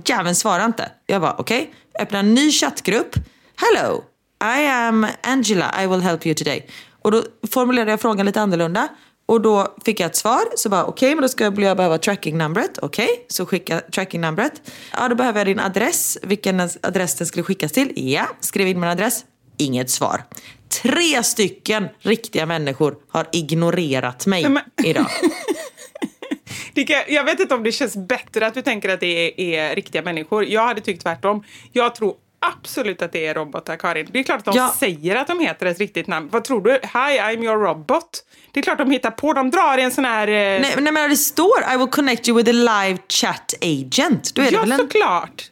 Jäveln 0.05 0.35
svarar 0.35 0.65
inte. 0.65 0.91
Jag 1.07 1.21
bara 1.21 1.35
okej, 1.37 1.61
okay. 1.61 2.03
öppna 2.03 2.19
en 2.19 2.33
ny 2.33 2.51
chattgrupp. 2.51 3.15
Hello, 3.55 4.03
I 4.43 4.67
am 4.67 5.07
Angela, 5.23 5.83
I 5.83 5.87
will 5.87 6.01
help 6.01 6.25
you 6.25 6.35
today. 6.35 6.67
Och 7.01 7.11
då 7.11 7.23
formulerade 7.51 7.91
jag 7.91 8.01
frågan 8.01 8.25
lite 8.25 8.41
annorlunda. 8.41 8.87
Och 9.31 9.41
då 9.41 9.75
fick 9.85 9.99
jag 9.99 10.05
ett 10.09 10.15
svar. 10.15 10.41
Så 10.55 10.69
bara 10.69 10.83
okej, 10.85 11.07
okay, 11.07 11.15
men 11.15 11.21
då 11.21 11.27
ska 11.27 11.43
jag 11.43 11.53
behöva 11.53 11.97
tracking-numret. 11.97 12.77
Okej, 12.81 13.05
okay, 13.05 13.17
så 13.27 13.45
skicka 13.45 13.79
tracking-numret. 13.79 14.51
Ja, 14.93 15.07
då 15.07 15.15
behöver 15.15 15.39
jag 15.39 15.47
din 15.47 15.59
adress. 15.59 16.17
Vilken 16.21 16.59
adress 16.59 17.15
den 17.15 17.27
skulle 17.27 17.43
skickas 17.43 17.71
till. 17.71 17.91
Ja, 17.95 18.27
skrev 18.39 18.67
in 18.67 18.79
min 18.79 18.89
adress. 18.89 19.25
Inget 19.57 19.89
svar. 19.89 20.23
Tre 20.81 21.23
stycken 21.23 21.87
riktiga 21.99 22.45
människor 22.45 22.95
har 23.09 23.27
ignorerat 23.31 24.25
mig 24.25 24.49
Men- 24.49 24.63
idag. 24.83 25.07
Kan, 26.87 27.01
jag 27.07 27.23
vet 27.23 27.39
inte 27.39 27.55
om 27.55 27.63
det 27.63 27.71
känns 27.71 27.95
bättre 27.95 28.47
att 28.47 28.53
du 28.53 28.61
tänker 28.61 28.89
att 28.89 28.99
det 28.99 29.07
är, 29.07 29.39
är 29.39 29.75
riktiga 29.75 30.01
människor. 30.01 30.45
Jag 30.45 30.67
hade 30.67 30.81
tyckt 30.81 31.03
tvärtom. 31.03 31.43
Jag 31.71 31.95
tror 31.95 32.15
absolut 32.41 33.01
att 33.01 33.11
det 33.11 33.25
är 33.25 33.33
robotar, 33.33 33.75
Karin. 33.75 34.07
Det 34.11 34.19
är 34.19 34.23
klart 34.23 34.37
att 34.39 34.45
de 34.45 34.55
Ja. 34.55 34.75
säger 34.79 35.15
att 35.15 35.27
de 35.27 35.39
heter 35.39 35.65
ett 35.65 35.79
riktigt 35.79 36.07
namn. 36.07 36.29
Vad 36.31 36.43
tror 36.43 36.61
du? 36.61 36.71
Hi, 36.71 37.19
I'm 37.19 37.43
your 37.43 37.57
robot. 37.57 38.23
Det 38.51 38.59
är 38.59 38.63
klart 38.63 38.77
de 38.77 38.91
hittar 38.91 39.11
på. 39.11 39.33
De 39.33 39.49
drar 39.49 39.77
i 39.77 39.81
en 39.81 39.91
sån 39.91 40.05
här... 40.05 40.27
Eh, 40.27 40.33
nej, 40.33 40.75
nej, 40.77 40.93
men 40.93 41.09
det 41.09 41.15
står 41.17 41.73
I 41.73 41.77
will 41.77 41.87
connect 41.87 42.27
you 42.27 42.37
with 42.37 42.49
a 42.49 42.53
live 42.53 42.99
chat 43.07 43.53
agent. 43.61 44.35
Då 44.35 44.41
är 44.41 44.45
det 44.45 44.51
ja, 44.51 44.61
väl 44.61 44.71
en... 44.71 44.77
såklart. 44.77 45.43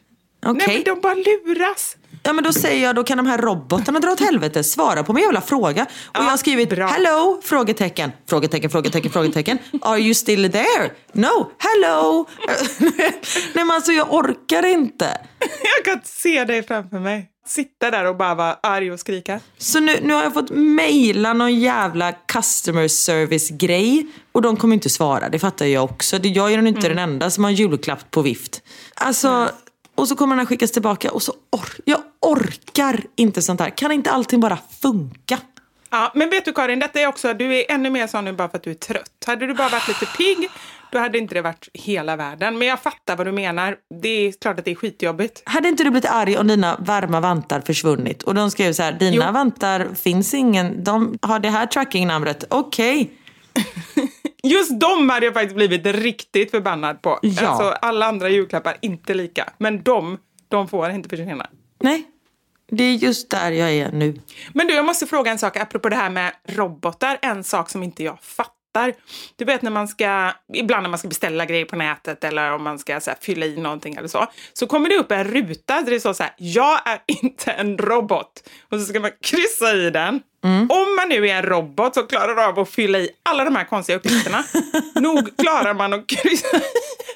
Okej. 0.46 0.64
Nej, 0.66 0.76
men 0.76 0.94
de 0.94 1.00
bara 1.00 1.14
luras. 1.14 1.96
Ja 2.22 2.32
men 2.32 2.44
då 2.44 2.52
säger 2.52 2.84
jag, 2.84 2.94
då 2.96 3.04
kan 3.04 3.16
de 3.16 3.26
här 3.26 3.38
robotarna 3.38 4.00
dra 4.00 4.10
åt 4.12 4.20
helvete. 4.20 4.64
Svara 4.64 5.02
på 5.02 5.12
min 5.12 5.24
jävla 5.24 5.40
fråga. 5.40 5.82
Och 6.06 6.16
jag 6.16 6.22
har 6.22 6.36
skrivit 6.36 6.70
bra. 6.70 6.86
hello? 6.86 7.40
Frågetecken. 7.44 8.10
Frågetecken, 8.28 8.70
frågetecken, 8.70 9.10
frågetecken. 9.12 9.58
Are 9.82 9.98
you 9.98 10.14
still 10.14 10.52
there? 10.52 10.90
No, 11.12 11.50
hello. 11.58 12.26
Nej 13.54 13.64
men 13.64 13.70
alltså 13.70 13.92
jag 13.92 14.12
orkar 14.14 14.66
inte. 14.66 15.04
Jag 15.76 15.84
kan 15.84 16.00
se 16.04 16.44
dig 16.44 16.62
framför 16.62 16.98
mig. 16.98 17.26
Sitta 17.46 17.90
där 17.90 18.04
och 18.04 18.16
bara 18.16 18.34
vara 18.34 18.56
arg 18.62 18.92
och 18.92 19.00
skrika. 19.00 19.40
Så 19.58 19.80
nu, 19.80 19.96
nu 20.02 20.14
har 20.14 20.22
jag 20.22 20.34
fått 20.34 20.50
mejla 20.50 21.32
någon 21.32 21.60
jävla 21.60 22.12
customer 22.12 22.88
service 22.88 23.50
grej. 23.50 24.06
Och 24.32 24.42
de 24.42 24.56
kommer 24.56 24.74
inte 24.74 24.90
svara, 24.90 25.28
det 25.28 25.38
fattar 25.38 25.66
jag 25.66 25.84
också. 25.84 26.18
Det- 26.18 26.28
Jag 26.28 26.52
är 26.52 26.56
nog 26.56 26.68
inte 26.68 26.88
den 26.88 26.98
enda 26.98 27.30
som 27.30 27.44
har 27.44 27.50
julklapp 27.50 28.10
på 28.10 28.22
vift. 28.22 28.62
Alltså, 28.94 29.50
och 30.00 30.08
så 30.08 30.16
kommer 30.16 30.36
den 30.36 30.38
här 30.38 30.46
skickas 30.46 30.70
tillbaka 30.72 31.10
och 31.10 31.22
så 31.22 31.32
or- 31.56 31.80
jag 31.84 32.00
orkar 32.20 33.00
inte 33.16 33.42
sånt 33.42 33.60
här. 33.60 33.70
Kan 33.70 33.92
inte 33.92 34.10
allting 34.10 34.40
bara 34.40 34.58
funka? 34.82 35.38
Ja, 35.90 36.12
men 36.14 36.30
vet 36.30 36.44
du 36.44 36.52
Karin, 36.52 36.78
detta 36.78 37.00
är 37.00 37.06
också, 37.06 37.34
du 37.34 37.56
är 37.58 37.64
ännu 37.70 37.90
mer 37.90 38.06
sån 38.06 38.24
nu 38.24 38.32
bara 38.32 38.48
för 38.48 38.56
att 38.56 38.62
du 38.62 38.70
är 38.70 38.74
trött. 38.74 39.24
Hade 39.26 39.46
du 39.46 39.54
bara 39.54 39.68
varit 39.68 39.88
lite 39.88 40.06
pigg, 40.06 40.48
då 40.92 40.98
hade 40.98 41.18
inte 41.18 41.34
det 41.34 41.42
varit 41.42 41.68
hela 41.74 42.16
världen. 42.16 42.58
Men 42.58 42.68
jag 42.68 42.80
fattar 42.82 43.16
vad 43.16 43.26
du 43.26 43.32
menar. 43.32 43.76
Det 44.02 44.08
är 44.08 44.32
klart 44.32 44.58
att 44.58 44.64
det 44.64 44.70
är 44.70 44.74
skitjobbigt. 44.74 45.42
Hade 45.44 45.68
inte 45.68 45.84
du 45.84 45.90
blivit 45.90 46.10
arg 46.10 46.38
om 46.38 46.46
dina 46.46 46.76
varma 46.80 47.20
vantar 47.20 47.60
försvunnit? 47.60 48.22
Och 48.22 48.34
de 48.34 48.50
skrev 48.50 48.72
så 48.72 48.82
här, 48.82 48.92
dina 48.92 49.26
Jo. 49.26 49.32
vantar 49.32 49.88
finns 50.02 50.34
ingen, 50.34 50.84
de 50.84 51.18
har 51.22 51.38
det 51.38 51.50
här 51.50 51.66
tracking-numret. 51.66 52.44
Okej. 52.48 53.10
Just 54.42 54.80
de 54.80 55.10
hade 55.10 55.26
jag 55.26 55.34
faktiskt 55.34 55.56
blivit 55.56 55.86
riktigt 55.86 56.50
förbannad 56.50 57.02
på. 57.02 57.18
Ja. 57.22 57.48
Alltså, 57.48 57.64
alla 57.64 58.06
andra 58.06 58.28
julklappar, 58.28 58.76
inte 58.80 59.14
lika. 59.14 59.52
Men 59.58 59.82
de, 59.82 60.18
de 60.48 60.68
får 60.68 60.90
inte 60.90 61.08
försvinna. 61.08 61.46
Nej, 61.80 62.04
det 62.70 62.84
är 62.84 62.94
just 62.94 63.30
där 63.30 63.50
jag 63.50 63.72
är 63.72 63.92
nu. 63.92 64.20
Men 64.52 64.66
du, 64.66 64.74
jag 64.74 64.84
måste 64.84 65.06
fråga 65.06 65.30
en 65.30 65.38
sak 65.38 65.56
apropå 65.56 65.88
det 65.88 65.96
här 65.96 66.10
med 66.10 66.32
robotar. 66.48 67.18
En 67.22 67.44
sak 67.44 67.70
som 67.70 67.82
inte 67.82 68.04
jag 68.04 68.18
fattar. 68.22 68.59
Du 69.36 69.44
vet 69.44 69.62
när 69.62 69.70
man 69.70 69.88
ska, 69.88 70.32
ibland 70.54 70.82
när 70.82 70.90
man 70.90 70.98
ska 70.98 71.08
beställa 71.08 71.44
grejer 71.44 71.64
på 71.64 71.76
nätet 71.76 72.24
eller 72.24 72.52
om 72.52 72.64
man 72.64 72.78
ska 72.78 73.00
så 73.00 73.10
här, 73.10 73.18
fylla 73.20 73.46
i 73.46 73.56
någonting 73.56 73.94
eller 73.94 74.08
så. 74.08 74.26
Så 74.52 74.66
kommer 74.66 74.88
det 74.88 74.96
upp 74.96 75.12
en 75.12 75.24
ruta 75.24 75.80
där 75.80 75.90
det 75.90 76.00
står 76.00 76.12
så 76.12 76.22
här, 76.22 76.32
jag 76.36 76.80
är 76.88 77.00
inte 77.22 77.50
en 77.50 77.78
robot. 77.78 78.48
Och 78.70 78.80
så 78.80 78.86
ska 78.86 79.00
man 79.00 79.10
kryssa 79.22 79.72
i 79.74 79.90
den. 79.90 80.20
Om 80.68 80.96
man 80.96 81.08
nu 81.08 81.28
är 81.28 81.36
en 81.36 81.42
robot 81.42 81.94
så 81.94 82.02
klarar 82.02 82.48
av 82.48 82.58
att 82.58 82.70
fylla 82.70 82.98
i 82.98 83.10
alla 83.22 83.44
de 83.44 83.56
här 83.56 83.64
konstiga 83.64 83.98
uppgifterna. 83.98 84.44
Nog 84.94 85.36
klarar 85.38 85.74
man 85.74 85.92
att 85.92 86.06
kryssa 86.06 86.56
i 86.56 86.60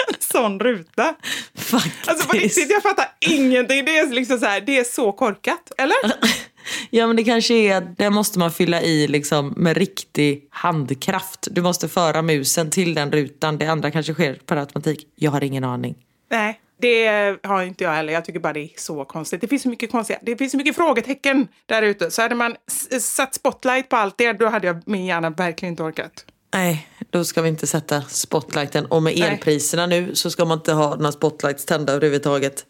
en 0.09 0.15
sån 0.19 0.61
ruta. 0.61 1.15
Faktiskt. 1.55 2.09
Alltså 2.09 2.29
på 2.29 2.37
riktigt, 2.37 2.71
jag 2.71 2.83
fattar 2.83 3.07
ingenting. 3.21 3.85
Det 3.85 3.99
är 3.99 4.07
liksom 4.07 4.39
så 4.39 4.47
här, 4.47 4.61
det 4.61 4.79
är 4.79 4.85
så 4.85 5.13
korkat, 5.13 5.73
eller? 5.79 5.97
Ja 6.91 7.07
men 7.07 7.17
det 7.17 7.25
kanske 7.25 7.55
är 7.55 7.77
att 7.77 7.99
det 7.99 8.11
måste 8.11 8.39
man 8.39 8.51
fylla 8.51 8.83
i 8.83 9.09
liksom 9.09 9.55
med 9.57 9.77
riktig 9.77 10.47
handkraft. 10.51 11.49
Du 11.51 11.63
måste 11.63 11.89
föra 11.89 12.23
musen 12.23 12.71
till 12.71 12.95
den 12.95 13.13
rutan. 13.13 13.59
Det 13.59 13.67
andra 13.67 13.91
kanske 13.91 14.15
sker 14.15 14.35
per 14.35 14.57
automatik. 14.57 15.07
Jag 15.17 15.31
har 15.31 15.45
ingen 15.45 15.65
aning. 15.65 15.95
Nej, 16.31 16.61
det 16.81 17.37
har 17.43 17.63
inte 17.63 17.85
jag 17.85 17.91
heller. 17.91 18.13
Jag 18.13 18.25
tycker 18.25 18.41
bara 18.41 18.53
det 18.53 18.61
är 18.61 18.71
så 18.77 19.05
konstigt. 19.05 19.41
Det 19.41 19.49
finns 19.49 19.63
så 19.63 19.69
mycket 19.69 19.91
konstiga, 19.91 20.19
det 20.23 20.37
finns 20.37 20.53
så 20.53 20.59
mycket 20.59 20.77
frågetecken 20.77 21.49
där 21.67 21.83
ute. 21.83 22.11
Så 22.11 22.23
hade 22.23 22.35
man 22.35 22.57
satt 23.01 23.35
spotlight 23.35 23.89
på 23.89 23.97
allt 23.97 24.19
det, 24.19 24.33
då 24.33 24.47
hade 24.47 24.67
jag 24.67 24.83
min 24.87 25.05
hjärna 25.05 25.31
verkligen 25.31 25.73
inte 25.73 25.83
orkat. 25.83 26.25
Nej, 26.55 26.89
då 27.11 27.25
ska 27.25 27.43
vi 27.43 27.49
inte 27.49 27.67
sätta 27.67 28.03
spotlighten. 28.03 28.87
Och 28.87 29.03
med 29.03 29.19
Nej. 29.19 29.29
elpriserna 29.29 29.87
nu 29.87 30.15
så 30.15 30.31
ska 30.31 30.45
man 30.45 30.59
inte 30.59 30.73
ha 30.73 30.97
några 30.97 31.13
spotlights 31.13 31.65
tända 31.65 31.93
överhuvudtaget. 31.93 32.67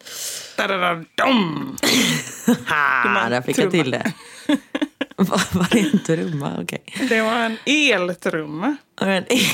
Ha, 2.67 3.09
man 3.09 3.31
där 3.31 3.41
fick 3.41 3.57
jag 3.57 3.71
till 3.71 3.91
det. 3.91 4.13
Vad 5.15 5.53
var 5.53 5.67
det 5.71 5.79
en 5.79 5.99
trumma? 6.03 6.57
Okej. 6.61 6.83
Det 7.09 7.21
var 7.21 7.35
en 7.35 7.57
eltrumma. 7.65 8.77
Okay. 9.01 9.23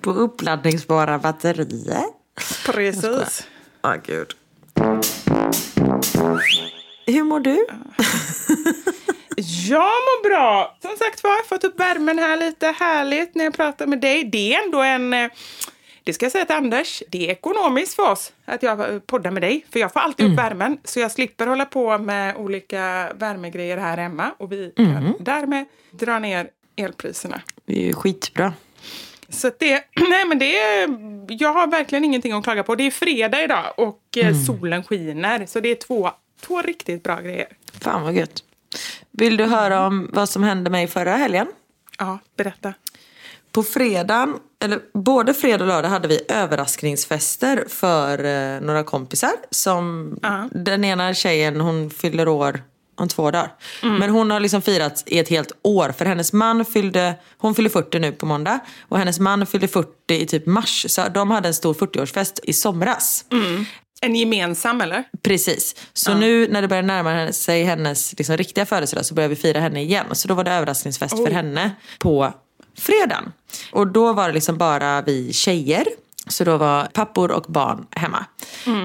På 0.00 0.10
uppladdningsbara 0.10 1.18
batterier. 1.18 2.04
Precis. 2.66 3.46
Åh 3.82 3.94
gud. 4.06 4.34
Hur 7.06 7.24
mår 7.24 7.40
du? 7.40 7.66
Jag 9.68 9.80
mår 9.80 10.28
bra. 10.28 10.76
Som 10.82 10.96
sagt 10.96 11.22
var, 11.24 11.44
fått 11.48 11.64
upp 11.64 11.80
värmen 11.80 12.18
här 12.18 12.36
lite. 12.36 12.66
Härligt 12.78 13.34
när 13.34 13.44
jag 13.44 13.54
pratar 13.54 13.86
med 13.86 14.00
dig. 14.00 14.24
Det 14.24 14.54
är 14.54 14.64
ändå 14.64 14.82
en... 14.82 15.14
eh, 15.14 15.30
Det 16.04 16.12
ska 16.12 16.24
jag 16.24 16.32
säga 16.32 16.44
till 16.44 16.56
Anders. 16.56 17.02
Det 17.08 17.26
är 17.26 17.30
ekonomiskt 17.32 17.94
för 17.94 18.10
oss 18.10 18.32
att 18.44 18.62
jag 18.62 19.06
poddar 19.06 19.30
med 19.30 19.42
dig. 19.42 19.66
För 19.72 19.80
jag 19.80 19.92
får 19.92 20.00
alltid 20.00 20.26
upp 20.26 20.38
värmen. 20.38 20.78
Så 20.84 21.00
jag 21.00 21.10
slipper 21.12 21.46
hålla 21.46 21.64
på 21.64 21.98
med 21.98 22.36
olika 22.36 23.12
värmegrejer 23.14 23.76
här 23.76 23.96
hemma. 23.96 24.30
Och 24.38 24.52
vi 24.52 24.72
kan 24.76 25.14
därmed 25.20 25.64
dra 25.90 26.18
ner 26.18 26.48
elpriserna. 26.76 27.40
Det 27.66 27.72
är 27.82 27.86
ju 27.86 27.92
skitbra. 27.94 28.52
Så 29.28 29.50
det, 29.58 29.84
nej 30.10 30.24
men 30.24 30.38
det 30.38 30.58
är, 30.58 30.88
jag 31.28 31.52
har 31.52 31.66
verkligen 31.66 32.04
ingenting 32.04 32.32
att 32.32 32.44
klaga 32.44 32.62
på. 32.62 32.74
Det 32.74 32.84
är 32.86 32.90
fredag 32.90 33.42
idag 33.44 33.64
och 33.76 34.02
eh, 34.16 34.34
solen 34.46 34.84
skiner. 34.84 35.46
Så 35.46 35.60
det 35.60 35.68
är 35.68 35.74
två, 35.74 36.10
två 36.40 36.62
riktigt 36.62 37.02
bra 37.02 37.20
grejer. 37.20 37.46
Fan 37.80 38.02
vad 38.02 38.12
gött. 38.14 38.44
Vill 39.12 39.36
du 39.36 39.44
höra 39.44 39.86
om 39.86 40.10
vad 40.12 40.28
som 40.28 40.42
hände 40.42 40.70
mig 40.70 40.86
förra 40.86 41.16
helgen? 41.16 41.46
Ja, 41.98 42.18
berätta. 42.36 42.74
På 43.52 43.62
fredagen, 43.62 44.36
eller 44.64 44.80
både 44.94 45.34
fredag 45.34 45.64
och 45.64 45.68
lördag 45.68 45.88
hade 45.88 46.08
vi 46.08 46.20
överraskningsfester 46.28 47.64
för 47.68 48.24
eh, 48.24 48.60
några 48.60 48.84
kompisar. 48.84 49.32
Som 49.50 50.16
Ja. 50.22 50.48
Den 50.52 50.84
ena 50.84 51.14
tjejen 51.14 51.60
hon 51.60 51.90
fyller 51.90 52.28
år 52.28 52.62
om 52.96 53.08
två 53.08 53.30
dagar. 53.30 53.52
Men 53.98 54.10
hon 54.10 54.30
har 54.30 54.40
liksom 54.40 54.62
firat 54.62 55.02
i 55.06 55.18
ett 55.18 55.28
helt 55.28 55.52
år. 55.62 55.92
För 55.98 56.04
hennes 56.04 56.32
man 56.32 56.64
fyllde, 56.64 57.14
hon 57.38 57.54
fyller 57.54 57.70
40 57.70 57.98
nu 57.98 58.12
på 58.12 58.26
måndag. 58.26 58.58
Och 58.88 58.98
hennes 58.98 59.20
man 59.20 59.46
fyllde 59.46 59.68
40 59.68 59.88
i 60.08 60.26
typ 60.26 60.46
mars. 60.46 60.86
Så 60.88 61.02
de 61.14 61.30
hade 61.30 61.48
en 61.48 61.54
stor 61.54 61.74
40-årsfest 61.74 62.40
i 62.42 62.52
somras. 62.52 63.24
En 64.00 64.16
gemensam 64.16 64.80
eller? 64.80 65.04
Precis. 65.22 65.76
Så 65.92 66.14
nu 66.14 66.48
när 66.48 66.62
det 66.62 66.68
börjar 66.68 66.82
närma 66.82 67.32
sig 67.32 67.64
hennes 67.64 68.18
liksom, 68.18 68.36
riktiga 68.36 68.66
födelsedag 68.66 69.06
så 69.06 69.14
börjar 69.14 69.28
vi 69.28 69.36
fira 69.36 69.60
henne 69.60 69.82
igen. 69.82 70.06
Så 70.12 70.28
då 70.28 70.34
var 70.34 70.44
det 70.44 70.50
överraskningsfest 70.50 71.16
för 71.16 71.30
henne 71.30 71.70
på 71.98 72.32
fredagen. 72.78 73.32
Och 73.72 73.86
då 73.86 74.12
var 74.12 74.28
det 74.28 74.34
liksom 74.34 74.58
bara 74.58 75.02
vi 75.02 75.32
tjejer. 75.32 75.84
Så 76.26 76.44
då 76.44 76.56
var 76.56 76.84
pappor 76.84 77.30
och 77.30 77.44
barn 77.48 77.86
hemma. 77.90 78.24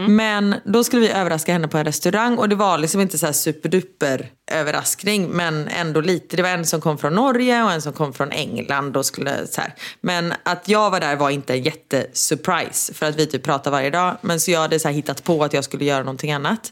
Men 0.07 0.55
då 0.65 0.83
skulle 0.83 1.01
vi 1.01 1.09
överraska 1.09 1.53
henne 1.53 1.67
på 1.67 1.77
en 1.77 1.85
restaurang 1.85 2.37
och 2.37 2.49
det 2.49 2.55
var 2.55 2.77
liksom 2.77 3.01
inte 3.01 3.17
så 3.17 3.25
här 3.25 3.33
superduper 3.33 4.29
överraskning 4.47 5.29
men 5.29 5.67
ändå 5.67 6.01
lite. 6.01 6.37
Det 6.37 6.43
var 6.43 6.49
en 6.49 6.65
som 6.65 6.81
kom 6.81 6.97
från 6.97 7.15
Norge 7.15 7.63
och 7.63 7.71
en 7.71 7.81
som 7.81 7.93
kom 7.93 8.13
från 8.13 8.31
England. 8.31 8.97
Och 8.97 9.05
skulle, 9.05 9.47
så 9.47 9.61
här. 9.61 9.73
Men 10.01 10.33
att 10.43 10.69
jag 10.69 10.91
var 10.91 10.99
där 10.99 11.15
var 11.15 11.29
inte 11.29 11.53
en 11.53 11.63
jättesurprise 11.63 12.93
för 12.93 13.05
att 13.05 13.15
vi 13.15 13.25
typ 13.27 13.43
pratar 13.43 13.71
varje 13.71 13.89
dag. 13.89 14.17
Men 14.21 14.39
så 14.39 14.51
jag 14.51 14.59
hade 14.59 14.79
så 14.79 14.89
hittat 14.89 15.23
på 15.23 15.43
att 15.43 15.53
jag 15.53 15.63
skulle 15.63 15.85
göra 15.85 15.99
någonting 15.99 16.31
annat. 16.31 16.71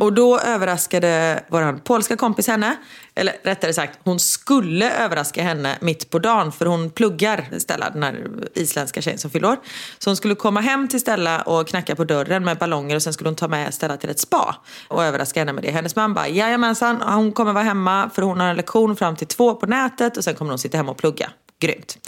Och 0.00 0.12
då 0.12 0.38
överraskade 0.38 1.42
vår 1.48 1.78
polska 1.78 2.16
kompis 2.16 2.46
henne. 2.46 2.76
Eller 3.14 3.34
rättare 3.42 3.72
sagt, 3.72 3.98
hon 4.04 4.20
skulle 4.20 4.90
överraska 4.90 5.42
henne 5.42 5.78
mitt 5.80 6.10
på 6.10 6.18
dagen 6.18 6.52
för 6.52 6.66
hon 6.66 6.90
pluggar 6.90 7.48
Stella, 7.58 7.90
den 7.90 8.02
här 8.02 8.26
isländska 8.54 9.02
tjejen 9.02 9.18
som 9.18 9.30
fyller 9.30 9.48
år. 9.48 9.56
Så 9.98 10.10
hon 10.10 10.16
skulle 10.16 10.34
komma 10.34 10.60
hem 10.60 10.88
till 10.88 11.00
Stella 11.00 11.42
och 11.42 11.68
knacka 11.68 11.96
på 11.96 12.04
dörren 12.04 12.44
med 12.44 12.58
ballonger 12.58 12.96
och 12.96 13.02
sen 13.02 13.12
skulle 13.12 13.28
hon 13.28 13.36
ta 13.36 13.48
med 13.48 13.74
Stella 13.74 13.96
till 13.96 14.10
ett 14.10 14.20
spa 14.20 14.56
och 14.88 15.04
överraska 15.04 15.40
henne 15.40 15.52
med 15.52 15.64
det. 15.64 15.70
Hennes 15.70 15.96
man 15.96 16.14
bara, 16.14 16.28
jajamensan, 16.28 16.97
hon 17.00 17.32
kommer 17.32 17.52
vara 17.52 17.64
hemma 17.64 18.10
för 18.14 18.22
hon 18.22 18.40
har 18.40 18.48
en 18.48 18.56
lektion 18.56 18.96
fram 18.96 19.16
till 19.16 19.26
två 19.26 19.54
på 19.54 19.66
nätet 19.66 20.16
och 20.16 20.24
sen 20.24 20.34
kommer 20.34 20.50
hon 20.50 20.58
sitta 20.58 20.76
hemma 20.76 20.90
och 20.90 20.96
plugga. 20.96 21.30
Grymt. 21.60 21.98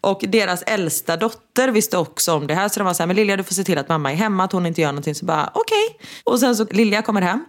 Och 0.00 0.24
deras 0.28 0.62
äldsta 0.62 1.16
dotter 1.16 1.68
visste 1.68 1.98
också 1.98 2.34
om 2.34 2.46
det 2.46 2.54
här 2.54 2.68
så 2.68 2.80
de 2.80 2.84
var 2.84 2.94
så 2.94 3.02
här, 3.02 3.06
men 3.06 3.16
Lilja 3.16 3.36
du 3.36 3.42
får 3.42 3.54
se 3.54 3.64
till 3.64 3.78
att 3.78 3.88
mamma 3.88 4.12
är 4.12 4.16
hemma, 4.16 4.44
att 4.44 4.52
hon 4.52 4.66
inte 4.66 4.80
gör 4.80 4.88
någonting. 4.88 5.14
Så 5.14 5.24
bara 5.24 5.50
okej. 5.54 5.98
Och 6.24 6.40
sen 6.40 6.56
så 6.56 6.66
Lilja 6.70 7.02
kommer 7.02 7.20
hem 7.20 7.44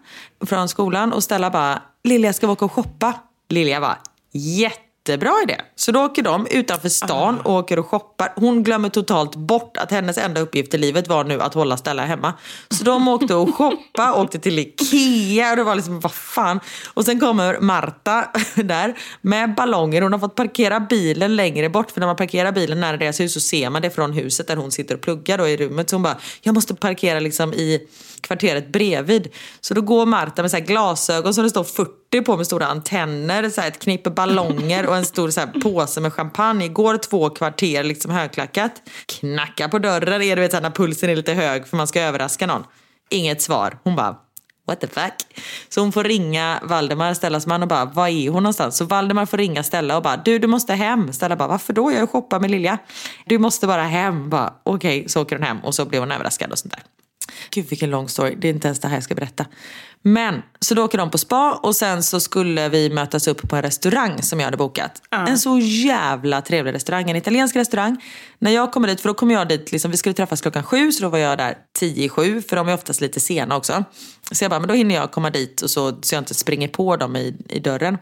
från 0.46 0.70
skolan 0.70 1.14
och 1.14 1.24
Stella 1.24 1.50
bara, 1.50 1.82
Lilja 2.04 2.34
ska 2.34 2.48
vi 2.48 2.54
åka 2.54 2.66
och 2.66 2.72
shoppa? 2.72 3.14
Lilja 3.50 3.80
var 3.80 3.98
jätte 4.32 4.89
jättebra 5.00 5.34
idé. 5.44 5.56
Så 5.76 5.92
då 5.92 6.06
åker 6.06 6.24
de 6.24 6.48
utanför 6.52 6.90
stan 6.90 7.40
och 7.40 7.54
åker 7.54 7.80
och 7.80 7.88
shoppar. 7.88 8.34
Hon 8.36 8.64
glömmer 8.64 8.90
totalt 8.90 9.36
bort 9.36 9.78
att 9.78 9.92
hennes 9.92 10.18
enda 10.18 10.42
uppgift 10.42 10.74
i 10.74 10.78
livet 10.78 11.08
var 11.08 11.24
nu 11.24 11.42
att 11.42 11.54
hålla 11.54 11.78
Stella 11.78 12.06
hemma. 12.06 12.34
Så 12.70 12.84
de 12.84 13.08
åkte 13.08 13.36
och 13.36 13.56
shoppa, 13.56 14.14
åkte 14.14 14.40
till 14.40 14.60
Ikea 14.60 15.52
och 15.52 15.58
det 15.58 15.64
var 15.64 15.76
liksom, 15.76 16.00
vad 16.00 16.12
fan. 16.12 16.60
Och 16.94 17.06
sen 17.06 17.20
kommer 17.20 17.60
Marta 17.60 18.32
där 18.56 18.98
med 19.22 19.56
ballonger. 19.56 20.02
Hon 20.02 20.14
har 20.14 20.20
fått 20.20 20.36
parkera 20.36 20.80
bilen 20.80 21.36
längre 21.36 21.70
bort. 21.70 21.92
För 21.92 22.00
när 22.00 22.08
man 22.08 22.16
parkerar 22.16 22.52
bilen 22.52 22.80
nära 22.80 22.98
deras 22.98 23.20
hus 23.20 23.34
så 23.34 23.40
ser 23.40 23.70
man 23.70 23.82
det 23.82 23.90
från 23.90 24.14
huset 24.14 24.48
där 24.48 24.56
hon 24.56 24.72
sitter 24.72 24.96
och 24.96 25.02
pluggar 25.02 25.38
då 25.38 25.48
i 25.48 25.58
rummet. 25.58 25.90
Så 25.90 25.96
hon 25.96 26.04
bara, 26.04 26.18
jag 26.42 26.56
måste 26.56 26.76
parkera 26.76 27.20
liksom 27.20 27.54
i 27.54 27.88
kvarteret 28.22 28.72
bredvid. 28.72 29.28
Så 29.62 29.74
då 29.74 29.82
går 29.82 30.06
Marta 30.06 30.42
med 30.42 30.52
så 30.52 30.58
här 30.58 30.66
glasögon 30.66 31.34
som 31.34 31.44
det 31.44 31.50
står 31.50 31.64
40 31.64 32.22
på 32.22 32.38
med 32.38 32.46
stora 32.46 32.66
antenner, 32.68 33.50
så 33.50 33.62
här 33.62 33.68
ett 33.68 33.80
knippe 33.80 34.10
ballonger 34.10 34.86
och 34.86 34.96
en 34.96 35.06
stor 35.06 35.30
så 35.30 35.40
här 35.40 35.48
påse 35.48 36.02
med 36.02 36.14
champagne. 36.14 36.68
Går 36.68 36.98
två 36.98 37.30
kvarter 37.30 37.84
liksom 37.84 38.12
högklackat. 38.12 38.72
Knackar 39.06 39.68
på 39.68 39.80
dörren, 39.80 40.22
är 40.22 40.36
du 40.36 40.42
vet 40.42 40.52
så 40.52 40.60
när 40.60 40.70
pulsen 40.70 41.10
är 41.10 41.16
lite 41.16 41.34
hög 41.34 41.68
för 41.68 41.78
man 41.78 41.88
ska 41.88 42.02
överraska 42.02 42.48
någon. 42.48 42.64
Inget 43.10 43.42
svar. 43.42 43.80
Hon 43.84 43.96
bara 43.96 44.16
What 44.70 44.80
the 44.80 44.88
fuck? 44.88 45.14
Så 45.70 45.82
hon 45.82 45.92
får 45.92 46.04
ringa 46.04 46.60
Valdemar, 46.64 47.14
Stellas 47.14 47.48
man 47.48 47.62
och 47.62 47.68
bara, 47.68 47.86
var 47.86 48.08
är 48.08 48.30
hon 48.30 48.44
någonstans? 48.44 48.78
Så 48.78 48.86
Valdemar 48.86 49.26
får 49.26 49.38
ringa 49.38 49.64
Stella 49.64 49.98
och 49.98 50.04
bara, 50.04 50.18
du 50.18 50.40
du 50.40 50.48
måste 50.48 50.74
hem. 50.74 51.14
Stella 51.14 51.36
bara, 51.36 51.48
varför 51.48 51.74
då? 51.74 51.92
Jag 51.92 52.00
är 52.00 52.04
och 52.04 52.10
shoppar 52.10 52.40
med 52.40 52.52
Lilja. 52.52 52.78
Du 53.26 53.38
måste 53.38 53.68
bara 53.68 53.84
hem. 53.84 54.30
Bara, 54.30 54.54
Okej, 54.64 55.10
så 55.10 55.22
åker 55.22 55.36
hon 55.36 55.44
hem 55.46 55.60
och 55.60 55.76
så 55.76 55.86
blir 55.86 56.00
hon 56.00 56.12
överraskad 56.12 56.52
och 56.52 56.60
sånt 56.60 56.74
där. 56.74 56.84
Gud 57.50 57.70
vilken 57.70 57.90
lång 57.90 58.10
story, 58.10 58.36
det 58.38 58.48
är 58.48 58.54
inte 58.54 58.68
ens 58.68 58.80
det 58.80 58.88
här 58.88 58.96
jag 58.96 59.04
ska 59.04 59.16
berätta. 59.16 59.46
Men, 60.02 60.42
så 60.60 60.76
då 60.76 60.84
åker 60.84 60.98
de 60.98 61.12
på 61.12 61.18
spa 61.18 61.60
och 61.64 61.76
sen 61.76 62.04
så 62.04 62.20
skulle 62.20 62.70
vi 62.70 62.90
mötas 62.90 63.28
upp 63.28 63.50
på 63.50 63.56
en 63.56 63.62
restaurang 63.62 64.22
som 64.22 64.40
jag 64.40 64.48
hade 64.48 64.58
bokat. 64.58 65.02
En 65.28 65.40
så 65.40 65.60
jävla 65.60 66.42
trevlig 66.42 66.74
restaurang, 66.74 67.10
en 67.10 67.16
italiensk 67.16 67.56
restaurang. 67.56 68.04
När 68.40 68.52
jag 68.52 68.72
kommer 68.72 68.88
dit, 68.88 69.02
för 69.02 69.10
då 69.10 69.14
kommer 69.14 69.34
jag 69.34 69.48
dit, 69.48 69.72
liksom, 69.72 69.92
vi 69.92 69.98
skulle 69.98 70.14
träffas 70.14 70.42
klockan 70.42 70.64
sju 70.64 70.92
så 70.92 71.04
då 71.04 71.10
var 71.10 71.18
jag 71.18 71.38
där 71.38 71.58
tio 71.80 72.06
i 72.06 72.10
sju 72.10 72.42
för 72.42 72.56
de 72.56 72.68
är 72.70 72.74
oftast 72.74 73.02
lite 73.02 73.20
sena 73.20 73.56
också. 73.56 73.84
Så 74.32 74.44
jag 74.44 74.50
bara, 74.50 74.60
men 74.60 74.68
då 74.68 74.74
hinner 74.74 74.96
jag 74.96 75.12
komma 75.12 75.30
dit 75.30 75.62
och 75.62 75.70
så, 75.70 76.00
så 76.02 76.16
jag 76.16 76.22
inte 76.22 76.34
springer 76.34 76.68
på 76.68 76.96
dem 76.96 77.16
i, 77.16 77.36
i 77.50 77.60
dörren. 77.60 77.98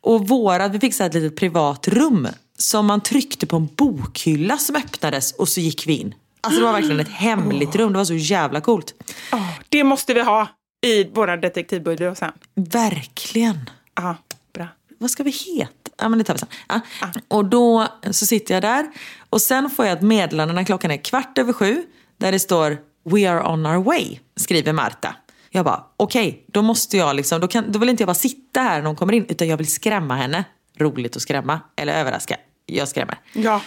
Och 0.00 0.28
våra, 0.28 0.68
vi 0.68 0.80
fick 0.80 0.94
så 0.94 1.04
ett 1.04 1.14
litet 1.14 1.36
privat 1.36 1.88
rum 1.88 2.28
som 2.58 2.86
man 2.86 3.00
tryckte 3.00 3.46
på 3.46 3.56
en 3.56 3.68
bokhylla 3.76 4.58
som 4.58 4.76
öppnades 4.76 5.32
och 5.32 5.48
så 5.48 5.60
gick 5.60 5.86
vi 5.86 5.96
in. 5.96 6.14
Alltså 6.46 6.60
det 6.60 6.66
var 6.66 6.72
verkligen 6.72 7.00
ett 7.00 7.08
hemligt 7.08 7.76
rum, 7.76 7.92
det 7.92 7.98
var 7.98 8.04
så 8.04 8.14
jävla 8.14 8.60
coolt. 8.60 8.94
Åh, 9.32 9.50
det 9.68 9.84
måste 9.84 10.14
vi 10.14 10.20
ha 10.20 10.48
i 10.86 11.04
våra 11.04 11.36
detektivbudget 11.36 12.18
sen. 12.18 12.32
Verkligen. 12.54 13.70
Ja, 13.94 14.16
bra. 14.52 14.66
Vad 14.98 15.10
ska 15.10 15.22
vi 15.22 15.30
heta? 15.30 15.72
Ja 15.98 16.08
men 16.08 16.18
det 16.18 16.24
tar 16.24 16.34
vi 16.34 16.38
sen. 16.38 16.48
Ja. 16.68 16.80
Och 17.28 17.44
då 17.44 17.86
så 18.10 18.26
sitter 18.26 18.54
jag 18.54 18.62
där 18.62 18.90
och 19.30 19.42
sen 19.42 19.70
får 19.70 19.86
jag 19.86 19.96
ett 19.96 20.02
meddelande 20.02 20.54
när 20.54 20.64
klockan 20.64 20.90
är 20.90 20.96
kvart 20.96 21.38
över 21.38 21.52
sju 21.52 21.82
där 22.18 22.32
det 22.32 22.38
står 22.38 22.78
We 23.04 23.30
are 23.30 23.48
on 23.52 23.66
our 23.66 23.84
way, 23.84 24.18
skriver 24.36 24.72
Marta. 24.72 25.16
Jag 25.50 25.64
bara 25.64 25.84
okej, 25.96 26.44
då 26.46 26.62
måste 26.62 26.96
jag 26.96 27.16
liksom, 27.16 27.40
då, 27.40 27.48
kan, 27.48 27.72
då 27.72 27.78
vill 27.78 27.88
inte 27.88 28.02
jag 28.02 28.08
bara 28.08 28.14
sitta 28.14 28.60
här 28.60 28.78
när 28.78 28.86
hon 28.86 28.96
kommer 28.96 29.12
in 29.12 29.26
utan 29.28 29.48
jag 29.48 29.56
vill 29.56 29.72
skrämma 29.72 30.16
henne. 30.16 30.44
Roligt 30.78 31.16
att 31.16 31.22
skrämma, 31.22 31.60
eller 31.76 32.00
överraska. 32.00 32.36
Jag 32.66 32.88
skrämmer. 32.88 33.18
Ja. 33.32 33.60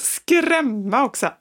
Skrämma 0.00 1.04
också. 1.04 1.32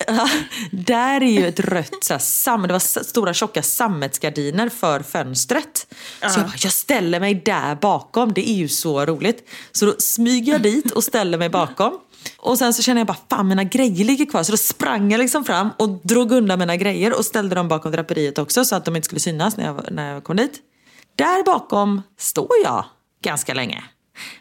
Där 0.71 1.23
är 1.23 1.31
ju 1.31 1.47
ett 1.47 1.59
rött, 1.59 2.03
så 2.03 2.13
här, 2.13 2.19
sam, 2.19 2.61
det 2.61 2.73
var 2.73 3.03
stora 3.03 3.33
tjocka 3.33 3.63
sammetsgardiner 3.63 4.69
för 4.69 4.99
fönstret. 4.99 5.93
Så 6.19 6.39
jag 6.39 6.45
bara, 6.45 6.55
jag 6.57 6.71
ställer 6.71 7.19
mig 7.19 7.33
där 7.33 7.75
bakom, 7.75 8.33
det 8.33 8.49
är 8.49 8.55
ju 8.55 8.67
så 8.67 9.05
roligt. 9.05 9.49
Så 9.71 9.85
då 9.85 9.95
smyger 9.99 10.51
jag 10.51 10.61
dit 10.61 10.91
och 10.91 11.03
ställer 11.03 11.37
mig 11.37 11.49
bakom. 11.49 11.99
Och 12.37 12.57
sen 12.57 12.73
så 12.73 12.81
känner 12.81 13.01
jag 13.01 13.07
bara, 13.07 13.17
fan 13.29 13.47
mina 13.47 13.63
grejer 13.63 14.05
ligger 14.05 14.25
kvar. 14.25 14.43
Så 14.43 14.51
då 14.51 14.57
sprang 14.57 15.11
jag 15.11 15.19
liksom 15.19 15.45
fram 15.45 15.69
och 15.77 15.89
drog 15.89 16.31
undan 16.31 16.59
mina 16.59 16.75
grejer 16.77 17.17
och 17.17 17.25
ställde 17.25 17.55
dem 17.55 17.67
bakom 17.67 17.91
draperiet 17.91 18.37
också 18.37 18.65
så 18.65 18.75
att 18.75 18.85
de 18.85 18.95
inte 18.95 19.05
skulle 19.05 19.19
synas 19.19 19.57
när 19.57 19.65
jag, 19.65 19.91
när 19.91 20.13
jag 20.13 20.23
kom 20.23 20.35
dit. 20.35 20.59
Där 21.15 21.43
bakom 21.43 22.01
står 22.17 22.51
jag 22.63 22.85
ganska 23.23 23.53
länge. 23.53 23.83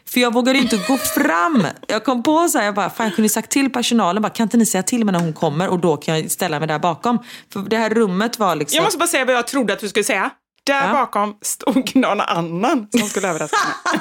För 0.05 0.19
jag 0.19 0.33
vågade 0.33 0.59
inte 0.59 0.77
gå 0.87 0.97
fram. 0.97 1.67
Jag 1.87 2.03
kom 2.03 2.23
på 2.23 2.47
så 2.47 2.57
här, 2.57 2.65
jag 2.65 2.75
bara, 2.75 2.89
fan 2.89 3.05
jag 3.05 3.15
kunde 3.15 3.29
sagt 3.29 3.51
till 3.51 3.69
personalen, 3.71 4.21
bara, 4.21 4.29
kan 4.29 4.43
inte 4.43 4.57
ni 4.57 4.65
säga 4.65 4.83
till 4.83 5.05
mig 5.05 5.11
när 5.13 5.19
hon 5.19 5.33
kommer 5.33 5.69
och 5.69 5.79
då 5.79 5.97
kan 5.97 6.19
jag 6.19 6.31
ställa 6.31 6.59
mig 6.59 6.67
där 6.67 6.79
bakom. 6.79 7.19
För 7.53 7.59
det 7.59 7.77
här 7.77 7.89
rummet 7.89 8.39
var 8.39 8.55
liksom... 8.55 8.75
Jag 8.75 8.83
måste 8.83 8.97
bara 8.97 9.07
säga 9.07 9.25
vad 9.25 9.35
jag 9.35 9.47
trodde 9.47 9.73
att 9.73 9.79
du 9.79 9.89
skulle 9.89 10.03
säga. 10.03 10.29
Där 10.65 10.87
Ja. 10.87 10.93
bakom 10.93 11.37
stod 11.41 11.95
någon 11.95 12.21
annan 12.21 12.87
som 12.91 13.09
skulle 13.09 13.27
överraska 13.29 13.57
mig. 13.67 13.99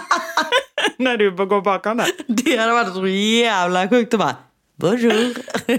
När 0.98 1.16
du 1.16 1.30
går 1.46 1.62
bakom 1.62 1.96
där. 1.96 2.06
Det 2.26 2.56
hade 2.56 2.72
varit 2.72 2.94
så 2.94 3.06
jävla 3.06 3.88
sjukt 3.88 4.14
att 4.14 4.20
bara, 4.20 4.36
bonjour. 4.80 5.34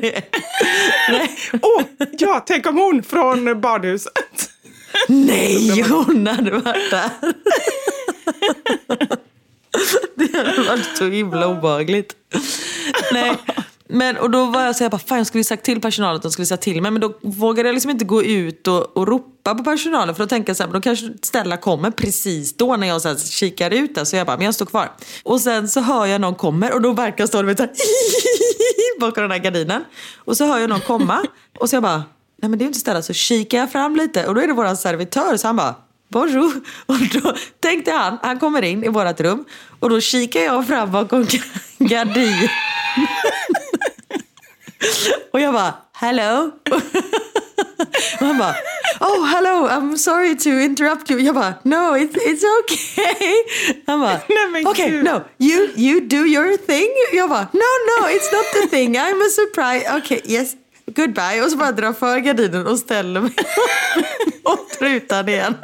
Åh, 1.62 1.82
ja, 2.18 2.44
tänk 2.48 2.66
om 2.68 2.78
hon 2.78 3.04
från 3.04 3.62
badhuset. 3.62 4.14
Nej, 5.08 5.82
hon 5.82 6.28
hade 6.28 6.52
varit 6.52 6.92
där. 6.92 7.10
det 10.16 10.38
hade 10.38 10.64
varit 10.64 10.98
så 10.98 11.06
himla 11.10 11.48
obehagligt. 11.48 12.16
Nej. 13.14 13.38
Men, 13.88 14.18
och 14.18 14.30
då 14.30 14.46
var 14.46 14.62
jag 14.62 14.76
så 14.76 14.84
här, 14.84 14.92
bara, 14.92 14.98
fan 14.98 15.18
jag 15.18 15.28
skulle 15.28 15.44
sagt 15.44 15.66
till 15.66 15.82
personalen 15.82 16.16
att 16.16 16.22
de 16.22 16.32
skulle 16.32 16.46
säga 16.46 16.58
till 16.58 16.82
mig. 16.82 16.92
Men 16.92 17.02
då 17.02 17.14
vågade 17.22 17.70
jag 17.70 17.74
liksom 17.74 17.92
inte 17.92 18.06
gå 18.06 18.24
ut 18.24 18.68
och, 18.68 18.98
och 18.98 19.08
ropa 19.08 19.56
på 19.56 19.64
personalen. 19.64 20.16
För 20.16 20.24
då 20.24 20.28
tänkte 20.28 20.50
jag 20.50 20.58
så 20.58 20.64
här, 20.64 20.68
men 20.68 20.74
då 20.74 20.82
kanske 20.82 21.14
Stella 21.22 21.58
kommer 21.58 21.92
precis 21.92 22.58
då 22.58 22.76
när 22.76 22.88
jag 22.88 23.02
så 23.02 23.08
här, 23.08 23.16
kikar 23.16 23.72
ut 23.72 23.96
där. 23.96 24.06
Så 24.06 24.16
jag 24.16 24.28
bara, 24.28 24.38
men 24.38 24.46
jag 24.46 24.56
står 24.56 24.66
kvar. 24.66 24.92
Och 25.24 25.42
sen 25.42 25.70
så 25.70 25.82
hör 25.82 26.06
jag 26.06 26.22
någon 26.22 26.36
kommer 26.36 26.74
och 26.74 26.82
då 26.82 26.92
verkar 26.92 27.28
stå 27.28 27.44
vet, 27.44 27.58
så 27.58 27.64
här, 27.64 27.74
bakom 29.00 29.22
den 29.22 29.32
här 29.32 29.40
gardinen. 29.40 29.84
Och 30.18 30.38
så 30.38 30.46
hör 30.46 30.60
jag 30.60 30.70
någon 30.70 30.82
komma 30.82 31.26
och 31.60 31.70
så 31.70 31.76
jag 31.76 31.84
bara, 31.84 32.04
nej 32.42 32.50
men 32.50 32.52
det 32.52 32.64
är 32.64 32.66
ju 32.66 32.68
inte 32.68 32.80
Stella. 32.80 33.02
Så 33.02 33.14
kikar 33.14 33.58
jag 33.58 33.72
fram 33.72 33.96
lite 33.96 34.28
och 34.28 34.36
då 34.36 34.42
är 34.42 34.48
det 34.48 34.54
våran 34.54 34.78
servitör. 34.78 35.38
Så 35.38 35.48
han 35.48 35.56
bara, 35.56 35.76
bonjour. 36.14 36.62
Och 36.86 37.00
då 37.14 37.36
tänkte 37.60 37.92
han, 37.92 38.18
han 38.22 38.40
kommer 38.40 38.62
in 38.62 38.84
i 38.84 38.88
vårat 38.88 39.22
rum 39.22 39.46
och 39.80 39.90
då 39.90 40.02
kikar 40.02 40.42
jag 40.42 40.68
fram 40.68 40.92
bakom 40.92 41.28
gardinen. 41.78 42.50
Och 45.32 45.40
jag 45.40 45.54
bara, 45.54 45.74
hello? 45.94 46.52
Och 48.20 48.28
han 48.28 48.38
bara, 48.38 48.56
oh 49.00 49.26
hello, 49.26 49.68
I'm 49.68 49.98
sorry 49.98 50.36
to 50.38 50.50
interrupt 50.50 51.12
you. 51.12 51.20
Jag 51.20 51.36
bara, 51.36 51.54
no 51.64 51.98
it's, 51.98 52.16
it's 52.16 52.44
okay. 52.60 53.36
Han 53.88 54.00
bara, 54.00 54.22
okay, 54.70 54.92
no, 54.92 55.22
you, 55.40 55.70
you 55.76 56.02
do 56.02 56.26
your 56.26 56.58
thing. 56.58 56.90
Jag 57.14 57.30
bara, 57.30 57.48
no 57.54 57.70
no 57.90 58.08
it's 58.08 58.32
not 58.32 58.46
the 58.54 58.68
thing, 58.68 58.98
I'm 58.98 59.22
a 59.22 59.30
surprise. 59.30 59.98
Okay, 59.98 60.22
yes, 60.26 60.56
goodbye. 60.86 61.44
Och 61.44 61.52
så 61.52 61.58
bara 61.58 61.72
drar 61.72 61.94
för 61.94 62.18
gardinen 62.18 62.68
och 62.68 62.80
ställer 62.80 63.22
mig 63.22 63.32
mot 64.44 64.82
rutan 64.82 65.30
igen. 65.30 65.56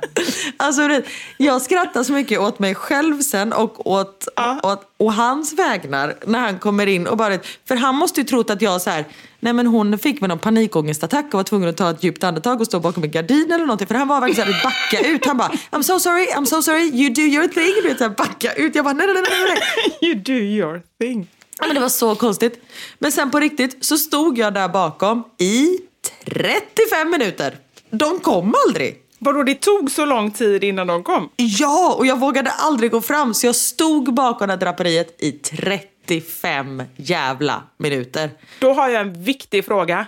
Alltså, 0.58 1.02
jag 1.38 1.62
skrattar 1.62 2.04
så 2.04 2.14
mycket 2.14 2.40
åt 2.40 2.60
mig 2.60 2.76
själv 2.76 3.22
sen 3.22 3.54
och 3.54 3.88
åt, 3.88 4.28
åt 4.64 4.92
och 4.98 5.14
hans 5.14 5.54
vägnar 5.54 6.16
när 6.26 6.40
han 6.40 6.60
kommer 6.60 6.88
in 6.88 7.08
och 7.08 7.18
bara, 7.18 7.40
för 7.68 7.76
han 7.76 7.96
måste 7.96 8.22
ju 8.22 8.28
trott 8.28 8.50
att 8.50 8.62
jag 8.62 8.82
så 8.82 8.90
här, 8.90 9.06
nej 9.40 9.54
men 9.54 9.68
hon 9.68 9.98
fick 10.00 10.22
väl 10.22 10.30
någon 10.30 10.40
panikångestattack 10.40 11.26
och 11.26 11.34
var 11.34 11.44
tvungen 11.44 11.70
att 11.70 11.78
ta 11.78 11.90
ett 11.90 12.04
djupt 12.04 12.24
andetag 12.24 12.62
och 12.62 12.68
stå 12.68 12.80
bakom 12.80 13.04
en 13.04 13.12
gardin 13.12 13.52
eller 13.52 13.66
någonting. 13.66 13.88
För 13.88 13.96
han 13.96 14.08
var 14.08 14.22
verkligen 14.22 14.54
såhär, 14.54 14.64
backa 14.64 15.10
ut. 15.10 15.26
Han 15.26 15.38
bara, 15.38 15.52
I'm 15.72 15.82
so 15.82 16.00
sorry, 16.00 16.26
I'm 16.26 16.46
so 16.46 16.62
sorry, 16.62 16.84
you 16.84 17.14
do 17.14 17.22
your 17.22 17.48
thing. 17.48 17.74
Du 17.84 17.90
vet, 17.90 17.98
så 17.98 18.04
här, 18.04 18.16
backa 18.16 18.54
ut. 18.54 18.76
Jag 18.76 18.86
bara, 18.86 18.94
nej 18.94 19.08
nej 19.08 19.16
nej. 19.16 19.24
nej. 19.48 19.98
You 20.10 20.22
do 20.24 20.34
your 20.34 20.82
thing. 21.00 21.28
Men 21.60 21.74
det 21.74 21.80
var 21.80 21.90
så 21.90 22.16
konstigt. 22.16 22.62
Men 23.00 23.12
sen 23.12 23.32
på 23.32 23.40
riktigt 23.40 23.86
så 23.86 23.98
stod 23.98 24.38
jag 24.38 24.54
där 24.54 24.68
bakom 24.68 25.24
i 25.38 25.80
35 26.26 27.12
minuter. 27.12 27.58
De 27.90 28.20
kom 28.20 28.56
aldrig. 28.68 28.98
Vadå, 29.20 29.44
det 29.44 29.56
tog 29.56 29.92
så 29.92 30.06
lång 30.06 30.32
tid 30.32 30.64
innan 30.64 30.88
de 30.88 31.04
kom? 31.04 31.30
Ja, 31.36 31.96
och 31.98 32.06
jag 32.06 32.20
vågade 32.20 32.52
aldrig 32.52 32.92
gå 32.92 33.02
fram 33.02 33.34
så 33.34 33.46
jag 33.46 33.56
stod 33.56 34.14
bakom 34.14 34.48
det 34.48 34.54
här 34.54 34.60
draperiet 34.60 35.24
i 35.24 35.32
35 35.32 36.84
jävla 36.96 37.64
minuter. 37.78 38.30
Då 38.60 38.74
har 38.74 38.90
jag 38.90 39.02
en 39.02 39.24
viktig 39.24 39.66
fråga. 39.66 40.08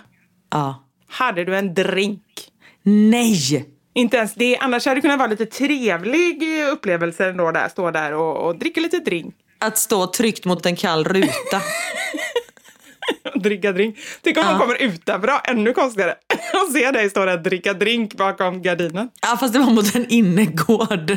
Ja. 0.50 0.84
Hade 1.08 1.44
du 1.44 1.56
en 1.56 1.74
drink? 1.74 2.22
Nej! 2.82 3.68
Inte 3.94 4.16
ens 4.16 4.34
det. 4.34 4.58
Annars 4.58 4.86
hade 4.86 4.94
det 4.94 5.00
kunnat 5.00 5.18
vara 5.18 5.28
lite 5.28 5.46
trevlig 5.46 6.42
upplevelse 6.72 7.28
ändå 7.28 7.50
där. 7.50 7.68
Stå 7.68 7.90
där 7.90 8.12
och, 8.14 8.46
och 8.46 8.58
dricka 8.58 8.80
lite 8.80 8.98
drink. 8.98 9.34
Att 9.62 9.78
stå 9.78 10.06
tryckt 10.06 10.44
mot 10.44 10.66
en 10.66 10.76
kall 10.76 11.04
ruta. 11.04 11.62
Dricka 13.34 13.72
drink. 13.72 13.96
Tänk 14.22 14.36
om 14.36 14.42
Ja. 14.44 14.50
någon 14.50 14.60
kommer 14.60 14.82
utanför. 14.82 15.40
Ännu 15.44 15.72
konstigare. 15.72 16.14
Och 16.66 16.72
se 16.72 16.90
dig 16.90 17.10
stå 17.10 17.24
där 17.24 17.36
och 17.36 17.42
dricka 17.42 17.72
drink 17.72 18.14
bakom 18.14 18.62
gardinen. 18.62 19.08
Ja, 19.22 19.36
fast 19.40 19.52
det 19.52 19.58
var 19.58 19.70
mot 19.70 19.94
en 19.94 20.06
innergård. 20.08 21.16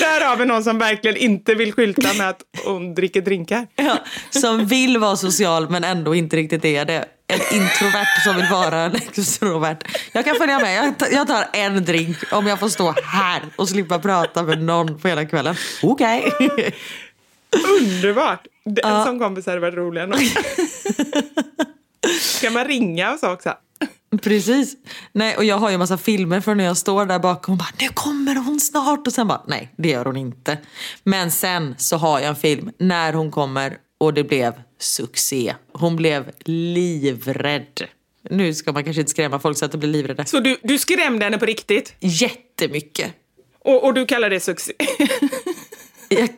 Där 0.00 0.24
har 0.28 0.36
vi 0.36 0.44
någon 0.44 0.64
som 0.64 0.78
verkligen 0.78 1.16
inte 1.16 1.54
vill 1.54 1.72
skylta 1.72 2.14
med 2.18 2.28
att 2.28 2.42
hon 2.64 2.94
dricker 2.94 3.20
drinkar. 3.20 3.66
Ja, 3.76 3.96
som 4.30 4.66
vill 4.66 4.98
vara 4.98 5.16
social 5.16 5.70
men 5.70 5.84
ändå 5.84 6.14
inte 6.14 6.36
riktigt 6.36 6.64
är 6.64 6.84
det. 6.84 7.04
En 7.30 7.40
introvert 7.56 8.22
som 8.24 8.36
vill 8.36 8.46
vara 8.50 8.76
en 8.80 8.94
extrovert. 8.94 9.76
Jag 10.12 10.24
kan 10.24 10.36
följa 10.36 10.58
med. 10.58 10.94
Jag 11.12 11.26
tar, 11.26 11.44
en 11.52 11.84
drink 11.84 12.16
om 12.32 12.46
jag 12.46 12.58
får 12.60 12.68
stå 12.68 12.94
här 13.04 13.42
och 13.56 13.68
slippa 13.68 13.98
prata 13.98 14.42
med 14.42 14.62
någon 14.62 14.98
på 14.98 15.08
hela 15.08 15.24
kvällen. 15.24 15.54
Okej. 15.82 16.32
Underbart! 17.80 18.46
Det- 18.64 18.84
En 18.84 19.04
sån 19.04 19.18
kompis 19.18 19.46
hade 19.46 19.60
varit 19.60 19.74
rolig 19.74 20.00
ändå. 20.02 20.18
Ska 22.20 22.50
man 22.50 22.64
ringa 22.64 23.12
och 23.12 23.18
så 23.18 23.32
också? 23.32 23.54
Precis. 24.22 24.74
Nej, 25.12 25.36
och 25.36 25.44
jag 25.44 25.56
har 25.58 25.68
ju 25.70 25.74
en 25.74 25.78
massa 25.78 25.98
filmer 25.98 26.40
från 26.40 26.56
när 26.56 26.64
jag 26.64 26.76
står 26.76 27.06
där 27.06 27.18
bakom 27.18 27.52
och 27.54 27.58
bara 27.58 27.68
nu 27.80 27.88
kommer 27.88 28.34
hon 28.34 28.60
snart 28.60 29.06
och 29.06 29.12
sen 29.12 29.28
bara 29.28 29.42
nej 29.46 29.72
det 29.76 29.88
gör 29.88 30.04
hon 30.04 30.16
inte. 30.16 30.58
Men 31.04 31.30
sen 31.30 31.74
så 31.78 31.96
har 31.96 32.20
jag 32.20 32.28
en 32.28 32.36
film 32.36 32.70
när 32.78 33.12
hon 33.12 33.30
kommer 33.30 33.76
och 34.00 34.14
det 34.14 34.24
blev 34.24 34.62
succé. 34.78 35.54
Hon 35.72 35.96
blev 35.96 36.30
livrädd. 36.44 37.84
Nu 38.30 38.54
ska 38.54 38.72
man 38.72 38.84
kanske 38.84 39.00
inte 39.00 39.10
skrämma 39.10 39.38
folk 39.38 39.58
så 39.58 39.64
att 39.64 39.72
de 39.72 39.78
blir 39.78 39.90
livrädda. 39.90 40.24
Så 40.24 40.40
du, 40.40 40.56
du 40.62 40.78
skrämde 40.78 41.24
henne 41.24 41.38
på 41.38 41.46
riktigt? 41.46 41.94
Jättemycket. 42.00 43.12
Och, 43.58 43.84
och 43.84 43.94
du 43.94 44.06
kallar 44.06 44.30
det 44.30 44.40
succé? 44.40 44.72
Jag, 46.08 46.28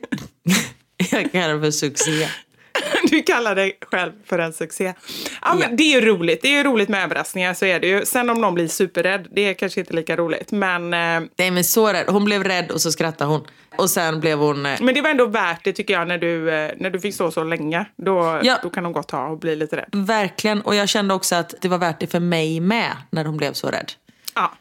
jag 1.11 1.33
kallar 1.33 1.55
det 1.55 1.61
för 1.61 1.71
succé. 1.71 2.29
Du 3.11 3.23
kallar 3.23 3.55
dig 3.55 3.79
själv 3.91 4.13
för 4.27 4.39
en 4.39 4.53
succé. 4.53 4.95
Ja, 5.43 5.55
men. 5.55 5.77
Det 5.77 5.83
är 5.83 6.01
ju 6.01 6.07
roligt. 6.07 6.43
Det 6.43 6.49
är 6.49 6.57
ju 6.57 6.63
roligt 6.63 6.89
med 6.89 7.05
överraskningar, 7.05 7.55
så 7.55 7.65
är 7.65 7.81
det 7.81 7.87
ju. 7.87 8.05
Sen 8.05 8.31
om 8.31 8.41
någon 8.41 8.55
blir 8.55 8.69
superrädd, 8.69 9.29
det 9.31 9.41
är 9.41 9.55
kanske 9.55 9.81
inte 9.81 9.93
lika 9.95 10.17
roligt. 10.17 10.53
Men, 10.53 10.95
eh, 10.95 11.29
Nej 11.39 11.51
men 11.51 11.65
så 11.65 11.89
rädd. 11.93 12.05
Hon 12.09 12.25
blev 12.25 12.45
rädd 12.45 12.71
och 12.71 12.81
så 12.81 12.93
skrattade 12.93 13.31
hon. 13.31 13.41
Och 13.77 13.91
sen 13.91 14.21
blev 14.21 14.39
hon... 14.39 14.67
eh, 14.67 14.79
men 14.81 14.95
det 14.95 15.01
var 15.01 15.11
ändå 15.11 15.27
värt 15.27 15.65
det 15.65 15.73
tycker 15.73 15.95
jag 15.95 16.09
när 16.09 16.19
du, 16.19 16.51
eh, 16.51 16.71
när 16.77 16.91
du 16.91 17.01
fick 17.01 17.15
stå 17.15 17.31
så 17.31 17.45
länge. 17.45 17.85
Då, 17.97 18.41
Ja. 18.43 18.59
då 18.63 18.71
kan 18.71 18.85
hon 18.85 18.93
gott 18.93 19.11
ha 19.11 19.27
och 19.29 19.39
bli 19.39 19.57
lite 19.57 19.77
rädd. 19.77 19.89
Verkligen. 19.93 20.61
Och 20.63 20.75
jag 20.75 20.89
kände 20.89 21.15
också 21.15 21.35
att 21.35 21.55
det 21.61 21.69
var 21.69 21.79
värt 21.79 22.01
det 22.01 22.07
för 22.07 22.21
mig 22.21 22.61
med 22.61 22.93
när 23.11 23.25
hon 23.25 23.37
blev 23.37 23.53
så 23.53 23.69
rädd. 23.69 23.93
Ja. 24.35 24.53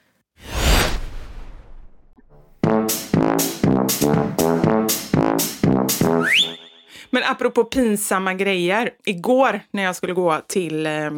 Men 7.11 7.23
apropå 7.23 7.63
pinsamma 7.63 8.33
grejer. 8.33 8.89
Igår 9.05 9.61
när 9.71 9.83
jag 9.83 9.95
skulle 9.95 10.13
gå 10.13 10.41
till... 10.47 10.85
Eh, 10.85 11.11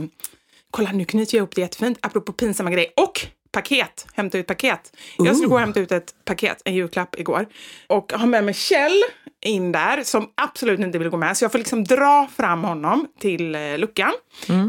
kolla, 0.71 0.91
nu 0.91 1.05
knyter 1.05 1.37
jag 1.37 1.43
upp 1.43 1.55
det 1.55 1.61
jättefint. 1.61 1.97
Apropå 2.01 2.33
pinsamma 2.33 2.71
grejer. 2.71 2.91
Och 2.97 3.27
paket. 3.53 4.07
Hämta 4.13 4.37
ut 4.37 4.47
paket. 4.47 4.93
Jag 5.17 5.35
skulle 5.35 5.49
gå 5.49 5.55
och 5.55 5.59
hämta 5.59 5.79
ut 5.79 5.91
ett 5.91 6.15
paket, 6.25 6.61
en 6.65 6.75
julklapp, 6.75 7.19
igår. 7.19 7.47
Och 7.87 8.13
ha 8.13 8.25
med 8.25 8.43
mig 8.43 8.53
Kjell 8.53 9.03
in 9.45 9.71
där, 9.71 10.03
som 10.03 10.29
absolut 10.35 10.79
inte 10.79 10.97
vill 10.97 11.09
gå 11.09 11.17
med. 11.17 11.37
Så 11.37 11.43
jag 11.43 11.51
får 11.51 11.59
liksom 11.59 11.83
dra 11.83 12.27
fram 12.35 12.63
honom 12.63 13.07
till 13.19 13.55
eh, 13.55 13.77
luckan. 13.77 14.13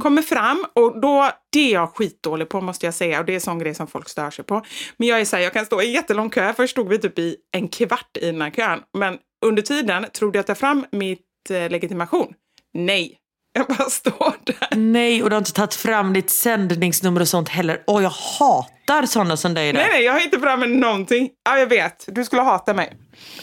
Kommer 0.03 0.23
fram 0.23 0.67
och 0.73 1.01
då, 1.01 1.31
det 1.53 1.71
är 1.71 1.73
jag 1.73 1.91
skitdålig 1.95 2.49
på 2.49 2.61
måste 2.61 2.87
jag 2.87 2.95
säga. 2.95 3.21
Och 3.21 3.27
det 3.27 3.33
är 3.33 3.35
en 3.35 3.41
sån 3.41 3.59
grej 3.59 3.75
som 3.75 3.87
folk 3.87 4.09
stör 4.09 4.31
sig 4.31 4.45
på. 4.45 4.65
Men 4.97 5.09
jag 5.09 5.21
är 5.21 5.25
så 5.25 5.37
här, 5.37 5.43
jag 5.43 5.53
kan 5.53 5.67
stå 5.67 5.83
i 5.83 5.93
jättelång 5.93 6.31
kö. 6.31 6.53
Först 6.57 6.71
stod 6.71 6.89
vi 6.89 6.99
typ 6.99 7.19
i 7.19 7.37
en 7.53 7.69
kvart 7.69 8.17
i 8.21 8.27
den 8.27 8.43
här 8.43 8.51
kön. 8.51 8.81
Men 8.93 9.19
under 9.45 9.63
tiden 9.63 10.07
trodde 10.19 10.39
jag 10.39 10.41
att 10.41 10.47
ta 10.47 10.55
fram 10.55 10.87
mitt 10.91 11.21
eh, 11.51 11.71
legitimation. 11.71 12.27
Nej, 12.75 13.17
jag 13.53 13.67
bara 13.67 13.91
står 13.91 14.35
där. 14.45 14.77
Nej, 14.77 15.23
och 15.23 15.31
du 15.31 15.35
har 15.35 15.39
inte 15.41 15.53
tagit 15.53 15.75
fram 15.75 16.13
ditt 16.13 16.31
sändningsnummer 16.31 17.21
och 17.21 17.29
sånt 17.29 17.49
heller. 17.49 17.83
Åh, 17.87 18.03
jag 18.03 18.11
hatar 18.11 19.07
sådana 19.07 19.37
som 19.37 19.55
dig 19.55 19.73
där. 19.73 19.81
Nej, 19.81 19.89
nej, 19.93 20.05
jag 20.05 20.13
har 20.13 20.21
inte 20.21 20.41
framme 20.41 20.67
någonting. 20.67 21.31
Ja, 21.45 21.59
jag 21.59 21.67
vet. 21.67 22.05
Du 22.09 22.25
skulle 22.25 22.43
hata 22.43 22.75
mig. 22.75 22.97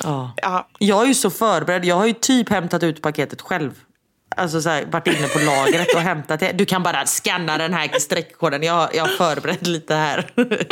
Ja. 0.04 0.34
Ja, 0.42 0.68
Jag 0.80 1.04
är 1.04 1.08
ju 1.08 1.14
så 1.14 1.30
förberedd. 1.30 1.86
Jag 1.86 1.96
har 1.96 2.06
ju 2.06 2.14
typ 2.14 2.50
hämtat 2.50 2.84
ut 2.84 3.02
paketet 3.02 3.42
själv. 3.42 3.72
Alltså 4.36 4.62
så 4.62 4.70
här, 4.70 4.86
varit 4.86 5.08
inne 5.08 5.28
på 5.28 5.40
lagret 5.40 5.94
och 5.96 6.02
hämtat 6.02 6.40
det. 6.40 6.52
Du 6.52 6.66
kan 6.66 6.84
bara 6.84 7.06
scanna 7.06 7.58
den 7.58 7.74
här 7.74 8.00
streckkoden. 8.00 8.64
Jag, 8.64 8.96
jag 8.96 9.04
har 9.04 9.10
förberett 9.10 9.68
lite 9.68 9.96
här. 9.96 10.32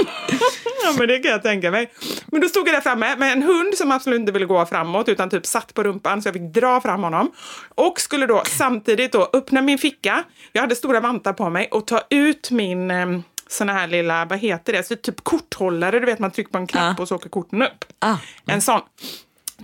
Ja, 0.84 0.96
men 0.98 1.08
det 1.08 1.20
kan 1.20 1.32
jag 1.32 1.44
tänka 1.44 1.72
mig. 1.72 1.92
Men 2.28 2.42
då 2.42 2.48
stod 2.48 2.68
jag 2.68 2.76
där 2.76 2.82
framme 2.82 3.16
med 3.16 3.32
en 3.34 3.44
hund 3.44 3.74
som 3.78 3.92
absolut 3.92 4.20
inte 4.20 4.32
ville 4.32 4.46
gå 4.46 4.66
framåt 4.66 5.10
utan 5.10 5.30
typ 5.30 5.46
satt 5.46 5.74
på 5.74 5.84
rumpan 5.84 6.22
så 6.22 6.28
jag 6.28 6.34
fick 6.34 6.54
dra 6.54 6.82
fram 6.82 7.04
honom. 7.04 7.32
Och 7.76 8.00
skulle 8.00 8.26
då 8.26 8.44
samtidigt 8.46 9.12
då 9.12 9.30
öppna 9.34 9.62
min 9.62 9.78
ficka, 9.78 10.24
jag 10.52 10.62
hade 10.62 10.76
stora 10.76 11.00
vantar 11.00 11.34
på 11.34 11.50
mig, 11.50 11.68
och 11.72 11.88
ta 11.88 12.02
ut 12.10 12.52
min 12.52 12.92
eh, 12.92 13.08
sån 13.48 13.70
här 13.70 13.88
lilla, 13.88 14.26
vad 14.26 14.40
heter 14.40 14.74
det, 14.74 14.84
så 14.84 14.96
typ 14.96 15.24
korthållare, 15.24 16.00
du 16.00 16.06
vet 16.06 16.20
man 16.20 16.32
trycker 16.32 16.52
på 16.52 16.58
en 16.58 16.68
knapp 16.68 16.96
Ja. 16.98 17.02
och 17.02 17.08
så 17.08 17.16
åker 17.16 17.30
korten 17.30 17.62
upp. 17.62 17.86
Ah. 18.00 18.18
En 18.46 18.62
sån. 18.62 18.82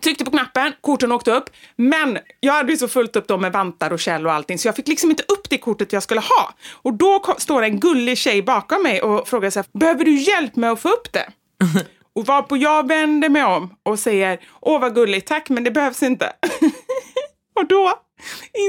Tryckte 0.01 0.25
på 0.25 0.31
knappen, 0.31 0.73
korten 0.81 1.11
åkte 1.11 1.31
upp. 1.31 1.49
Men 1.75 2.17
jag 2.39 2.53
hade 2.53 2.71
ju 2.71 2.77
så 2.77 2.87
fullt 2.87 3.15
upp 3.15 3.27
då 3.27 3.37
med 3.37 3.51
vantar 3.53 3.93
och 3.93 3.99
käll 3.99 4.25
och 4.27 4.33
allting 4.33 4.59
så 4.59 4.67
jag 4.67 4.75
fick 4.75 4.87
liksom 4.87 5.09
inte 5.09 5.23
upp 5.23 5.49
det 5.49 5.57
kortet 5.57 5.93
jag 5.93 6.03
skulle 6.03 6.21
ha. 6.21 6.53
Och 6.73 6.93
då 6.93 7.19
ko- 7.19 7.35
står 7.37 7.63
en 7.63 7.79
gullig 7.79 8.17
tjej 8.17 8.41
bakom 8.41 8.83
mig 8.83 9.01
och 9.01 9.27
frågar 9.27 9.49
så 9.49 9.59
här, 9.59 9.65
behöver 9.79 10.05
du 10.05 10.15
hjälp 10.15 10.55
med 10.55 10.71
att 10.71 10.79
få 10.81 10.89
upp 10.89 11.11
det? 11.13 11.29
och 12.15 12.25
varpå 12.25 12.57
jag 12.57 12.87
vänder 12.87 13.29
mig 13.29 13.43
om 13.43 13.75
och 13.83 13.99
säger, 13.99 14.39
åh 14.61 14.81
vad 14.81 14.95
gulligt, 14.95 15.27
tack 15.27 15.49
men 15.49 15.63
det 15.63 15.71
behövs 15.71 16.03
inte. 16.03 16.31
och 17.55 17.67
då 17.67 17.99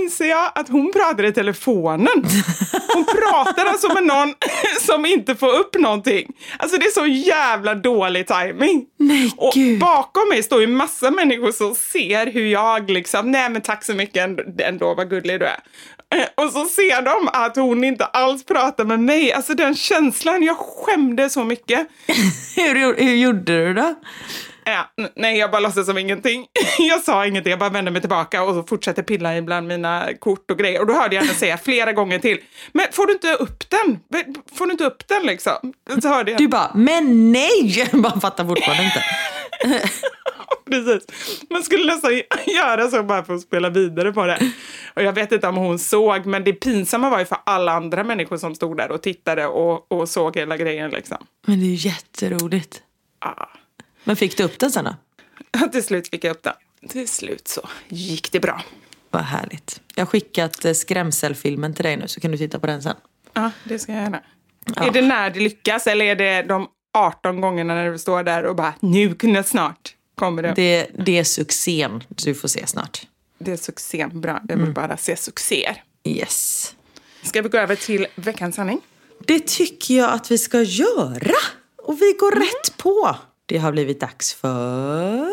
inser 0.02 0.26
jag 0.26 0.52
att 0.54 0.68
hon 0.68 0.92
pratar 0.92 1.24
i 1.24 1.32
telefonen. 1.32 2.24
Hon 2.94 3.04
pratar 3.04 3.66
alltså 3.66 3.94
med 3.94 4.02
någon 4.06 4.34
som 4.80 5.06
inte 5.06 5.34
får 5.36 5.52
upp 5.58 5.74
någonting. 5.78 6.32
Alltså 6.58 6.76
det 6.78 6.86
är 6.86 6.90
så 6.90 7.06
jävla 7.06 7.74
dålig 7.74 8.26
timing. 8.26 8.84
Nej, 8.98 9.32
Och 9.36 9.52
gud. 9.54 9.78
bakom 9.80 10.28
mig 10.28 10.42
står 10.42 10.60
ju 10.60 10.66
massa 10.66 11.10
människor 11.10 11.52
som 11.52 11.74
ser 11.74 12.26
hur 12.26 12.46
jag 12.46 12.90
liksom, 12.90 13.30
nej 13.30 13.50
men 13.50 13.62
tack 13.62 13.84
så 13.84 13.94
mycket 13.94 14.28
ändå, 14.60 14.94
vad 14.94 15.10
gullig 15.10 15.40
du 15.40 15.46
är. 15.46 15.60
Eh, 16.14 16.44
Och 16.44 16.52
så 16.52 16.64
ser 16.64 17.02
de 17.02 17.28
att 17.32 17.56
hon 17.56 17.84
inte 17.84 18.04
alls 18.04 18.44
pratar 18.44 18.84
med 18.84 19.00
mig. 19.00 19.32
Alltså 19.32 19.54
den 19.54 19.74
känslan, 19.74 20.42
jag 20.42 20.56
skämde 20.58 21.30
så 21.30 21.44
mycket. 21.44 21.86
hur, 22.56 22.74
hur 23.04 23.14
gjorde 23.16 23.66
du 23.66 23.74
då? 23.74 23.94
Ja, 24.68 24.90
n- 25.04 25.08
nej, 25.16 25.38
jag 25.38 25.50
bara 25.50 25.60
låtsas 25.60 25.86
som 25.86 25.98
ingenting. 25.98 26.46
Jag 26.78 27.02
sa 27.02 27.26
ingenting, 27.26 27.50
jag 27.50 27.58
bara 27.58 27.70
vände 27.70 27.90
mig 27.90 28.00
tillbaka 28.00 28.42
och 28.42 28.68
fortsatte 28.68 29.02
pilla 29.02 29.36
ibland 29.36 29.66
mina 29.68 30.08
kort 30.20 30.50
och 30.50 30.58
grejer. 30.58 30.80
Och 30.80 30.86
då 30.86 30.94
hörde 30.94 31.14
jag 31.14 31.22
henne 31.22 31.34
säga 31.34 31.58
flera 31.64 31.92
gånger 31.92 32.18
till, 32.18 32.38
men 32.72 32.86
får 32.92 33.06
du 33.06 33.12
inte 33.12 33.32
upp 33.34 33.70
den? 33.70 33.98
Får 34.54 34.66
du 34.66 34.72
inte 34.72 34.84
upp 34.84 35.08
den 35.08 35.22
liksom? 35.22 35.72
Så 36.02 36.08
hörde 36.08 36.30
jag. 36.30 36.40
Du 36.40 36.48
bara, 36.48 36.70
men 36.74 37.32
nej! 37.32 37.88
Man 37.92 38.20
fattar 38.20 38.44
fortfarande 38.44 38.84
inte. 38.84 39.02
Precis. 40.70 41.06
Man 41.50 41.62
skulle 41.62 41.94
nästan 41.94 42.12
göra 42.46 42.88
så 42.88 43.02
bara 43.02 43.24
för 43.24 43.34
att 43.34 43.40
spela 43.40 43.68
vidare 43.70 44.12
på 44.12 44.26
det. 44.26 44.38
Och 44.94 45.02
jag 45.02 45.12
vet 45.12 45.32
inte 45.32 45.48
om 45.48 45.56
hon 45.56 45.78
såg, 45.78 46.26
men 46.26 46.44
det 46.44 46.52
pinsamma 46.52 47.10
var 47.10 47.18
ju 47.18 47.24
för 47.24 47.38
alla 47.44 47.72
andra 47.72 48.04
människor 48.04 48.36
som 48.36 48.54
stod 48.54 48.76
där 48.76 48.90
och 48.90 49.02
tittade 49.02 49.46
och, 49.46 49.92
och 49.92 50.08
såg 50.08 50.36
hela 50.36 50.56
grejen 50.56 50.90
liksom. 50.90 51.16
Men 51.46 51.60
det 51.60 51.66
är 51.66 51.68
ju 51.68 51.88
jätteroligt. 51.88 52.82
Ah. 53.20 53.46
Men 54.06 54.16
fick 54.16 54.36
du 54.36 54.42
upp 54.42 54.58
den 54.58 54.70
sen 54.70 54.84
då? 54.84 54.94
Till 55.72 55.84
slut 55.84 56.08
fick 56.08 56.24
jag 56.24 56.30
upp 56.30 56.42
den. 56.42 56.54
Till 56.88 57.08
slut 57.08 57.48
så 57.48 57.68
gick 57.88 58.32
det 58.32 58.40
bra. 58.40 58.62
Vad 59.10 59.22
härligt. 59.22 59.80
Jag 59.94 60.04
har 60.04 60.06
skickat 60.06 60.64
eh, 60.64 60.72
skrämselfilmen 60.72 61.74
till 61.74 61.84
dig 61.84 61.96
nu 61.96 62.08
så 62.08 62.20
kan 62.20 62.30
du 62.30 62.38
titta 62.38 62.58
på 62.58 62.66
den 62.66 62.82
sen. 62.82 62.96
Ja, 63.32 63.50
det 63.64 63.78
ska 63.78 63.92
jag 63.92 64.02
gärna. 64.02 64.20
Är 64.76 64.90
det 64.90 65.02
när 65.02 65.30
det 65.30 65.40
lyckas 65.40 65.86
eller 65.86 66.04
är 66.04 66.16
det 66.16 66.42
de 66.42 66.68
18 66.94 67.40
gångerna 67.40 67.74
när 67.74 67.90
du 67.90 67.98
står 67.98 68.22
där 68.22 68.44
och 68.44 68.56
bara 68.56 68.74
nu 68.80 69.14
kunde 69.14 69.44
snart 69.44 69.94
kommer 70.14 70.42
det. 70.42 70.52
Det, 70.56 70.86
det 70.98 71.18
är 71.18 71.24
succén 71.24 72.02
du 72.08 72.34
får 72.34 72.48
se 72.48 72.66
snart. 72.66 73.06
Det 73.38 73.52
är 73.52 73.56
succén. 73.56 74.20
Bra, 74.20 74.40
jag 74.48 74.56
vill 74.56 74.72
bara 74.72 74.96
se 74.96 75.16
succéer. 75.16 75.82
Yes. 76.04 76.74
Ska 77.22 77.42
vi 77.42 77.48
gå 77.48 77.58
över 77.58 77.76
till 77.76 78.06
veckans 78.14 78.56
sanning? 78.56 78.80
Det 79.26 79.46
tycker 79.46 79.94
jag 79.96 80.12
att 80.12 80.30
vi 80.30 80.38
ska 80.38 80.62
göra. 80.62 81.36
Och 81.82 82.00
vi 82.00 82.16
går 82.20 82.30
rätt 82.30 82.76
på. 82.76 83.16
Det 83.48 83.58
har 83.58 83.72
blivit 83.72 84.00
dags 84.00 84.34
för... 84.34 85.26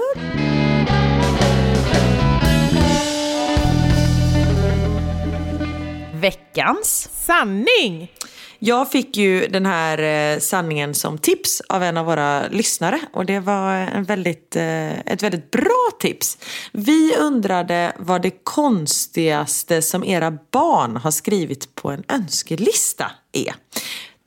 Veckans. 6.22 7.10
Sanning! 7.14 8.12
Jag 8.60 8.92
fick 8.92 9.18
ju 9.18 9.48
den 9.48 9.66
här 9.66 9.98
eh, 10.34 10.40
sanningen 10.40 10.94
som 10.94 11.18
tips 11.18 11.62
av 11.70 11.84
en 11.84 11.98
av 11.98 12.06
våra 12.06 12.48
lyssnare 12.48 13.00
och 13.14 13.26
det 13.26 13.40
var 13.40 13.74
en 13.74 14.04
väldigt, 14.04 14.56
eh, 14.56 15.00
ett 15.00 15.24
väldigt 15.24 15.52
bra 15.52 15.90
tips. 16.00 16.38
Vi 16.72 17.16
undrade 17.16 17.94
vad 18.00 18.22
det 18.22 18.44
konstigaste 18.44 19.82
som 19.82 20.04
era 20.04 20.38
barn 20.52 20.98
har 20.98 21.12
skrivit 21.12 21.76
på 21.76 21.90
en 21.90 22.04
önskelista 22.10 23.12
är. 23.32 23.56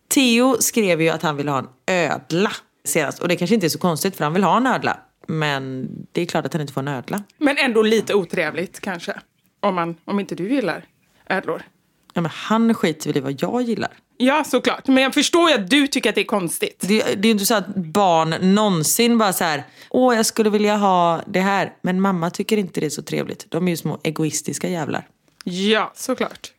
Theo 0.08 0.56
skrev 0.60 1.02
ju 1.02 1.08
att 1.08 1.22
han 1.22 1.36
ville 1.36 1.50
ha 1.50 1.58
en 1.58 1.68
ödla 1.86 2.52
senast 2.88 3.18
och 3.18 3.28
det 3.28 3.36
kanske 3.36 3.54
inte 3.54 3.66
är 3.66 3.68
så 3.68 3.78
konstigt 3.78 4.16
för 4.16 4.24
han 4.24 4.32
vill 4.32 4.44
ha 4.44 4.56
en 4.56 4.66
ödla. 4.66 4.98
Men 5.26 5.88
det 6.12 6.20
är 6.20 6.26
klart 6.26 6.46
att 6.46 6.52
han 6.52 6.60
inte 6.60 6.72
får 6.72 6.80
en 6.80 6.88
ödla. 6.88 7.22
Men 7.38 7.58
ändå 7.58 7.82
lite 7.82 8.14
otrevligt 8.14 8.80
kanske. 8.80 9.14
Om, 9.60 9.74
man, 9.74 9.96
om 10.04 10.20
inte 10.20 10.34
du 10.34 10.54
gillar 10.54 10.84
ödlor. 11.28 11.62
Ja, 12.14 12.20
men 12.20 12.30
han 12.34 12.74
skiter 12.74 13.12
väl 13.12 13.16
i 13.16 13.20
vad 13.20 13.42
jag 13.42 13.62
gillar. 13.62 13.90
Ja, 14.18 14.44
såklart. 14.44 14.86
Men 14.86 15.02
jag 15.02 15.14
förstår 15.14 15.50
ju 15.50 15.54
att 15.54 15.70
du 15.70 15.86
tycker 15.86 16.08
att 16.08 16.14
det 16.14 16.20
är 16.20 16.24
konstigt. 16.24 16.84
Det, 16.88 17.02
det 17.02 17.12
är 17.12 17.24
ju 17.24 17.30
inte 17.30 17.46
så 17.46 17.54
att 17.54 17.74
barn 17.74 18.54
någonsin 18.54 19.18
bara 19.18 19.32
så 19.32 19.44
här, 19.44 19.64
åh 19.90 20.16
jag 20.16 20.26
skulle 20.26 20.50
vilja 20.50 20.76
ha 20.76 21.22
det 21.26 21.40
här, 21.40 21.72
men 21.82 22.00
mamma 22.00 22.30
tycker 22.30 22.56
inte 22.56 22.80
det 22.80 22.86
är 22.86 22.90
så 22.90 23.02
trevligt. 23.02 23.50
De 23.50 23.68
är 23.68 23.72
ju 23.72 23.76
små 23.76 24.00
egoistiska 24.02 24.68
jävlar. 24.68 25.08
Ja, 25.44 25.92
såklart. 25.94 26.52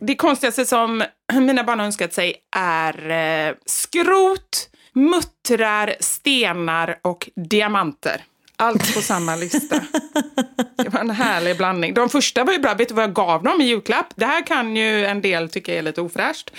Det 0.00 0.14
konstigaste 0.14 0.64
som 0.64 1.04
mina 1.32 1.64
barn 1.64 1.78
har 1.78 1.86
önskat 1.86 2.14
sig 2.14 2.34
är 2.56 3.10
eh, 3.10 3.54
skrot, 3.66 4.68
muttrar, 4.96 5.96
stenar 6.00 6.98
och 7.02 7.30
diamanter. 7.34 8.24
Allt 8.58 8.94
på 8.94 9.00
samma 9.00 9.36
lista. 9.36 9.76
Det 10.76 10.88
var 10.88 11.00
en 11.00 11.10
härlig 11.10 11.56
blandning. 11.56 11.94
De 11.94 12.08
första 12.08 12.44
var 12.44 12.52
ju 12.52 12.58
bra. 12.58 12.74
Vet 12.74 12.88
du 12.88 12.94
vad 12.94 13.04
jag 13.04 13.12
gav 13.14 13.42
dem 13.42 13.60
i 13.60 13.64
julklapp? 13.64 14.06
Det 14.16 14.26
här 14.26 14.46
kan 14.46 14.76
ju 14.76 15.06
en 15.06 15.20
del 15.20 15.48
tycka 15.48 15.74
är 15.74 15.82
lite 15.82 16.00
ofräscht. 16.00 16.50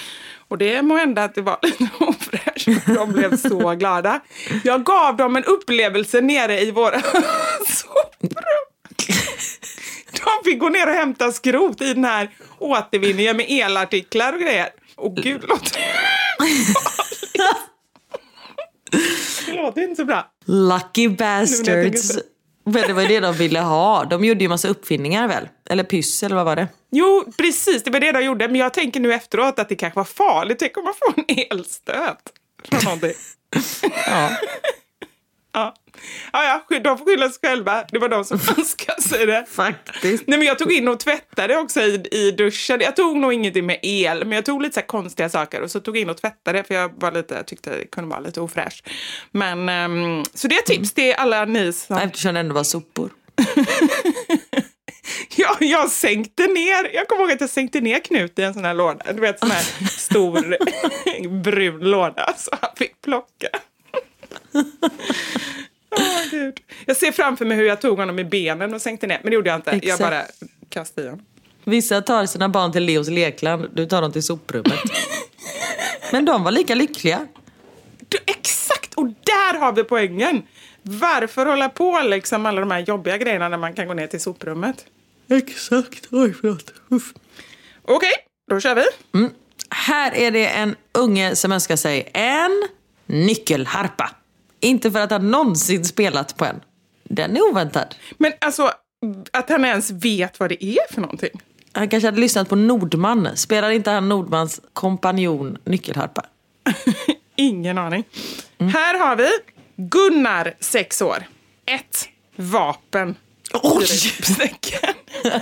Och 0.48 0.58
det 0.58 0.82
må 0.82 0.98
hända 0.98 1.24
att 1.24 1.36
det 1.36 1.42
var 1.42 1.58
lite 1.62 1.90
ofräscht. 2.00 2.86
De 2.86 3.12
blev 3.12 3.38
så 3.38 3.76
glada. 3.76 4.20
Jag 4.64 4.84
gav 4.84 5.18
dem 5.18 5.36
en 5.36 5.44
upplevelse 5.44 6.22
nere 6.22 6.62
i 6.62 6.72
våra 6.72 7.02
soprum. 7.68 8.32
De 10.12 10.50
fick 10.50 10.60
gå 10.60 10.70
ner 10.70 10.88
och 10.88 10.94
hämta 10.94 11.32
skrot 11.32 11.82
i 11.82 11.94
den 11.94 12.06
här 12.06 12.30
återvinningen 12.60 13.38
med 13.38 13.46
elartiklar 13.50 14.34
och 14.34 14.40
grejer. 14.40 14.70
Och 14.96 15.16
gud, 15.16 15.42
det 15.42 15.48
låter 18.92 19.52
Det 19.52 19.62
låter 19.62 19.82
inte 19.82 19.96
så 19.96 20.06
bra. 20.06 20.32
Lucky 20.46 21.10
bastards. 21.10 22.18
Men 22.66 22.82
det 22.88 22.94
var 22.94 23.02
ju 23.02 23.08
det 23.08 23.20
de 23.20 23.34
ville 23.34 23.60
ha. 23.60 24.06
De 24.06 24.26
gjorde 24.26 24.44
ju 24.44 24.50
massa 24.50 24.68
uppfinningar 24.68 25.28
väl? 25.28 25.48
Eller 25.70 25.84
pyss 25.84 26.24
eller 26.24 26.36
vad 26.36 26.46
var 26.46 26.56
det? 26.56 26.68
Jo, 26.92 27.26
precis, 27.38 27.84
det 27.84 27.92
var 27.92 28.00
det 28.00 28.12
de 28.12 28.24
gjorde. 28.26 28.48
Men 28.48 28.56
jag 28.56 28.74
tänker 28.74 29.00
nu 29.00 29.14
efteråt 29.14 29.60
att 29.60 29.70
det 29.70 29.76
kanske 29.76 30.00
var 30.00 30.04
farligt. 30.06 30.60
Tänk 30.60 30.78
om 30.78 30.84
man 30.84 30.94
får 31.00 31.14
en 31.28 31.46
elstöt. 31.52 32.18
Eller 32.72 32.84
någonting. 32.84 33.14
Ja. 34.08 34.30
Ja. 35.54 35.76
Ja, 36.34 36.64
ja, 36.70 36.80
de 36.80 36.98
får 36.98 37.06
skylla 37.06 37.30
sig 37.30 37.40
själva. 37.44 37.86
Det 37.92 38.00
var 38.00 38.10
de 38.10 38.26
som 38.26 38.40
önskade 38.58 39.02
sig 39.02 39.26
det. 39.26 39.46
Faktiskt. 39.50 40.24
Nej, 40.28 40.40
men 40.40 40.48
jag 40.48 40.60
tog 40.60 40.72
in 40.72 40.88
och 40.88 41.00
tvättade 41.00 41.58
också 41.58 41.82
i, 41.82 42.08
i 42.12 42.32
duschen. 42.32 42.82
Jag 42.82 42.96
tog 42.96 43.18
nog 43.18 43.34
ingenting 43.34 43.66
med 43.66 43.80
el, 43.82 44.20
men 44.20 44.32
jag 44.32 44.46
tog 44.46 44.62
lite 44.62 44.82
så 44.82 44.82
konstiga 44.82 45.30
saker 45.30 45.62
och 45.62 45.72
så 45.72 45.80
tog 45.80 45.98
jag 45.98 46.02
in 46.02 46.10
och 46.10 46.18
tvättade 46.18 46.64
för 46.64 46.74
jag 46.76 46.92
var 47.02 47.12
lite, 47.12 47.44
tyckte 47.44 47.70
det 47.70 47.86
kunde 47.86 48.10
vara 48.10 48.20
lite 48.20 48.42
ofräscht. 48.42 48.90
Men, 49.32 49.70
ehm, 49.70 50.24
så 50.34 50.48
det 50.48 50.56
är 50.56 50.62
tips 50.62 50.94
till 50.94 51.14
alla 51.18 51.46
ni 51.46 51.74
som... 51.74 51.98
Eftersom 51.98 52.34
det 52.34 52.40
ändå 52.40 52.56
var 52.56 52.64
sopor. 52.64 53.12
Jag, 55.36 55.58
jag 55.60 55.92
sänkte 55.92 56.48
ner, 56.48 56.96
jag 56.96 57.08
kommer 57.08 57.22
ihåg 57.22 57.32
att 57.32 57.42
jag 57.42 57.50
sänkte 57.50 57.82
ner 57.82 58.00
Knut 58.00 58.40
i 58.40 58.44
en 58.44 58.54
sån 58.54 58.66
här 58.66 58.74
låda. 58.74 59.14
Du 59.14 59.22
vet 59.22 59.40
sån 59.40 59.52
här 59.52 59.64
stor 59.98 60.58
brun 61.42 61.80
låda 61.80 62.34
så 62.38 62.52
han 62.62 62.70
fick 62.78 63.02
plocka. 63.02 63.48
Åh, 65.92 66.32
Gud. 66.32 66.60
Jag 66.86 66.98
ser 66.98 67.12
framför 67.12 67.46
mig 67.46 67.58
hur 67.58 67.66
jag 67.66 67.82
tog 67.82 67.98
honom 67.98 68.20
i 68.20 68.24
benen 68.24 68.74
och 68.74 68.82
sänkte 68.82 69.08
ner, 69.08 69.20
men 69.24 69.32
det 69.32 69.36
gjorde 69.36 69.50
jag 69.50 69.58
inte. 69.58 69.70
Jag 69.72 69.84
Exakt. 69.84 70.00
bara 70.00 70.24
kastade 70.70 71.08
i 71.08 71.10
honom. 71.10 71.26
Vissa 71.64 72.02
tar 72.02 72.26
sina 72.26 72.50
barn 72.50 72.72
till 72.72 72.84
Leos 72.84 73.10
lekland, 73.10 73.68
du 73.74 73.86
tar 73.86 74.02
dem 74.02 74.12
till 74.12 74.24
soprummet. 74.24 74.80
Men 76.12 76.26
de 76.26 76.44
var 76.44 76.52
lika 76.52 76.76
lyckliga. 76.76 77.28
Du, 78.08 78.18
exakt! 78.26 78.94
Och 78.94 79.08
där 79.08 79.60
har 79.60 79.74
vi 79.74 79.84
poängen. 79.84 80.44
Varför 80.82 81.46
hålla 81.46 81.70
på 81.70 82.02
liksom 82.04 82.46
alla 82.46 82.60
de 82.60 82.72
här 82.72 82.80
jobbiga 82.80 83.18
grejerna 83.18 83.50
när 83.50 83.58
man 83.58 83.74
kan 83.74 83.88
gå 83.88 83.94
ner 83.94 84.08
till 84.08 84.22
soprummet? 84.22 84.86
Exakt. 85.30 86.08
Oj, 86.12 86.34
förlåt. 86.42 86.74
Uff. 86.90 87.14
Okej, 87.82 88.14
då 88.50 88.60
kör 88.60 88.76
vi. 88.76 88.84
Här 89.70 90.16
är 90.16 90.32
det 90.32 90.48
en 90.48 90.76
unge 90.92 91.36
som 91.36 91.52
önskar 91.52 91.76
sig 91.76 92.10
en 92.14 92.68
nyckelharpa. 93.06 94.12
Inte 94.60 94.92
för 94.92 95.00
att 95.00 95.12
han 95.12 95.32
någonsin 95.32 95.86
spelat 95.86 96.38
på 96.38 96.46
en. 96.46 96.62
Den 97.04 97.38
är 97.38 97.42
oväntad. 97.52 97.96
Men 98.18 98.34
alltså, 98.42 98.72
att 99.34 99.50
han 99.50 99.66
ens 99.66 99.92
vet 99.92 100.40
vad 100.40 100.50
det 100.50 100.66
är 100.66 100.94
för 100.94 101.02
någonting. 101.02 101.42
Han 101.72 101.90
kanske 101.90 102.08
hade 102.08 102.20
lyssnat 102.20 102.50
på 102.50 102.56
Nordman. 102.56 103.30
Spelar 103.36 103.70
inte 103.70 103.92
han 103.92 104.10
Nordmans 104.10 104.62
kompanjon 104.74 105.58
nyckelharpa? 105.64 106.26
Ingen 107.36 107.78
aning. 107.78 108.04
Här 108.60 109.00
har 109.00 109.16
vi 109.16 109.30
Gunnar, 109.76 110.54
6 110.60 111.02
år. 111.02 111.24
Ett 111.66 112.10
Vapen. 112.36 113.16
Oj! 113.54 113.86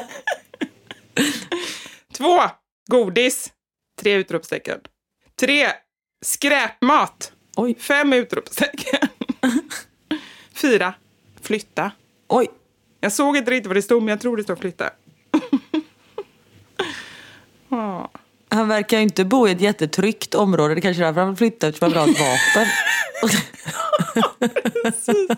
Två 2.14 2.42
Godis. 2.92 3.52
Tre 4.00 4.14
utropstecken. 4.14 4.80
Tre 5.40 5.68
Skräpmat. 6.26 7.32
Oj. 7.56 7.76
Fem 7.80 8.14
utropstecken. 8.14 9.08
Fyra 10.54 10.94
Flytta. 11.42 11.92
Oj. 12.28 12.48
Jag 13.00 13.12
såg 13.12 13.38
inte 13.38 13.52
riktigt 13.52 13.68
vad 13.68 13.76
det 13.76 13.82
stod, 13.82 14.02
men 14.04 14.08
jag 14.10 14.22
tror 14.22 14.38
det 14.38 14.44
står 14.44 14.56
flytta. 14.56 14.90
Han 18.50 18.68
verkar 18.68 18.98
ju 18.98 19.04
inte 19.04 19.26
bo 19.26 19.48
i 19.48 19.52
ett 19.52 19.62
jättetryggt 19.62 20.36
område. 20.36 20.76
Det 20.76 20.82
kanske 20.82 21.04
är 21.04 21.06
därför 21.06 21.20
han 21.22 21.30
vill 21.30 21.38
flytta 21.38 21.68
eftersom 21.68 21.94
han 21.94 22.06
vill 22.08 22.18
ha 22.18 22.34
ett 22.34 22.56
vapen. 22.56 22.68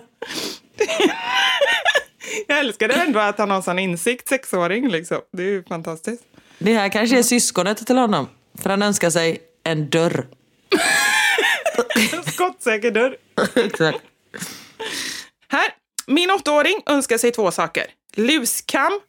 Jag 2.47 2.59
älskar 2.59 2.87
det 2.87 2.93
ändå 2.93 3.19
att 3.19 3.37
han 3.37 3.51
har 3.51 3.61
sån 3.61 3.79
insikt, 3.79 4.27
sexåring. 4.27 4.87
Liksom. 4.87 5.17
Det 5.33 5.43
är 5.43 5.47
ju 5.47 5.63
fantastiskt. 5.63 6.23
Det 6.59 6.73
här 6.73 6.89
kanske 6.89 7.19
är 7.19 7.23
syskonet 7.23 7.87
till 7.87 7.97
honom. 7.97 8.27
För 8.57 8.69
han 8.69 8.81
önskar 8.81 9.09
sig 9.09 9.39
en 9.63 9.89
dörr. 9.89 10.27
Skottsäker 12.37 12.91
dörr. 12.91 13.17
Exakt. 13.55 13.99
Här, 15.47 15.65
min 16.07 16.31
åttaåring 16.31 16.81
önskar 16.85 17.17
sig 17.17 17.31
två 17.31 17.51
saker. 17.51 17.83
Luskam 18.15 18.99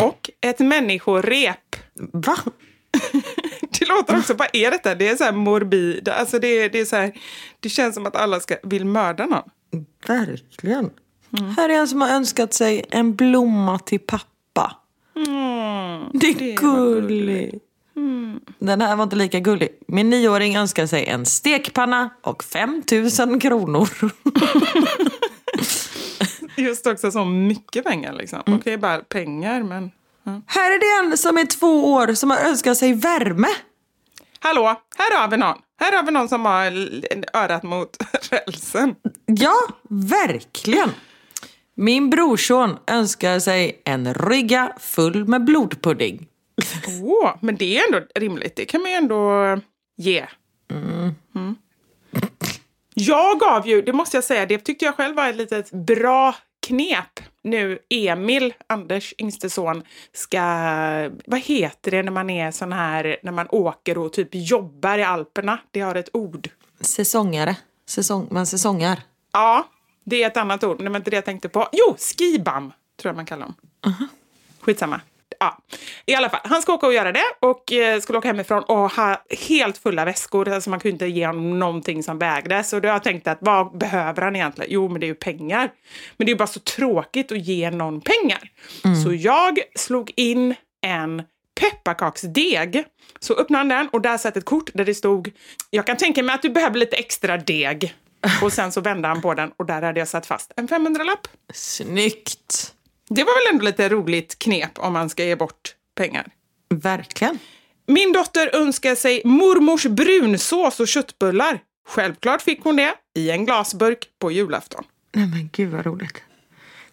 och 0.00 0.30
ett 0.40 0.58
människorep. 0.58 1.76
Va? 2.12 2.36
Det 3.78 3.88
låter 3.88 4.18
också, 4.18 4.34
vad 4.34 4.48
är 4.52 4.70
detta? 4.70 4.94
Det 4.94 5.08
är 5.08 5.16
så 5.16 5.24
här 5.24 5.32
morbid, 5.32 6.08
alltså 6.08 6.38
det, 6.38 6.48
är- 6.48 6.68
det 6.68 6.80
är 6.80 6.84
så 6.84 6.96
här, 6.96 7.12
det 7.60 7.68
känns 7.68 7.94
som 7.94 8.06
att 8.06 8.16
alla 8.16 8.40
ska, 8.40 8.56
vill 8.62 8.84
mörda 8.84 9.26
någon. 9.26 9.42
Verkligen. 10.06 10.90
Här 11.56 11.68
är 11.68 11.74
en 11.74 11.88
som 11.88 12.00
har 12.00 12.08
önskat 12.08 12.54
sig 12.54 12.84
en 12.90 13.14
blomma 13.16 13.78
till 13.78 14.00
pappa. 14.00 14.76
det 16.12 16.26
är 16.26 16.56
gulligt. 16.56 17.64
Den 18.58 18.80
här 18.80 18.96
var 18.96 19.04
inte 19.04 19.16
lika 19.16 19.40
gullig. 19.40 19.68
Min 19.88 20.10
nioåring 20.10 20.56
önskar 20.56 20.86
sig 20.86 21.06
en 21.06 21.26
stekpanna 21.26 22.10
och 22.22 22.44
5 22.44 22.82
000 23.18 23.40
kronor. 23.40 23.88
Just 26.56 26.86
också 26.86 27.10
så 27.10 27.24
mycket 27.24 27.84
pengar 27.84 28.12
liksom. 28.12 28.42
Okej, 28.46 28.78
bara 28.78 28.98
pengar, 28.98 29.62
men... 29.62 29.90
Här 30.46 30.70
är 30.70 30.78
det 30.80 31.10
en 31.10 31.18
som 31.18 31.38
är 31.38 31.46
två 31.46 31.92
år 31.92 32.14
som 32.14 32.30
har 32.30 32.38
önskat 32.38 32.76
sig 32.78 32.92
värme. 32.92 33.48
Hallå, 34.40 34.82
här 34.98 35.20
har 35.20 35.28
vi 35.28 35.36
någon. 35.36 35.58
Här 35.80 35.96
har 35.96 36.02
vi 36.02 36.12
någon 36.12 36.28
som 36.28 36.44
har 36.44 36.72
örat 37.36 37.62
mot 37.62 37.96
rälsen. 38.30 38.94
Ja, 39.26 39.54
verkligen. 39.88 40.90
Min 41.74 42.10
brorson 42.10 42.76
önskar 42.86 43.38
sig 43.38 43.82
en 43.84 44.14
rygga 44.14 44.72
full 44.78 45.28
med 45.28 45.44
blodpudding. 45.44 46.26
Åh, 47.02 47.34
men 47.40 47.56
det 47.56 47.78
är 47.78 47.86
ändå 47.86 48.06
rimligt. 48.14 48.56
Det 48.56 48.64
kan 48.64 48.82
man 48.82 48.90
ju 48.90 48.96
ändå 48.96 49.60
ge. 49.96 50.26
Mm. 50.70 51.56
Jag 52.94 53.40
gav 53.40 53.66
ju, 53.66 53.82
det 53.82 53.92
måste 53.92 54.16
jag 54.16 54.24
säga, 54.24 54.46
det 54.46 54.58
tyckte 54.58 54.84
jag 54.84 54.94
själv 54.94 55.16
var 55.16 55.28
ett 55.28 55.36
litet 55.36 55.70
bra 55.70 56.34
knep. 56.66 57.20
Nu 57.42 57.78
Emil, 57.90 58.54
Anders 58.66 59.14
yngste 59.18 59.50
son, 59.50 59.82
ska... 60.12 60.40
Vad 61.26 61.40
heter 61.40 61.90
det 61.90 62.02
när 62.02 62.12
man 62.12 62.30
är 62.30 62.50
sån 62.50 62.72
här, 62.72 63.16
när 63.22 63.32
man 63.32 63.46
åker 63.50 63.98
och 63.98 64.12
typ 64.12 64.28
jobbar 64.32 64.98
i 64.98 65.02
Alperna? 65.02 65.58
Det 65.70 65.80
har 65.80 65.94
ett 65.94 66.10
ord. 66.12 66.48
Säsongare. 66.80 67.56
Säsong, 67.86 68.28
man 68.30 68.46
säsongar. 68.46 69.02
Ja, 69.32 69.68
det 70.04 70.22
är 70.22 70.26
ett 70.26 70.36
annat 70.36 70.64
ord, 70.64 70.76
men 70.76 70.84
det 70.84 70.90
var 70.90 70.96
inte 70.96 71.10
det 71.10 71.16
jag 71.16 71.24
tänkte 71.24 71.48
på. 71.48 71.68
Jo, 71.72 71.96
skibam 71.98 72.72
tror 72.96 73.10
jag 73.10 73.16
man 73.16 73.26
kallar 73.26 73.46
dem. 73.46 73.54
Skitsamma. 74.60 75.00
Ja. 75.40 75.58
I 76.06 76.14
alla 76.14 76.30
fall, 76.30 76.40
han 76.44 76.62
ska 76.62 76.74
åka 76.74 76.86
och 76.86 76.94
göra 76.94 77.12
det 77.12 77.24
och 77.40 77.72
eh, 77.72 78.00
skulle 78.00 78.18
åka 78.18 78.28
hemifrån 78.28 78.62
och 78.62 78.90
ha 78.92 79.22
helt 79.48 79.78
fulla 79.78 80.04
väskor. 80.04 80.48
Alltså 80.48 80.70
man 80.70 80.80
kunde 80.80 80.92
inte 80.92 81.06
ge 81.06 81.26
honom 81.26 81.58
någonting 81.58 82.02
som 82.02 82.18
vägdes. 82.18 82.72
Och 82.72 82.80
då 82.80 82.88
har 82.88 82.94
jag 82.94 83.04
tänkt 83.04 83.28
att 83.28 83.38
vad 83.40 83.78
behöver 83.78 84.22
han 84.22 84.36
egentligen? 84.36 84.70
Jo, 84.72 84.88
men 84.88 85.00
det 85.00 85.06
är 85.06 85.08
ju 85.08 85.14
pengar. 85.14 85.70
Men 86.16 86.26
det 86.26 86.30
är 86.30 86.34
ju 86.34 86.38
bara 86.38 86.46
så 86.46 86.60
tråkigt 86.60 87.32
att 87.32 87.38
ge 87.46 87.70
någon 87.70 88.00
pengar. 88.00 88.50
Så 89.04 89.14
jag 89.14 89.58
slog 89.74 90.12
in 90.16 90.54
en 90.86 91.22
pepparkaksdeg. 91.60 92.84
Så 93.20 93.34
öppnade 93.34 93.58
han 93.58 93.68
den 93.68 93.88
och 93.88 94.00
där 94.00 94.18
satt 94.18 94.36
ett 94.36 94.44
kort 94.44 94.70
där 94.74 94.84
det 94.84 94.94
stod 94.94 95.30
Jag 95.70 95.86
kan 95.86 95.96
tänka 95.96 96.22
mig 96.22 96.34
att 96.34 96.42
du 96.42 96.50
behöver 96.50 96.78
lite 96.78 96.96
extra 96.96 97.36
deg. 97.36 97.94
Och 98.42 98.52
sen 98.52 98.72
så 98.72 98.80
vände 98.80 99.08
han 99.08 99.20
på 99.20 99.34
den 99.34 99.50
och 99.56 99.66
där 99.66 99.82
hade 99.82 100.00
jag 100.00 100.08
satt 100.08 100.26
fast 100.26 100.52
en 100.56 100.68
500-lapp. 100.68 101.28
Snyggt. 101.54 102.74
Det 103.08 103.24
var 103.24 103.46
väl 103.46 103.54
ändå 103.54 103.64
lite 103.64 103.88
roligt 103.88 104.38
knep 104.38 104.78
om 104.78 104.92
man 104.92 105.08
ska 105.08 105.24
ge 105.24 105.36
bort 105.36 105.74
pengar. 105.94 106.26
Verkligen. 106.68 107.38
Min 107.86 108.12
dotter 108.12 108.54
önskar 108.54 108.94
sig 108.94 109.22
mormors 109.24 109.86
brunsås 109.86 110.80
och 110.80 110.88
köttbullar. 110.88 111.60
Självklart 111.88 112.42
fick 112.42 112.64
hon 112.64 112.76
det 112.76 112.94
i 113.16 113.30
en 113.30 113.46
glasburk 113.46 114.08
på 114.18 114.30
julafton. 114.30 114.84
Nej 115.14 115.26
men 115.26 115.48
gud 115.52 115.70
vad 115.70 115.86
roligt. 115.86 116.22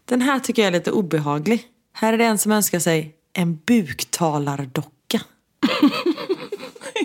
Den 0.05 0.21
här 0.21 0.39
tycker 0.39 0.61
jag 0.61 0.67
är 0.67 0.71
lite 0.71 0.91
obehaglig. 0.91 1.63
Här 1.93 2.13
är 2.13 2.17
det 2.17 2.25
en 2.25 2.37
som 2.37 2.51
önskar 2.51 2.79
sig 2.79 3.15
en 3.33 3.55
buktalardocka. 3.55 5.21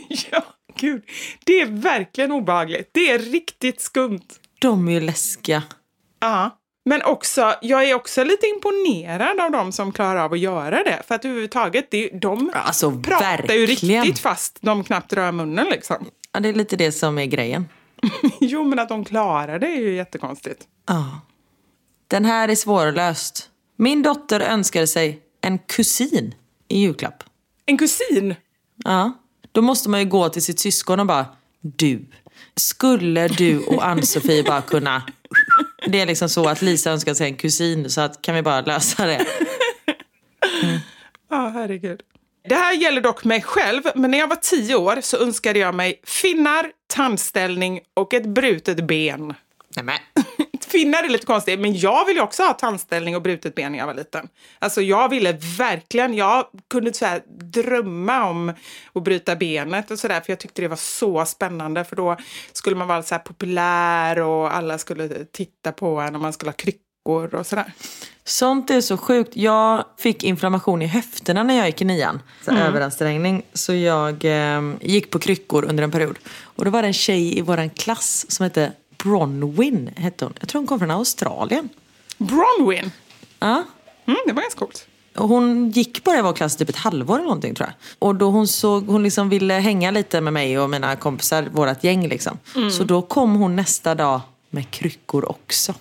ja, 0.31 0.45
gud. 0.77 1.03
Det 1.45 1.61
är 1.61 1.67
verkligen 1.67 2.33
obehagligt. 2.33 2.91
Det 2.93 3.11
är 3.11 3.19
riktigt 3.19 3.81
skumt. 3.81 4.27
De 4.59 4.89
är 4.89 4.93
ju 4.93 5.01
läskiga. 5.01 5.63
Ja. 6.21 6.60
Men 6.85 7.03
också, 7.03 7.55
jag 7.63 7.85
är 7.91 7.95
också 7.95 8.25
lite 8.25 8.47
imponerad 8.47 9.41
av 9.41 9.51
de 9.51 9.73
som 9.73 9.93
klarar 9.93 10.21
av 10.25 10.33
att 10.33 10.39
göra 10.39 10.83
det. 10.83 11.03
För 11.09 11.15
att 11.15 11.25
överhuvudtaget, 11.25 11.91
det, 11.91 12.09
de 12.09 12.51
Alltså, 12.55 12.91
pratar 13.03 13.55
ju 13.55 13.67
verkligen. 13.67 14.03
riktigt 14.05 14.19
fast 14.23 14.59
de 14.61 14.85
knappt 14.85 15.13
rör 15.13 15.33
munnen 15.33 15.67
liksom. 15.71 16.07
Ja, 16.33 16.41
det 16.41 16.49
är 16.49 16.53
lite 16.53 16.77
det 16.77 16.93
som 16.93 17.19
är 17.19 17.27
grejen. 17.27 17.69
jo, 18.41 18.65
men 18.65 18.79
att 18.79 18.89
de 18.89 19.05
klarar 19.05 19.59
det 19.59 19.67
är 19.67 19.81
ju 19.81 19.95
jättekonstigt. 19.95 20.65
Ja. 20.89 21.21
Den 22.09 22.25
här 22.25 22.49
är 22.49 22.55
svårlöst. 22.55 23.51
Min 23.77 24.03
dotter 24.03 24.41
önskade 24.41 24.87
sig 24.87 25.21
en 25.41 25.59
kusin 25.59 26.35
i 26.69 26.79
julklapp. 26.81 27.25
En 27.67 27.79
kusin? 27.79 28.35
Ja. 28.85 29.13
Då 29.53 29.63
måste 29.63 29.89
man 29.91 30.01
ju 30.01 30.07
gå 30.07 30.29
till 30.29 30.43
sitt 30.43 30.61
syskon 30.61 31.01
och 31.01 31.07
bara, 31.07 31.27
du, 31.61 32.07
skulle 32.57 33.29
du 33.29 33.59
och 33.59 33.87
Ann-Sofie 33.87 34.43
bara 34.43 34.63
kunna... 34.63 35.03
Det 35.91 36.01
är 36.01 36.07
liksom 36.07 36.29
så 36.29 36.49
att 36.49 36.63
Lisa 36.63 36.91
önskar 36.91 37.15
sig 37.15 37.27
en 37.27 37.37
kusin, 37.37 37.91
så 37.91 38.01
att 38.01 38.23
kan 38.23 38.35
vi 38.35 38.43
bara 38.43 38.61
lösa 38.61 39.07
det? 39.07 39.27
Ja, 41.31 41.49
herregud. 41.55 42.03
Det 42.49 42.55
här 42.55 42.73
gäller 42.73 43.01
dock 43.01 43.25
mig 43.25 43.43
själv, 43.43 43.83
men 43.95 44.11
när 44.11 44.19
jag 44.19 44.29
var 44.29 44.37
tio 44.37 44.75
år 44.75 45.01
så 45.01 45.17
önskade 45.17 45.59
jag 45.59 45.75
mig 45.75 46.01
finnar, 46.05 46.71
tandställning 46.87 47.81
och 47.95 48.15
ett 48.15 48.27
brutet 48.27 48.87
ben. 48.87 49.35
Nej, 49.77 49.85
men. 49.85 49.99
Finnar 50.71 51.03
är 51.03 51.09
lite 51.09 51.27
konstigt, 51.27 51.61
men 51.61 51.79
jag 51.79 52.07
ville 52.07 52.21
också 52.21 52.43
ha 52.43 52.53
tandställning 52.53 53.17
och 53.17 53.23
brutet 53.23 53.55
ben 53.55 53.73
när 53.73 53.79
jag 53.79 53.87
var 53.87 53.95
liten. 53.95 54.29
Alltså 54.59 54.83
jag 54.83 55.09
ville 55.09 55.33
verkligen, 55.59 56.15
jag 56.15 56.47
kunde 56.71 56.93
så 56.93 57.07
här 57.07 57.23
drömma 57.27 58.31
om 58.31 58.53
att 58.93 59.03
bryta 59.03 59.37
benet 59.37 59.91
och 59.91 59.99
sådär, 59.99 60.21
för 60.21 60.33
jag 60.33 60.41
tyckte 60.41 60.63
det 60.63 60.69
var 60.69 60.77
så 60.77 61.25
spännande, 61.27 61.85
för 61.85 61.97
då 61.97 62.17
skulle 62.53 62.77
man 62.77 62.89
vara 62.89 63.03
så 63.03 63.15
här 63.15 63.23
populär 63.23 64.21
och 64.21 64.55
alla 64.55 64.79
skulle 64.79 65.09
titta 65.25 65.73
på 65.73 66.01
en 66.01 66.15
och 66.15 66.21
man 66.21 66.33
skulle 66.33 66.51
ha 66.51 66.57
kryckor 66.57 67.35
och 67.35 67.47
sådär. 67.47 67.73
Sånt 68.25 68.71
är 68.71 68.81
så 68.81 68.97
sjukt. 68.97 69.37
Jag 69.37 69.85
fick 69.99 70.25
inflammation 70.25 70.83
i 70.83 70.87
höfterna 70.87 71.43
när 71.43 71.55
jag 71.57 71.67
gick 71.67 71.83
i 71.83 71.85
nian. 71.85 72.23
Så 72.45 72.51
Överansträngning. 72.51 73.43
Så 73.53 73.75
jag 73.75 74.25
eh, 74.25 74.73
gick 74.81 75.11
på 75.11 75.19
kryckor 75.19 75.65
under 75.65 75.85
en 75.85 75.91
period. 75.91 76.19
Och 76.29 76.65
då 76.65 76.71
var 76.71 76.83
det 76.83 76.89
en 76.89 76.93
tjej 76.93 77.39
i 77.39 77.43
våran 77.43 77.71
klass 77.71 78.27
som 78.29 78.45
hette 78.45 78.73
Bronwyn. 79.03 79.91
Hette 79.97 80.25
hon. 80.25 80.35
Jag 80.41 80.49
tror 80.49 80.61
hon 80.61 80.67
kom 80.67 80.79
från 80.79 80.91
Australien. 80.91 81.69
Bronwyn, 82.19 82.91
Ja. 83.39 83.63
mm, 84.07 84.19
det 84.27 84.33
var 84.33 84.43
ganska 84.43 84.59
coolt. 84.59 84.87
Hon 85.15 85.71
gick 85.71 86.05
bara 86.05 86.19
i 86.19 86.23
vår 86.23 86.33
klass 86.33 86.57
typ 86.57 86.69
ett 86.69 86.77
halvår 86.77 87.15
eller 87.15 87.25
någonting 87.25 87.55
tror 87.55 87.69
jag. 87.69 87.75
Och 88.09 88.15
då 88.15 88.31
hon 88.31 88.49
såg, 88.49 88.87
hon 88.87 89.03
liksom 89.03 89.29
ville 89.29 89.55
hänga 89.55 89.91
lite 89.91 90.21
med 90.21 90.33
mig 90.33 90.59
och 90.59 90.71
mina 90.71 90.97
kompisar, 90.97 91.43
vårat 91.53 91.85
gäng 91.85 92.09
liksom. 92.09 92.39
Så 92.79 92.85
då 92.85 93.03
kom 93.03 93.35
hon 93.35 93.57
nästa 93.57 93.95
dag 93.95 94.21
med 94.51 94.71
kryckor 94.71 95.31
också. 95.31 95.75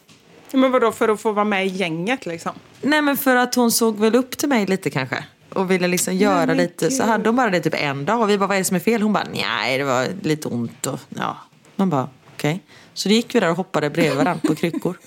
Men 0.51 0.71
vadå, 0.71 0.91
för 0.91 1.09
att 1.09 1.21
få 1.21 1.31
vara 1.31 1.45
med 1.45 1.65
i 1.65 1.69
gänget 1.69 2.25
liksom? 2.25 2.51
Nej 2.81 3.01
men 3.01 3.17
för 3.17 3.35
att 3.35 3.55
hon 3.55 3.71
såg 3.71 3.97
väl 3.99 4.15
upp 4.15 4.37
till 4.37 4.49
mig 4.49 4.65
lite 4.65 4.89
kanske. 4.89 5.23
Och 5.53 5.71
ville 5.71 5.87
liksom 5.87 6.15
göra 6.15 6.45
men 6.45 6.57
lite. 6.57 6.91
Så 6.91 7.03
gud. 7.03 7.11
hade 7.11 7.29
hon 7.29 7.35
bara 7.35 7.49
det 7.49 7.59
typ 7.59 7.75
en 7.77 8.05
dag. 8.05 8.21
Och 8.21 8.29
vi 8.29 8.37
bara, 8.37 8.47
vad 8.47 8.55
är 8.55 8.59
det 8.59 8.65
som 8.65 8.75
är 8.75 8.79
fel? 8.79 9.01
Hon 9.01 9.13
bara, 9.13 9.27
nej 9.33 9.77
det 9.77 9.83
var 9.83 10.07
lite 10.21 10.47
ont 10.47 10.85
och 10.85 10.99
ja. 11.09 11.37
Man 11.75 11.89
bara, 11.89 12.09
okej. 12.33 12.63
Så 12.99 13.09
då 13.09 13.15
gick 13.15 13.35
vi 13.35 13.39
där 13.39 13.49
och 13.49 13.57
hoppade 13.57 13.89
bredvid 13.89 14.17
varandra 14.17 14.47
på 14.47 14.55
kryckor. 14.55 14.97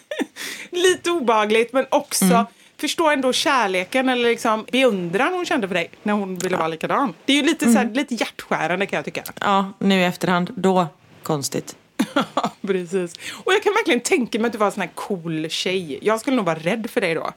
Lite 0.70 1.10
obehagligt, 1.10 1.72
men 1.72 1.86
också 1.90 2.24
Mm. 2.24 2.46
förstå 2.80 3.10
ändå 3.10 3.32
kärleken 3.32 4.08
eller 4.08 4.28
liksom 4.30 4.66
beundran 4.72 5.32
hon 5.34 5.46
kände 5.46 5.68
för 5.68 5.74
dig 5.74 5.90
när 6.02 6.12
hon 6.12 6.38
ville 6.38 6.56
vara 6.56 6.68
likadan. 6.68 7.14
Det 7.24 7.32
är 7.32 7.36
ju 7.36 7.42
lite, 7.42 7.64
så 7.64 7.70
Mm. 7.70 7.86
här, 7.88 7.94
lite 7.94 8.14
hjärtskärande 8.14 8.86
kan 8.86 8.96
jag 8.96 9.04
tycka. 9.04 9.22
Ja, 9.40 9.72
nu 9.78 10.00
i 10.00 10.04
efterhand, 10.04 10.50
då 10.56 10.86
konstigt. 11.22 11.76
Precis. 12.66 13.14
Och 13.44 13.52
jag 13.52 13.62
kan 13.62 13.72
verkligen 13.72 14.00
tänka 14.00 14.38
mig 14.38 14.46
att 14.46 14.52
du 14.52 14.58
var 14.58 14.66
en 14.66 14.72
sån 14.72 14.80
här 14.80 14.90
cool 14.94 15.46
tjej. 15.50 15.98
Jag 16.02 16.20
skulle 16.20 16.36
nog 16.36 16.44
vara 16.46 16.58
rädd 16.58 16.90
för 16.90 17.00
dig 17.00 17.14
då. 17.14 17.30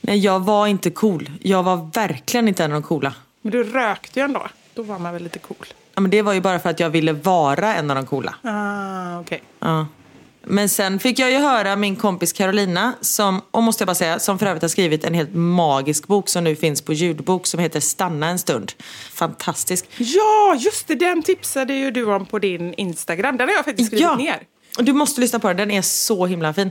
Nej, 0.00 0.18
jag 0.18 0.40
var 0.40 0.66
inte 0.66 0.90
cool. 0.90 1.30
Jag 1.42 1.62
var 1.62 1.90
verkligen 1.94 2.48
inte 2.48 2.64
en 2.64 2.72
av 2.72 2.82
de 2.82 2.88
coola. 2.88 3.14
Men 3.42 3.52
du 3.52 3.62
rökte 3.64 4.20
ju 4.20 4.24
ändå. 4.24 4.46
Då 4.74 4.82
var 4.82 4.98
man 4.98 5.12
väl 5.12 5.22
lite 5.22 5.38
cool. 5.38 5.66
Ja, 5.98 6.02
men 6.02 6.10
det 6.10 6.22
var 6.22 6.32
ju 6.32 6.40
bara 6.40 6.58
för 6.58 6.70
att 6.70 6.80
jag 6.80 6.90
ville 6.90 7.12
vara 7.12 7.74
en 7.74 7.90
av 7.90 7.96
de 7.96 8.06
coola. 8.06 8.34
Ah, 8.42 9.20
okej. 9.20 9.42
Ja. 9.60 9.86
Men 10.44 10.68
sen 10.68 10.98
fick 10.98 11.18
jag 11.18 11.30
ju 11.30 11.36
höra 11.38 11.76
min 11.76 11.96
kompis 11.96 12.32
Carolina, 12.32 12.92
som, 13.00 13.42
och 13.50 13.62
måste 13.62 13.82
jag 13.82 13.86
bara 13.86 13.94
säga, 13.94 14.18
som 14.18 14.38
för 14.38 14.46
övrigt 14.46 14.62
har 14.62 14.68
skrivit 14.68 15.04
en 15.04 15.14
helt 15.14 15.34
magisk 15.34 16.06
bok 16.06 16.28
som 16.28 16.44
nu 16.44 16.56
finns 16.56 16.82
på 16.82 16.92
ljudbok 16.92 17.46
som 17.46 17.60
heter 17.60 17.80
Stanna 17.80 18.28
en 18.28 18.38
stund. 18.38 18.72
Fantastisk. 19.12 19.86
Ja, 19.96 20.54
just 20.58 20.88
det. 20.88 20.94
Den 20.94 21.22
tipsade 21.22 21.74
ju 21.74 21.90
du 21.90 22.04
om 22.14 22.26
på 22.26 22.38
din 22.38 22.74
Instagram. 22.74 23.36
Den 23.36 23.48
har 23.48 23.54
jag 23.56 23.64
faktiskt 23.64 23.86
skrivit 23.86 24.02
Ja. 24.02 24.16
ner. 24.16 24.42
Du 24.78 24.92
måste 24.92 25.20
lyssna 25.20 25.38
på 25.38 25.48
den, 25.48 25.56
den 25.56 25.70
är 25.70 25.82
så 25.82 26.26
himla 26.26 26.54
fin. 26.54 26.70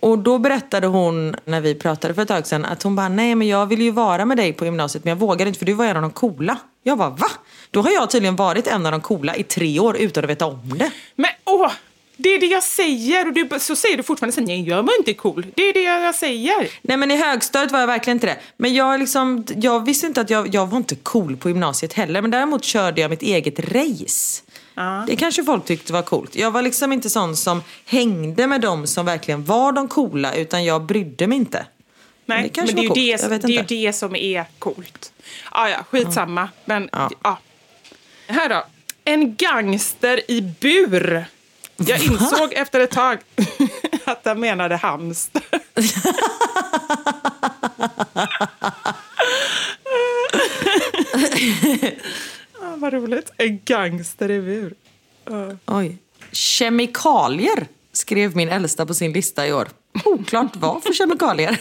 Och 0.00 0.18
då 0.18 0.38
berättade 0.38 0.86
hon, 0.86 1.36
när 1.44 1.60
vi 1.60 1.74
pratade 1.74 2.14
för 2.14 2.22
ett 2.22 2.28
tag 2.28 2.46
sedan, 2.46 2.64
att 2.64 2.82
hon 2.82 2.96
bara, 2.96 3.08
nej 3.08 3.34
men 3.34 3.48
jag 3.48 3.66
ville 3.66 3.84
ju 3.84 3.90
vara 3.90 4.24
med 4.24 4.36
dig 4.36 4.52
på 4.52 4.64
gymnasiet 4.64 5.04
men 5.04 5.10
jag 5.10 5.16
vågade 5.16 5.48
inte 5.48 5.58
för 5.58 5.66
du 5.66 5.72
var 5.72 5.84
en 5.84 5.96
av 5.96 6.02
de 6.02 6.10
coola. 6.10 6.58
Jag 6.82 6.98
bara, 6.98 7.10
va? 7.10 7.26
Då 7.70 7.82
har 7.82 7.90
jag 7.90 8.10
tydligen 8.10 8.36
varit 8.36 8.66
en 8.66 8.86
av 8.86 8.92
de 8.92 9.00
coola 9.00 9.36
i 9.36 9.42
tre 9.42 9.80
år 9.80 9.96
utan 9.96 10.24
att 10.24 10.30
veta 10.30 10.46
om 10.46 10.78
det. 10.78 10.90
Men 11.14 11.30
åh, 11.44 11.72
det 12.16 12.28
är 12.28 12.40
det 12.40 12.46
jag 12.46 12.62
säger 12.62 13.26
och 13.26 13.32
du, 13.32 13.48
så 13.60 13.76
säger 13.76 13.96
du 13.96 14.02
fortfarande 14.02 14.34
så 14.34 14.40
nej 14.40 14.68
jag 14.68 14.82
var 14.82 14.98
inte 14.98 15.14
cool. 15.14 15.46
Det 15.54 15.62
är 15.62 15.72
det 15.72 15.82
jag 15.82 16.14
säger. 16.14 16.68
Nej 16.82 16.96
men 16.96 17.10
i 17.10 17.16
högstadiet 17.16 17.72
var 17.72 17.80
jag 17.80 17.86
verkligen 17.86 18.16
inte 18.16 18.26
det. 18.26 18.36
Men 18.56 18.74
jag, 18.74 19.00
liksom, 19.00 19.44
jag 19.56 19.84
visste 19.86 20.06
inte 20.06 20.20
att 20.20 20.30
jag, 20.30 20.54
jag 20.54 20.66
var 20.66 20.76
inte 20.76 20.94
cool 20.94 21.36
på 21.36 21.48
gymnasiet 21.48 21.92
heller. 21.92 22.22
Men 22.22 22.30
däremot 22.30 22.64
körde 22.64 23.00
jag 23.00 23.10
mitt 23.10 23.22
eget 23.22 23.58
race. 23.58 24.42
Det 25.06 25.16
kanske 25.16 25.44
folk 25.44 25.64
tyckte 25.64 25.92
var 25.92 26.02
coolt. 26.02 26.36
Jag 26.36 26.50
var 26.50 26.62
liksom 26.62 26.92
inte 26.92 27.10
sån 27.10 27.36
som 27.36 27.62
hängde 27.86 28.46
med 28.46 28.60
dem 28.60 28.86
som 28.86 29.06
verkligen 29.06 29.44
var 29.44 29.72
de 29.72 29.88
coola. 29.88 30.34
Utan 30.34 30.64
jag 30.64 30.82
brydde 30.82 31.26
mig 31.26 31.38
inte. 31.38 31.66
Nej, 32.26 32.42
det 32.42 32.48
kanske 32.48 32.74
men 32.74 32.84
det 32.84 33.00
är, 33.00 33.18
ju 33.18 33.38
det, 33.38 33.46
det 33.46 33.56
är 33.56 33.86
det 33.86 33.92
som 33.92 34.16
är 34.16 34.44
coolt. 34.58 35.12
Ah, 35.50 35.68
ja, 35.68 35.84
skitsamma. 35.90 36.48
Men 36.64 36.88
Ja. 37.22 37.38
Här 38.26 38.48
då. 38.48 38.64
En 39.04 39.36
gangster 39.36 40.30
i 40.30 40.42
bur. 40.42 41.24
Jag 41.76 42.04
insåg 42.04 42.52
efter 42.52 42.80
ett 42.80 42.90
tag 42.90 43.18
att 44.04 44.24
han 44.24 44.40
menade 44.40 44.76
hamster. 44.76 45.42
ah, 52.60 52.76
vad 52.76 52.92
roligt. 52.92 53.30
En 53.36 53.60
gangster 53.64 54.30
i 54.30 54.40
bur. 54.40 54.74
Oj. 55.66 55.98
Kemikalier 56.32 57.66
skrev 57.92 58.36
min 58.36 58.48
äldsta 58.48 58.86
på 58.86 58.94
sin 58.94 59.12
lista 59.12 59.46
i 59.46 59.52
år. 59.52 59.68
Oklart 60.04 60.56
vad 60.56 60.82
för 60.82 60.92
kemikalier. 60.92 61.58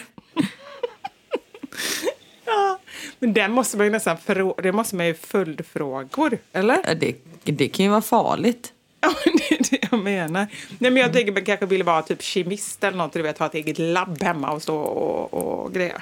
Ja, 2.45 2.79
men 3.25 3.33
den 3.33 3.51
måste 3.51 3.77
man 3.77 3.85
ju 3.85 3.91
nästan 3.91 4.17
frå- 4.17 4.61
det 4.61 4.71
måste 4.71 4.95
man 4.95 5.07
ju 5.07 5.13
följdfrågor, 5.13 6.37
eller? 6.53 6.95
Det, 6.95 7.15
det 7.43 7.67
kan 7.67 7.85
ju 7.85 7.91
vara 7.91 8.01
farligt. 8.01 8.73
Ja, 9.01 9.13
det 9.25 9.51
är 9.55 9.69
det 9.69 9.87
jag 9.91 10.03
menar. 10.03 10.47
Nej, 10.79 10.91
men 10.91 10.97
jag 10.97 11.13
tänker 11.13 11.31
man 11.31 11.45
kanske 11.45 11.65
vill 11.65 11.83
vara 11.83 12.01
typ 12.01 12.21
kemist 12.21 12.83
eller 12.83 12.97
något, 12.97 13.13
du 13.13 13.21
vet, 13.21 13.37
ha 13.37 13.45
ett 13.45 13.53
eget 13.55 13.79
labb 13.79 14.23
hemma 14.23 14.51
och 14.51 14.61
stå 14.61 14.77
och, 14.77 15.33
och 15.33 15.73
greja. 15.73 16.01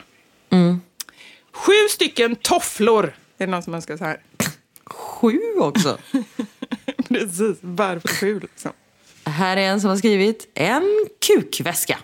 Sju 1.51 1.73
stycken 1.89 2.35
tofflor. 2.35 3.05
Är 3.37 3.45
det 3.45 3.51
någon 3.51 3.63
som 3.63 3.73
önskar 3.73 3.97
så 3.97 4.03
här? 4.05 4.17
Sju 4.85 5.39
också. 5.57 5.97
Precis, 7.07 7.57
varför 7.61 8.07
sju 8.07 8.39
liksom? 8.39 8.71
Här 9.25 9.57
är 9.57 9.61
en 9.61 9.81
som 9.81 9.89
har 9.89 9.97
skrivit 9.97 10.47
en 10.53 11.07
kukväska. 11.27 11.99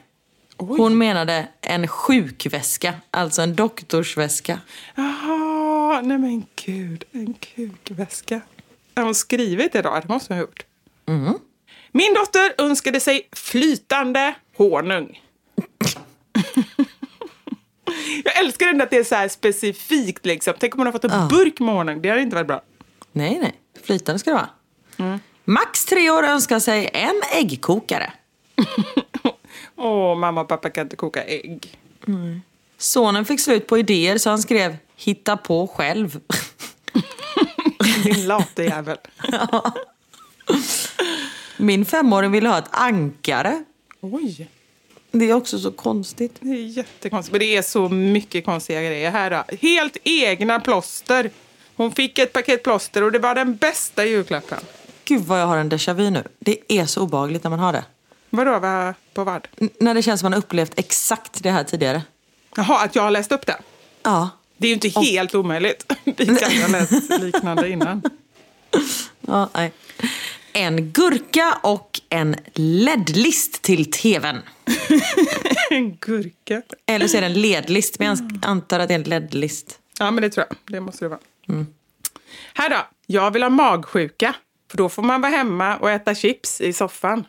Hon 0.59 0.97
menade 0.97 1.47
en 1.61 1.87
sjukväska, 1.87 2.93
alltså 3.11 3.41
en 3.41 3.55
doktorsväska. 3.55 4.59
Jaha, 4.95 6.01
nej 6.01 6.17
men 6.17 6.45
gud, 6.65 7.03
en 7.11 7.33
kukväska. 7.33 8.41
Har 8.95 9.03
hon 9.03 9.15
skrivit 9.15 9.73
det 9.73 9.81
då? 9.81 9.99
Det 10.01 10.09
måste 10.09 10.33
hon 10.33 10.37
ha 10.37 10.41
gjort. 10.47 10.63
Min 11.91 12.13
dotter 12.13 12.53
önskade 12.57 12.99
sig 12.99 13.29
flytande 13.31 14.35
honung. 14.57 15.21
Jag 18.23 18.37
älskar 18.37 18.67
ändå 18.67 18.83
att 18.83 18.89
det 18.89 18.97
är 18.97 19.03
så 19.03 19.15
här 19.15 19.27
specifikt. 19.27 20.25
Liksom. 20.25 20.53
Tänk 20.59 20.75
om 20.75 20.79
hon 20.79 20.87
har 20.87 20.93
fått 20.93 21.03
en 21.03 21.27
burk 21.27 21.59
med 21.59 21.75
honung. 21.75 22.01
Det 22.01 22.09
hade 22.09 22.21
inte 22.21 22.35
varit 22.35 22.47
bra. 22.47 22.61
Nej, 23.11 23.39
nej. 23.41 23.53
Flytande 23.83 24.19
ska 24.19 24.29
det 24.29 24.35
vara. 24.97 25.19
Max 25.45 25.85
tre 25.85 26.09
år 26.09 26.23
önskar 26.23 26.59
sig 26.59 26.89
en 26.93 27.21
äggkokare. 27.35 28.13
Åh, 29.79 30.15
mamma 30.17 30.41
och 30.41 30.47
pappa 30.47 30.69
kan 30.69 30.85
inte 30.85 30.95
koka 30.95 31.23
ägg. 31.23 31.77
Sonen 32.77 33.25
fick 33.25 33.39
slut 33.39 33.67
på 33.67 33.77
idéer 33.77 34.17
så 34.17 34.29
han 34.29 34.39
skrev 34.39 34.77
hitta 34.95 35.37
på 35.37 35.67
själv. 35.67 36.19
Din 38.03 38.27
late 38.27 38.63
jävel. 38.63 38.97
Min 41.57 41.85
femåring 41.85 42.31
ville 42.31 42.49
ha 42.49 42.57
ett 42.57 42.69
ankare. 42.71 43.63
Oj, 44.01 44.49
Det 45.11 45.29
är 45.29 45.33
också 45.33 45.59
så 45.59 45.71
konstigt. 45.71 46.35
det 46.39 46.49
är 46.49 46.77
jättekonstigt. 46.77 47.31
Men 47.31 47.39
det 47.39 47.57
är 47.57 47.61
så 47.61 47.89
mycket 47.89 48.45
konstiga 48.45 48.81
grejer 48.81 49.11
här. 49.11 49.29
Då. 49.31 49.43
Helt 49.67 49.97
egna 50.03 50.59
plåster. 50.59 51.31
Hon 51.75 51.91
fick 51.91 52.19
ett 52.19 52.33
paket 52.33 52.63
plåster 52.63 53.03
och 53.03 53.11
det 53.11 53.19
var 53.19 53.35
den 53.35 53.55
bästa 53.55 54.05
julklappen. 54.05 54.59
Gud 55.05 55.21
vad 55.21 55.41
jag 55.41 55.47
har 55.47 55.57
en 55.57 55.71
déjà 55.71 55.93
vu 55.93 56.09
nu. 56.09 56.23
Det 56.39 56.57
är 56.67 56.85
så 56.85 57.01
obehagligt 57.01 57.43
när 57.43 57.49
man 57.49 57.59
har 57.59 57.73
det. 57.73 57.83
Vadå, 58.29 58.59
vad, 58.59 58.93
på 59.13 59.23
vad? 59.23 59.47
N- 59.57 59.69
när 59.79 59.93
det 59.93 60.01
känns 60.01 60.19
som 60.19 60.25
man 60.25 60.33
har 60.33 60.39
upplevt 60.39 60.79
exakt 60.79 61.43
det 61.43 61.51
här 61.51 61.63
tidigare. 61.63 62.01
Jaha, 62.55 62.83
att 62.83 62.95
jag 62.95 63.03
har 63.03 63.11
läst 63.11 63.31
upp 63.31 63.45
det? 63.45 63.57
Ja. 64.03 64.29
Det 64.57 64.67
är 64.67 64.69
ju 64.69 64.73
inte 64.73 64.99
helt 65.01 65.35
omöjligt. 65.35 65.91
Vi 66.03 66.25
kan 66.25 66.51
ha 66.61 66.67
läst 66.67 67.09
liknande 67.19 67.69
innan. 67.69 68.01
ja 69.21 69.49
nej. 69.53 69.71
En 70.53 70.91
gurka 70.91 71.59
och 71.63 72.01
en 72.09 72.35
LED-list 72.53 73.61
till 73.61 73.91
tvn. 73.91 74.37
En 75.71 75.95
gurka. 75.95 76.61
Eller 76.85 77.07
så 77.07 77.17
är 77.17 77.21
det 77.21 77.27
en 77.27 77.41
ledlist, 77.41 77.99
men 77.99 78.07
jag 78.07 78.39
antar 78.41 78.79
att 78.79 78.87
det 78.87 78.93
är 78.93 78.99
en 78.99 79.03
LED-list. 79.03 79.79
Ja, 79.99 80.11
men 80.11 80.21
det 80.21 80.29
tror 80.29 80.45
jag. 80.49 80.57
Det 80.73 80.79
måste 80.81 81.05
det 81.05 81.09
vara. 81.09 81.19
Här 82.53 82.69
då. 82.69 82.77
Jag 83.05 83.31
vill 83.31 83.43
ha 83.43 83.49
magsjuka. 83.49 84.35
För 84.71 84.77
då 84.77 84.89
får 84.89 85.03
man 85.03 85.21
vara 85.21 85.31
hemma 85.31 85.77
och 85.77 85.91
äta 85.91 86.15
chips 86.15 86.61
i 86.61 86.73
soffan. 86.73 87.23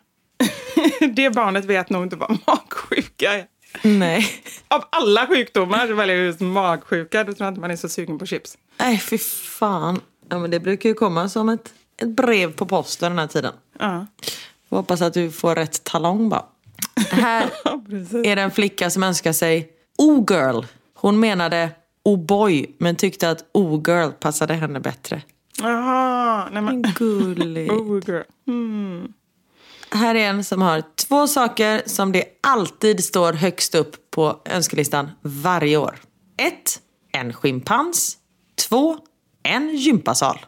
det 1.14 1.30
barnet 1.30 1.64
vet 1.64 1.90
nog 1.90 2.02
inte 2.02 2.16
vad 2.16 2.38
magsjuka 2.46 3.32
är. 3.32 3.46
Nej. 3.82 4.26
Av 4.68 4.84
alla 4.90 5.26
sjukdomar 5.26 5.86
så 5.86 5.94
väljer 5.94 6.16
jag 6.16 6.26
just 6.26 6.40
magsjuka. 6.40 7.24
Då 7.24 7.32
tror 7.32 7.44
jag 7.46 7.50
inte 7.50 7.60
man 7.60 7.70
är 7.70 7.76
så 7.76 7.88
sugen 7.88 8.18
på 8.18 8.26
chips. 8.26 8.58
Nej, 8.78 8.98
fy 8.98 9.18
fan. 9.18 10.00
Ja, 10.28 10.38
men 10.38 10.50
det 10.50 10.60
brukar 10.60 10.88
ju 10.88 10.94
komma 10.94 11.28
som 11.28 11.48
ett, 11.48 11.72
ett 12.02 12.08
brev 12.08 12.52
på 12.52 12.66
posten 12.66 13.10
den 13.12 13.18
här 13.18 13.26
tiden. 13.26 13.52
Ja, 13.78 14.06
Får 14.68 14.76
hoppas 14.76 15.02
att 15.02 15.14
du 15.14 15.30
får 15.30 15.54
rätt 15.54 15.84
talong 15.84 16.28
bara. 16.28 16.44
Här 17.10 17.42
är 18.24 18.36
det 18.36 18.42
en 18.42 18.50
flicka 18.50 18.90
som 18.90 19.02
önskar 19.02 19.32
sig 19.32 19.68
O-girl. 19.98 20.64
Hon 20.94 21.20
menade 21.20 21.70
O-boy, 22.02 22.66
men 22.78 22.96
tyckte 22.96 23.30
att 23.30 23.44
O-girl 23.52 24.10
passade 24.10 24.54
henne 24.54 24.80
bättre. 24.80 25.22
Jaha, 25.58 26.48
nej 26.52 26.62
men... 26.62 26.82
Gulligt. 26.82 27.72
Oh, 27.72 28.00
girl. 28.06 28.22
Mm. 28.48 29.12
Här 29.92 30.14
är 30.14 30.28
en 30.28 30.44
som 30.44 30.62
har 30.62 30.82
två 31.08 31.26
saker 31.26 31.82
som 31.86 32.12
det 32.12 32.24
alltid 32.40 33.04
står 33.04 33.32
högst 33.32 33.74
upp 33.74 34.10
på 34.10 34.40
önskelistan 34.44 35.10
varje 35.22 35.76
år. 35.76 35.98
Ett, 36.36 36.80
En 37.12 37.32
schimpans. 37.32 38.16
Två, 38.68 38.98
En 39.42 39.76
gympasal. 39.76 40.38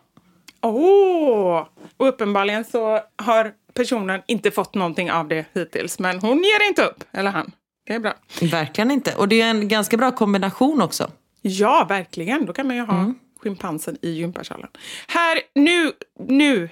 Åh! 0.60 1.66
Och 1.96 2.08
uppenbarligen 2.08 2.64
så 2.64 3.00
har 3.16 3.52
personen 3.74 4.22
inte 4.26 4.50
fått 4.50 4.74
någonting 4.74 5.12
av 5.12 5.28
det 5.28 5.46
hittills. 5.54 5.98
Men 5.98 6.20
hon 6.20 6.38
ger 6.38 6.68
inte 6.68 6.82
upp, 6.82 7.04
eller 7.12 7.30
han. 7.30 7.52
Det 7.86 7.92
är 7.94 7.98
bra. 7.98 8.14
Verkligen 8.40 8.90
inte. 8.90 9.14
Och 9.14 9.28
det 9.28 9.40
är 9.40 9.50
en 9.50 9.68
ganska 9.68 9.96
bra 9.96 10.10
kombination 10.10 10.82
också. 10.82 11.10
Ja, 11.42 11.86
verkligen. 11.88 12.46
Då 12.46 12.52
kan 12.52 12.66
man 12.66 12.76
ju 12.76 12.82
ha 12.82 13.14
schimpansen 13.42 13.98
i 14.02 14.10
gympasalen. 14.10 14.68
Här, 15.08 15.38
nu, 15.54 15.92
nu 16.18 16.68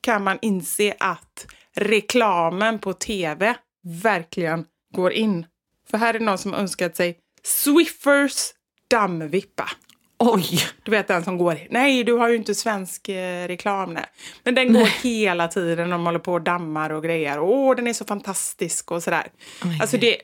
kan 0.00 0.24
man 0.24 0.38
inse 0.42 0.94
att 1.00 1.46
reklamen 1.78 2.78
på 2.78 2.92
tv 2.92 3.54
verkligen 4.02 4.64
går 4.94 5.12
in. 5.12 5.46
För 5.90 5.98
här 5.98 6.14
är 6.14 6.20
någon 6.20 6.38
som 6.38 6.54
önskat 6.54 6.96
sig 6.96 7.18
Swiffers 7.42 8.52
dammvippa. 8.90 9.70
Oj! 10.18 10.60
Du 10.82 10.90
vet 10.90 11.08
den 11.08 11.24
som 11.24 11.38
går, 11.38 11.58
nej 11.70 12.04
du 12.04 12.12
har 12.12 12.28
ju 12.28 12.36
inte 12.36 12.54
svensk 12.54 13.08
eh, 13.08 13.48
reklam. 13.48 13.94
Nej. 13.94 14.04
Men 14.44 14.54
den 14.54 14.72
går 14.72 15.02
hela 15.02 15.48
tiden, 15.48 15.90
de 15.90 16.06
håller 16.06 16.18
på 16.18 16.32
och 16.32 16.42
dammar 16.42 16.90
och 16.90 17.02
grejer. 17.02 17.40
Åh, 17.40 17.76
den 17.76 17.86
är 17.86 17.92
så 17.92 18.04
fantastisk 18.04 18.90
och 18.90 19.02
sådär. 19.02 19.26
Alltså 19.80 19.96
det, 19.96 20.16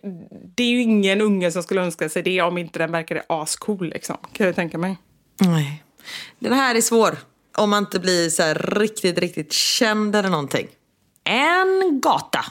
det 0.57 0.63
är 0.63 0.69
ju 0.69 0.83
ingen 0.83 1.21
unge 1.21 1.51
som 1.51 1.63
skulle 1.63 1.83
önska 1.83 2.09
sig 2.09 2.23
det 2.23 2.43
om 2.43 2.59
inte 2.59 2.79
den 2.79 2.93
verkade 2.93 3.23
ascool 3.27 3.89
liksom. 3.89 4.17
Kan 4.33 4.47
jag 4.47 4.57
tänka 4.57 4.79
mig. 4.79 4.97
Nej. 5.41 5.83
Den 6.39 6.53
här 6.53 6.75
är 6.75 6.81
svår. 6.81 7.17
Om 7.57 7.71
man 7.71 7.83
inte 7.83 8.01
blir 8.01 8.31
så 8.31 8.55
riktigt, 8.55 9.19
riktigt 9.19 9.53
känd 9.53 10.17
eller 10.17 10.31
någonting. 10.31 10.69
En 11.25 12.01
gata. 12.03 12.45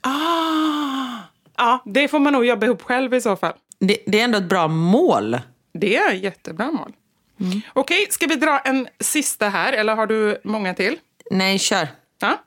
Ah! 0.00 1.18
Ja, 1.56 1.82
det 1.84 2.08
får 2.08 2.18
man 2.18 2.32
nog 2.32 2.44
jobba 2.44 2.66
ihop 2.66 2.82
själv 2.82 3.14
i 3.14 3.20
så 3.20 3.36
fall. 3.36 3.52
Det, 3.78 3.98
det 4.06 4.20
är 4.20 4.24
ändå 4.24 4.38
ett 4.38 4.48
bra 4.48 4.68
mål. 4.68 5.38
Det 5.72 5.96
är 5.96 6.14
ett 6.14 6.22
jättebra 6.22 6.70
mål. 6.70 6.92
Okej, 7.72 8.06
ska 8.10 8.26
vi 8.26 8.36
dra 8.36 8.58
en 8.58 8.88
sista 9.00 9.48
här 9.48 9.72
eller 9.72 9.96
har 9.96 10.06
du 10.06 10.40
många 10.44 10.74
till? 10.74 10.98
Nej, 11.30 11.58
kör. 11.58 11.88
Ja. 12.20 12.44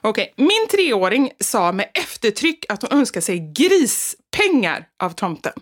Okej, 0.00 0.34
min 0.36 0.68
treåring 0.70 1.30
sa 1.40 1.72
med 1.72 1.90
eftertryck 1.94 2.64
att 2.68 2.82
hon 2.82 2.98
önskar 2.98 3.20
sig 3.20 3.52
grispengar 3.52 4.88
av 5.02 5.10
tomten. 5.10 5.52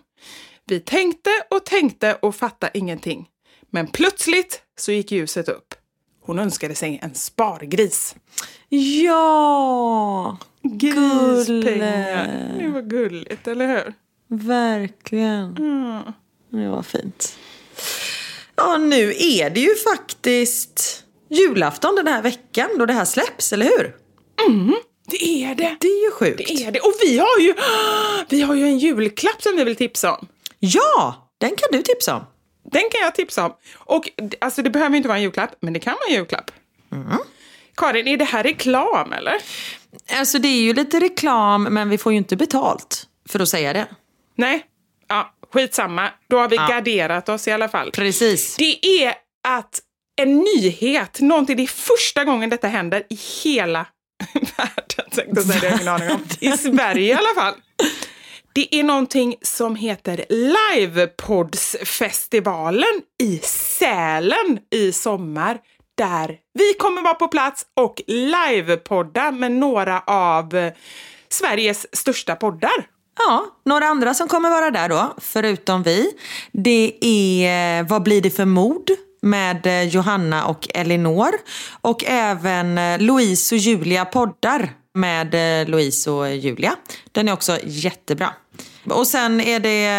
Vi 0.65 0.79
tänkte 0.79 1.29
och 1.49 1.65
tänkte 1.65 2.17
och 2.21 2.35
fattade 2.35 2.77
ingenting. 2.77 3.27
Men 3.69 3.87
plötsligt 3.87 4.61
så 4.77 4.91
gick 4.91 5.11
ljuset 5.11 5.49
upp. 5.49 5.75
Hon 6.21 6.39
önskade 6.39 6.75
sig 6.75 6.99
en 7.01 7.15
spargris. 7.15 8.15
Ja! 9.03 10.37
Grispengar. 10.63 12.27
Det 12.59 12.67
var 12.67 12.81
gulligt, 12.81 13.47
eller 13.47 13.67
hur? 13.67 13.93
Verkligen. 14.27 15.55
Det 16.49 16.67
var 16.67 16.81
fint. 16.81 17.37
Ja, 18.55 18.77
nu 18.77 19.13
är 19.19 19.49
det 19.49 19.59
ju 19.59 19.75
faktiskt 19.75 21.03
julafton 21.29 21.95
den 21.95 22.07
här 22.07 22.21
veckan 22.21 22.69
då 22.77 22.85
det 22.85 22.93
här 22.93 23.05
släpps, 23.05 23.53
eller 23.53 23.65
hur? 23.65 23.95
Det 25.07 25.25
är 25.43 25.55
det. 25.55 25.77
Det 25.79 25.87
är 25.87 26.05
ju 26.05 26.11
sjukt. 26.11 26.37
Det 26.37 26.63
är 26.63 26.71
det. 26.71 26.79
Och 26.79 26.93
vi 27.01 27.17
har 27.17 27.39
ju, 27.39 27.53
vi 28.29 28.41
har 28.41 28.55
ju 28.55 28.63
en 28.63 28.77
julklapp 28.77 29.41
som 29.41 29.55
vi 29.55 29.63
vill 29.63 29.75
tipsa 29.75 30.13
om. 30.13 30.27
Ja, 30.59 31.29
den 31.37 31.49
kan 31.49 31.67
du 31.71 31.81
tipsa 31.81 32.15
om. 32.15 32.23
Den 32.71 32.81
kan 32.81 33.01
jag 33.01 33.15
tipsa 33.15 33.45
om. 33.45 33.53
Och 33.75 34.09
alltså 34.41 34.61
det 34.61 34.69
behöver 34.69 34.97
inte 34.97 35.07
vara 35.07 35.17
en 35.17 35.23
julklapp, 35.23 35.55
men 35.59 35.73
det 35.73 35.79
kan 35.79 35.93
vara 35.93 36.09
en 36.09 36.15
julklapp. 36.15 36.51
Karin, 37.77 38.07
är 38.07 38.17
det 38.17 38.25
här 38.25 38.43
reklam 38.43 39.13
eller? 39.13 39.35
Alltså 40.17 40.39
det 40.39 40.47
är 40.47 40.61
ju 40.61 40.73
lite 40.73 40.99
reklam, 40.99 41.63
men 41.63 41.89
vi 41.89 41.97
får 41.97 42.11
ju 42.11 42.17
inte 42.17 42.35
betalt 42.35 43.07
för 43.29 43.39
att 43.39 43.49
säga 43.49 43.73
det. 43.73 43.85
Nej? 44.37 44.65
Ja, 45.07 45.33
skitsamma. 45.53 46.09
Då 46.29 46.37
har 46.37 46.49
vi 46.49 46.55
Ja. 46.55 46.67
garderat 46.69 47.29
oss 47.29 47.47
i 47.47 47.51
alla 47.51 47.69
fall. 47.69 47.91
Precis. 47.91 48.55
Det 48.55 48.85
är 49.03 49.13
att 49.47 49.79
en 50.21 50.37
nyhet, 50.39 51.19
någonting, 51.21 51.57
det 51.57 51.63
är 51.63 51.67
första 51.67 52.23
gången 52.23 52.49
detta 52.49 52.67
händer 52.67 53.03
i 53.09 53.19
hela 53.43 53.85
världen, 54.33 55.09
tänkte 55.11 55.31
jag 55.35 55.43
säga, 55.45 55.59
det 55.59 55.67
har 55.67 55.71
jag 55.71 55.81
ingen 55.81 55.93
aning 55.93 56.11
om. 56.11 56.23
I 56.39 56.51
Sverige 56.57 57.09
i 57.09 57.13
alla 57.13 57.33
fall. 57.41 57.53
Det 58.53 58.75
är 58.75 58.83
någonting 58.83 59.35
som 59.41 59.75
heter 59.75 60.25
Livepodsfestivalen 60.29 63.01
i 63.23 63.39
Sälen 63.43 64.59
i 64.71 64.91
sommar. 64.91 65.57
Där 65.97 66.37
vi 66.53 66.73
kommer 66.73 67.01
vara 67.01 67.13
på 67.13 67.27
plats 67.27 67.65
och 67.73 68.01
livepodda 68.07 69.31
med 69.31 69.51
några 69.51 69.99
av 70.07 70.55
eh, 70.55 70.73
Sveriges 71.29 71.97
största 71.97 72.35
poddar. 72.35 72.87
Ja, 73.17 73.45
några 73.65 73.85
andra 73.85 74.13
som 74.13 74.27
kommer 74.27 74.49
vara 74.49 74.71
där 74.71 74.89
då, 74.89 75.13
förutom 75.17 75.83
vi. 75.83 76.11
Det 76.51 76.93
är 77.01 77.79
eh, 77.79 77.87
Vad 77.87 78.03
blir 78.03 78.21
det 78.21 78.29
för 78.29 78.45
mord? 78.45 78.89
med 79.21 79.65
eh, 79.67 79.83
Johanna 79.83 80.45
och 80.45 80.67
Elinor. 80.73 81.31
Och 81.81 82.03
även 82.07 82.99
Louise 83.05 83.55
och 83.55 83.59
Julia 83.59 84.05
poddar 84.05 84.69
med 84.93 85.33
Louise 85.69 86.11
och 86.11 86.35
Julia. 86.35 86.75
Den 87.11 87.27
är 87.27 87.33
också 87.33 87.57
jättebra. 87.63 88.33
Och 88.89 89.07
sen 89.07 89.41
är 89.41 89.59
det, 89.59 89.89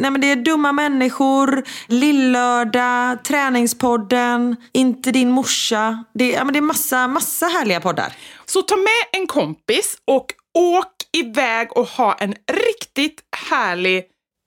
nej 0.00 0.10
men 0.10 0.20
det 0.20 0.30
är 0.30 0.36
Dumma 0.36 0.72
människor, 0.72 1.64
Lillördag, 1.86 3.24
Träningspodden, 3.24 4.56
Inte 4.72 5.10
din 5.10 5.30
morsa. 5.30 6.04
Det, 6.14 6.30
ja 6.30 6.44
men 6.44 6.52
det 6.52 6.58
är 6.58 6.62
massa, 6.62 7.08
massa 7.08 7.46
härliga 7.46 7.80
poddar. 7.80 8.12
Så 8.46 8.62
ta 8.62 8.76
med 8.76 9.20
en 9.20 9.26
kompis 9.26 9.98
och 10.04 10.26
åk 10.58 10.92
iväg 11.12 11.76
och 11.76 11.86
ha 11.86 12.14
en 12.14 12.34
riktigt 12.52 13.20
härlig 13.50 14.04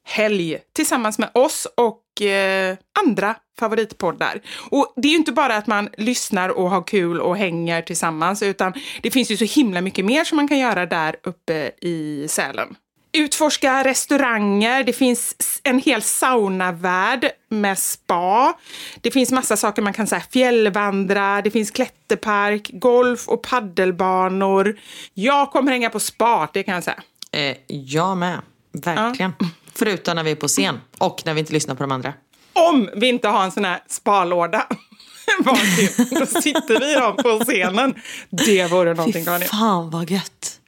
helg 0.08 0.58
tillsammans 0.74 1.20
med 1.20 1.30
oss 1.34 1.68
och 1.78 2.22
eh, 2.22 2.78
andra 3.06 3.36
favoritpoddar. 3.60 4.42
Och 4.70 4.94
det 4.96 5.08
är 5.08 5.12
ju 5.12 5.18
inte 5.18 5.32
bara 5.32 5.56
att 5.56 5.68
man 5.68 5.90
lyssnar 5.98 6.50
och 6.50 6.70
har 6.70 6.84
kul 6.88 7.22
och 7.22 7.38
hänger 7.38 7.82
tillsammans, 7.82 8.44
utan 8.44 8.74
det 9.02 9.12
finns 9.12 9.32
ju 9.32 9.38
så 9.38 9.46
himla 9.46 9.82
mycket 9.82 10.06
mer 10.06 10.24
som 10.24 10.36
man 10.36 10.48
kan 10.48 10.60
göra 10.60 10.86
där 10.86 11.16
uppe 11.24 11.72
i 11.82 12.26
Sälen. 12.30 12.76
Utforska 13.14 13.84
restauranger, 13.84 14.84
det 14.84 14.94
finns 14.94 15.36
en 15.64 15.80
hel 15.80 16.02
saunavärld 16.02 17.32
med 17.50 17.80
spa. 17.80 18.54
Det 19.02 19.12
finns 19.12 19.32
massa 19.32 19.58
saker 19.58 19.82
man 19.82 19.94
kan 19.94 20.08
säga 20.08 20.22
fjällvandra, 20.32 21.42
det 21.42 21.52
finns 21.52 21.72
klätterpark, 21.72 22.70
golf 22.74 23.28
och 23.28 23.42
paddelbanor. 23.42 24.80
Jag 25.14 25.52
kommer 25.52 25.72
hänga 25.72 25.90
på 25.90 26.00
spa, 26.00 26.50
det 26.54 26.64
kan 26.64 26.74
jag 26.74 26.84
säga. 26.84 27.04
Eh, 27.32 27.58
jag 27.68 28.18
med, 28.18 28.42
verkligen. 28.72 29.34
Förutom 29.76 30.16
när 30.16 30.24
vi 30.24 30.32
är 30.32 30.36
på 30.36 30.48
scen 30.48 30.82
och 30.98 31.22
när 31.26 31.34
vi 31.34 31.40
inte 31.40 31.54
lyssnar 31.54 31.76
på 31.76 31.84
de 31.84 31.92
andra. 31.92 32.14
Om 32.54 32.90
vi 32.96 33.08
inte 33.08 33.28
har 33.28 33.44
en 33.44 33.52
sån 33.52 33.66
här 33.66 33.84
spalåda 33.88 34.68
varsin, 35.40 36.20
då 36.20 36.26
sitter 36.26 36.80
vi 36.80 36.94
då 36.96 37.24
på 37.24 37.46
scenen. 37.46 37.94
Det 38.30 38.72
vore 38.72 38.94
någonting, 38.94 39.26
Fy 39.26 39.46
fan 39.46 39.90
vad 39.90 40.10
gött. 40.10 40.61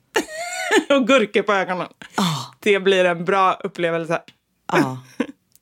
Och 0.90 1.08
gurkor 1.08 1.42
på 1.42 1.54
ögonen. 1.54 1.88
Ah. 2.16 2.54
Det 2.60 2.80
blir 2.80 3.06
en 3.06 3.26
bra 3.26 3.54
upplevelse. 3.64 4.22
Ja, 4.72 4.98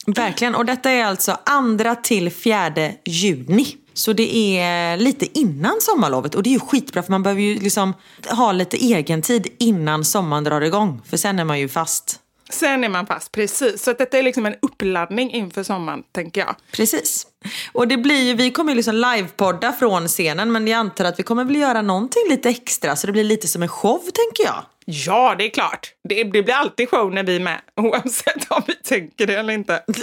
verkligen. 0.05 0.55
Och 0.55 0.65
detta 0.65 0.91
är 0.91 1.05
alltså 1.05 1.37
andra 1.45 1.95
till 1.95 2.31
fjärde 2.31 2.95
juni. 3.05 3.77
Så 3.93 4.13
det 4.13 4.57
är 4.59 4.97
lite 4.97 5.39
innan 5.39 5.81
sommarlovet 5.81 6.35
och 6.35 6.43
det 6.43 6.49
är 6.49 6.51
ju 6.51 6.59
skitbra 6.59 7.03
för 7.03 7.11
man 7.11 7.23
behöver 7.23 7.41
ju 7.41 7.59
liksom 7.59 7.93
ha 8.29 8.51
lite 8.51 8.77
egen 8.77 9.21
tid 9.21 9.47
innan 9.59 10.05
sommaren 10.05 10.43
drar 10.43 10.61
igång. 10.61 11.01
För 11.05 11.17
sen 11.17 11.39
är 11.39 11.43
man 11.43 11.59
ju 11.59 11.69
fast. 11.69 12.19
Sen 12.49 12.83
är 12.83 12.89
man 12.89 13.07
fast, 13.07 13.31
precis. 13.31 13.83
Så 13.83 13.93
detta 13.93 14.17
är 14.17 14.23
liksom 14.23 14.45
en 14.45 14.55
uppladdning 14.61 15.31
inför 15.31 15.63
sommaren, 15.63 16.03
tänker 16.11 16.41
jag. 16.41 16.55
Precis. 16.71 17.27
Och 17.71 17.87
det 17.87 17.97
blir 17.97 18.23
ju, 18.23 18.33
vi 18.33 18.51
kommer 18.51 18.71
ju 18.71 18.75
liksom 18.75 18.95
livepodda 18.95 19.73
från 19.73 20.07
scenen 20.07 20.51
men 20.51 20.67
jag 20.67 20.77
antar 20.77 21.05
att 21.05 21.19
vi 21.19 21.23
kommer 21.23 21.45
väl 21.45 21.55
göra 21.55 21.81
någonting 21.81 22.23
lite 22.29 22.49
extra 22.49 22.95
så 22.95 23.07
det 23.07 23.13
blir 23.13 23.23
lite 23.23 23.47
som 23.47 23.61
en 23.61 23.69
show 23.69 23.99
tänker 23.99 24.43
jag. 24.43 24.65
Ja, 24.85 25.35
det 25.37 25.45
är 25.45 25.49
klart. 25.49 25.93
Det, 26.09 26.23
det 26.23 26.43
blir 26.43 26.53
alltid 26.53 26.89
show 26.89 27.13
när 27.13 27.23
vi 27.23 27.35
är 27.35 27.39
med, 27.39 27.61
oavsett 27.75 28.51
om 28.51 28.61
vi 28.67 28.75
tänker 28.75 29.27
det 29.27 29.35
eller 29.35 29.53
inte. 29.53 29.83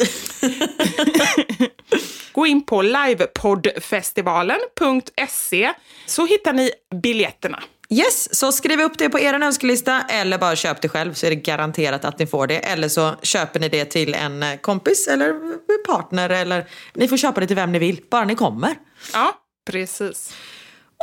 Gå 2.32 2.46
in 2.46 2.66
på 2.66 2.82
livepoddfestivalen.se 2.82 5.72
så 6.06 6.26
hittar 6.26 6.52
ni 6.52 6.70
biljetterna. 7.02 7.62
Yes, 7.90 8.34
så 8.34 8.52
skriv 8.52 8.80
upp 8.80 8.98
det 8.98 9.08
på 9.08 9.18
er 9.20 9.34
önskelista 9.34 10.02
eller 10.08 10.38
bara 10.38 10.56
köp 10.56 10.80
det 10.82 10.88
själv 10.88 11.14
så 11.14 11.26
är 11.26 11.30
det 11.30 11.36
garanterat 11.36 12.04
att 12.04 12.18
ni 12.18 12.26
får 12.26 12.46
det. 12.46 12.56
Eller 12.58 12.88
så 12.88 13.14
köper 13.22 13.60
ni 13.60 13.68
det 13.68 13.84
till 13.84 14.14
en 14.14 14.42
eh, 14.42 14.56
kompis 14.56 15.08
eller 15.08 15.34
partner 15.86 16.30
eller 16.30 16.66
ni 16.94 17.08
får 17.08 17.16
köpa 17.16 17.40
det 17.40 17.46
till 17.46 17.56
vem 17.56 17.72
ni 17.72 17.78
vill, 17.78 18.00
bara 18.10 18.24
ni 18.24 18.34
kommer. 18.34 18.74
Ja, 19.12 19.32
precis. 19.70 20.34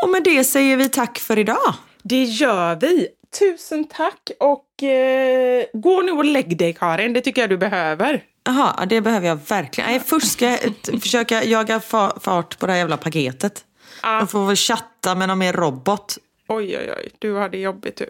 Och 0.01 0.09
med 0.09 0.23
det 0.23 0.43
säger 0.43 0.77
vi 0.77 0.89
tack 0.89 1.19
för 1.19 1.39
idag. 1.39 1.73
Det 2.03 2.23
gör 2.23 2.75
vi. 2.75 3.07
Tusen 3.39 3.83
tack 3.87 4.31
och 4.39 4.83
eh, 4.83 5.65
gå 5.73 6.01
nu 6.01 6.11
och 6.11 6.25
lägg 6.25 6.57
dig 6.57 6.73
Karin, 6.73 7.13
det 7.13 7.21
tycker 7.21 7.41
jag 7.41 7.49
du 7.49 7.57
behöver. 7.57 8.23
Jaha, 8.45 8.75
ja, 8.79 8.85
det 8.85 9.01
behöver 9.01 9.27
jag 9.27 9.39
verkligen. 9.47 9.89
Nej, 9.89 9.99
först 10.05 10.31
ska 10.31 10.45
jag 10.49 10.59
försöka 11.01 11.43
jaga 11.43 11.79
fa- 11.79 12.19
fart 12.19 12.59
på 12.59 12.65
det 12.65 12.71
här 12.71 12.79
jävla 12.79 12.97
paketet. 12.97 13.63
Ja. 14.03 14.19
Jag 14.19 14.31
får 14.31 14.45
väl 14.45 14.55
chatta 14.55 15.15
med 15.15 15.27
någon 15.27 15.37
mer 15.39 15.53
robot. 15.53 16.17
Oj, 16.47 16.77
oj, 16.77 16.93
oj, 16.97 17.09
du 17.19 17.33
har 17.33 17.49
det 17.49 17.57
jobbigt 17.57 17.95
du. 17.97 18.09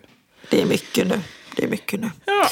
Det 0.49 0.61
är 0.61 0.65
mycket 0.65 1.07
nu. 1.07 1.19
Det 1.55 1.63
är 1.63 1.67
mycket 1.67 1.99
nu. 1.99 2.11
Ja. 2.25 2.47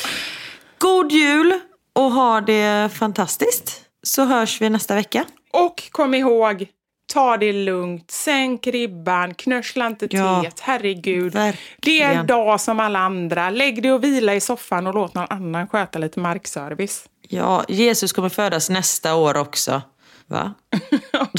God 0.78 1.12
jul 1.12 1.60
och 1.94 2.12
ha 2.12 2.42
det 2.42 2.90
fantastiskt. 2.94 3.82
Så 4.04 4.26
hörs 4.26 4.62
vi 4.62 4.70
nästa 4.70 4.96
vecka. 4.96 5.26
Och 5.52 5.84
kom 5.92 6.14
ihåg, 6.14 6.68
ta 7.14 7.38
det 7.38 7.54
lugnt, 7.54 8.12
sänk 8.12 8.68
ribban, 8.68 9.34
knörsla 9.34 9.88
inte 9.88 10.08
Ja, 10.12 10.42
teet, 10.42 10.60
herregud. 10.60 11.34
verkligen. 11.34 11.60
Det 11.82 12.02
är 12.02 12.20
en 12.20 12.28
dag 12.28 12.62
som 12.62 12.80
alla 12.80 13.00
andra. 13.00 13.50
Lägg 13.50 13.84
dig 13.84 13.92
och 13.94 14.04
vila 14.04 14.36
i 14.36 14.40
soffan 14.42 14.88
och 14.88 14.94
låt 14.94 15.14
någon 15.14 15.28
annan 15.30 15.68
sköta 15.68 16.00
lite 16.00 16.20
markservice. 16.20 17.06
Ja, 17.28 17.64
Jesus 17.68 18.14
kommer 18.14 18.30
födas 18.30 18.70
nästa 18.70 19.16
år 19.16 19.38
också. 19.38 19.82
Va? 20.28 20.54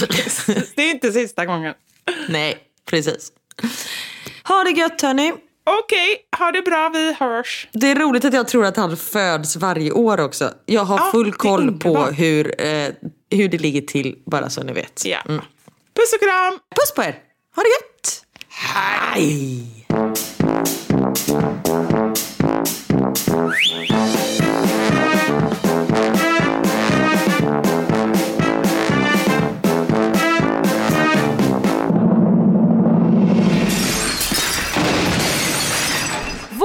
Det 0.76 0.82
är 0.82 0.90
inte 0.90 1.12
sista 1.12 1.46
gången. 1.46 1.74
Nej, 2.28 2.58
precis. 2.86 3.32
Ha 4.48 4.64
det 4.64 4.70
gött 4.70 5.02
hörni. 5.02 5.32
Okej, 5.84 6.16
ha 6.38 6.50
det 6.52 6.62
bra, 6.62 6.88
vi 6.94 7.12
hörs. 7.20 7.68
Det 7.72 7.90
är 7.90 7.94
roligt 7.94 8.24
att 8.24 8.34
jag 8.34 8.48
tror 8.48 8.64
att 8.64 8.76
han 8.76 8.96
föds 8.96 9.56
varje 9.56 9.92
år 9.92 10.20
också. 10.20 10.50
Jag 10.66 10.84
har 10.84 10.98
Ja, 10.98 11.08
full 11.12 11.32
koll 11.32 11.78
på 11.78 11.98
hur, 12.04 12.60
eh, 12.62 12.88
hur 13.30 13.48
det 13.48 13.58
ligger 13.58 13.80
till, 13.80 14.18
bara 14.26 14.50
så 14.50 14.62
ni 14.62 14.72
vet. 14.72 15.02
Ja. 15.04 15.18
Puss 15.26 16.12
och 16.14 16.20
kram! 16.20 16.58
Puss 16.76 16.94
på 16.96 17.02
er! 17.02 17.18
Ha 17.56 17.62
det 17.62 17.68
gött! 17.68 18.24
Hej! 18.48 19.84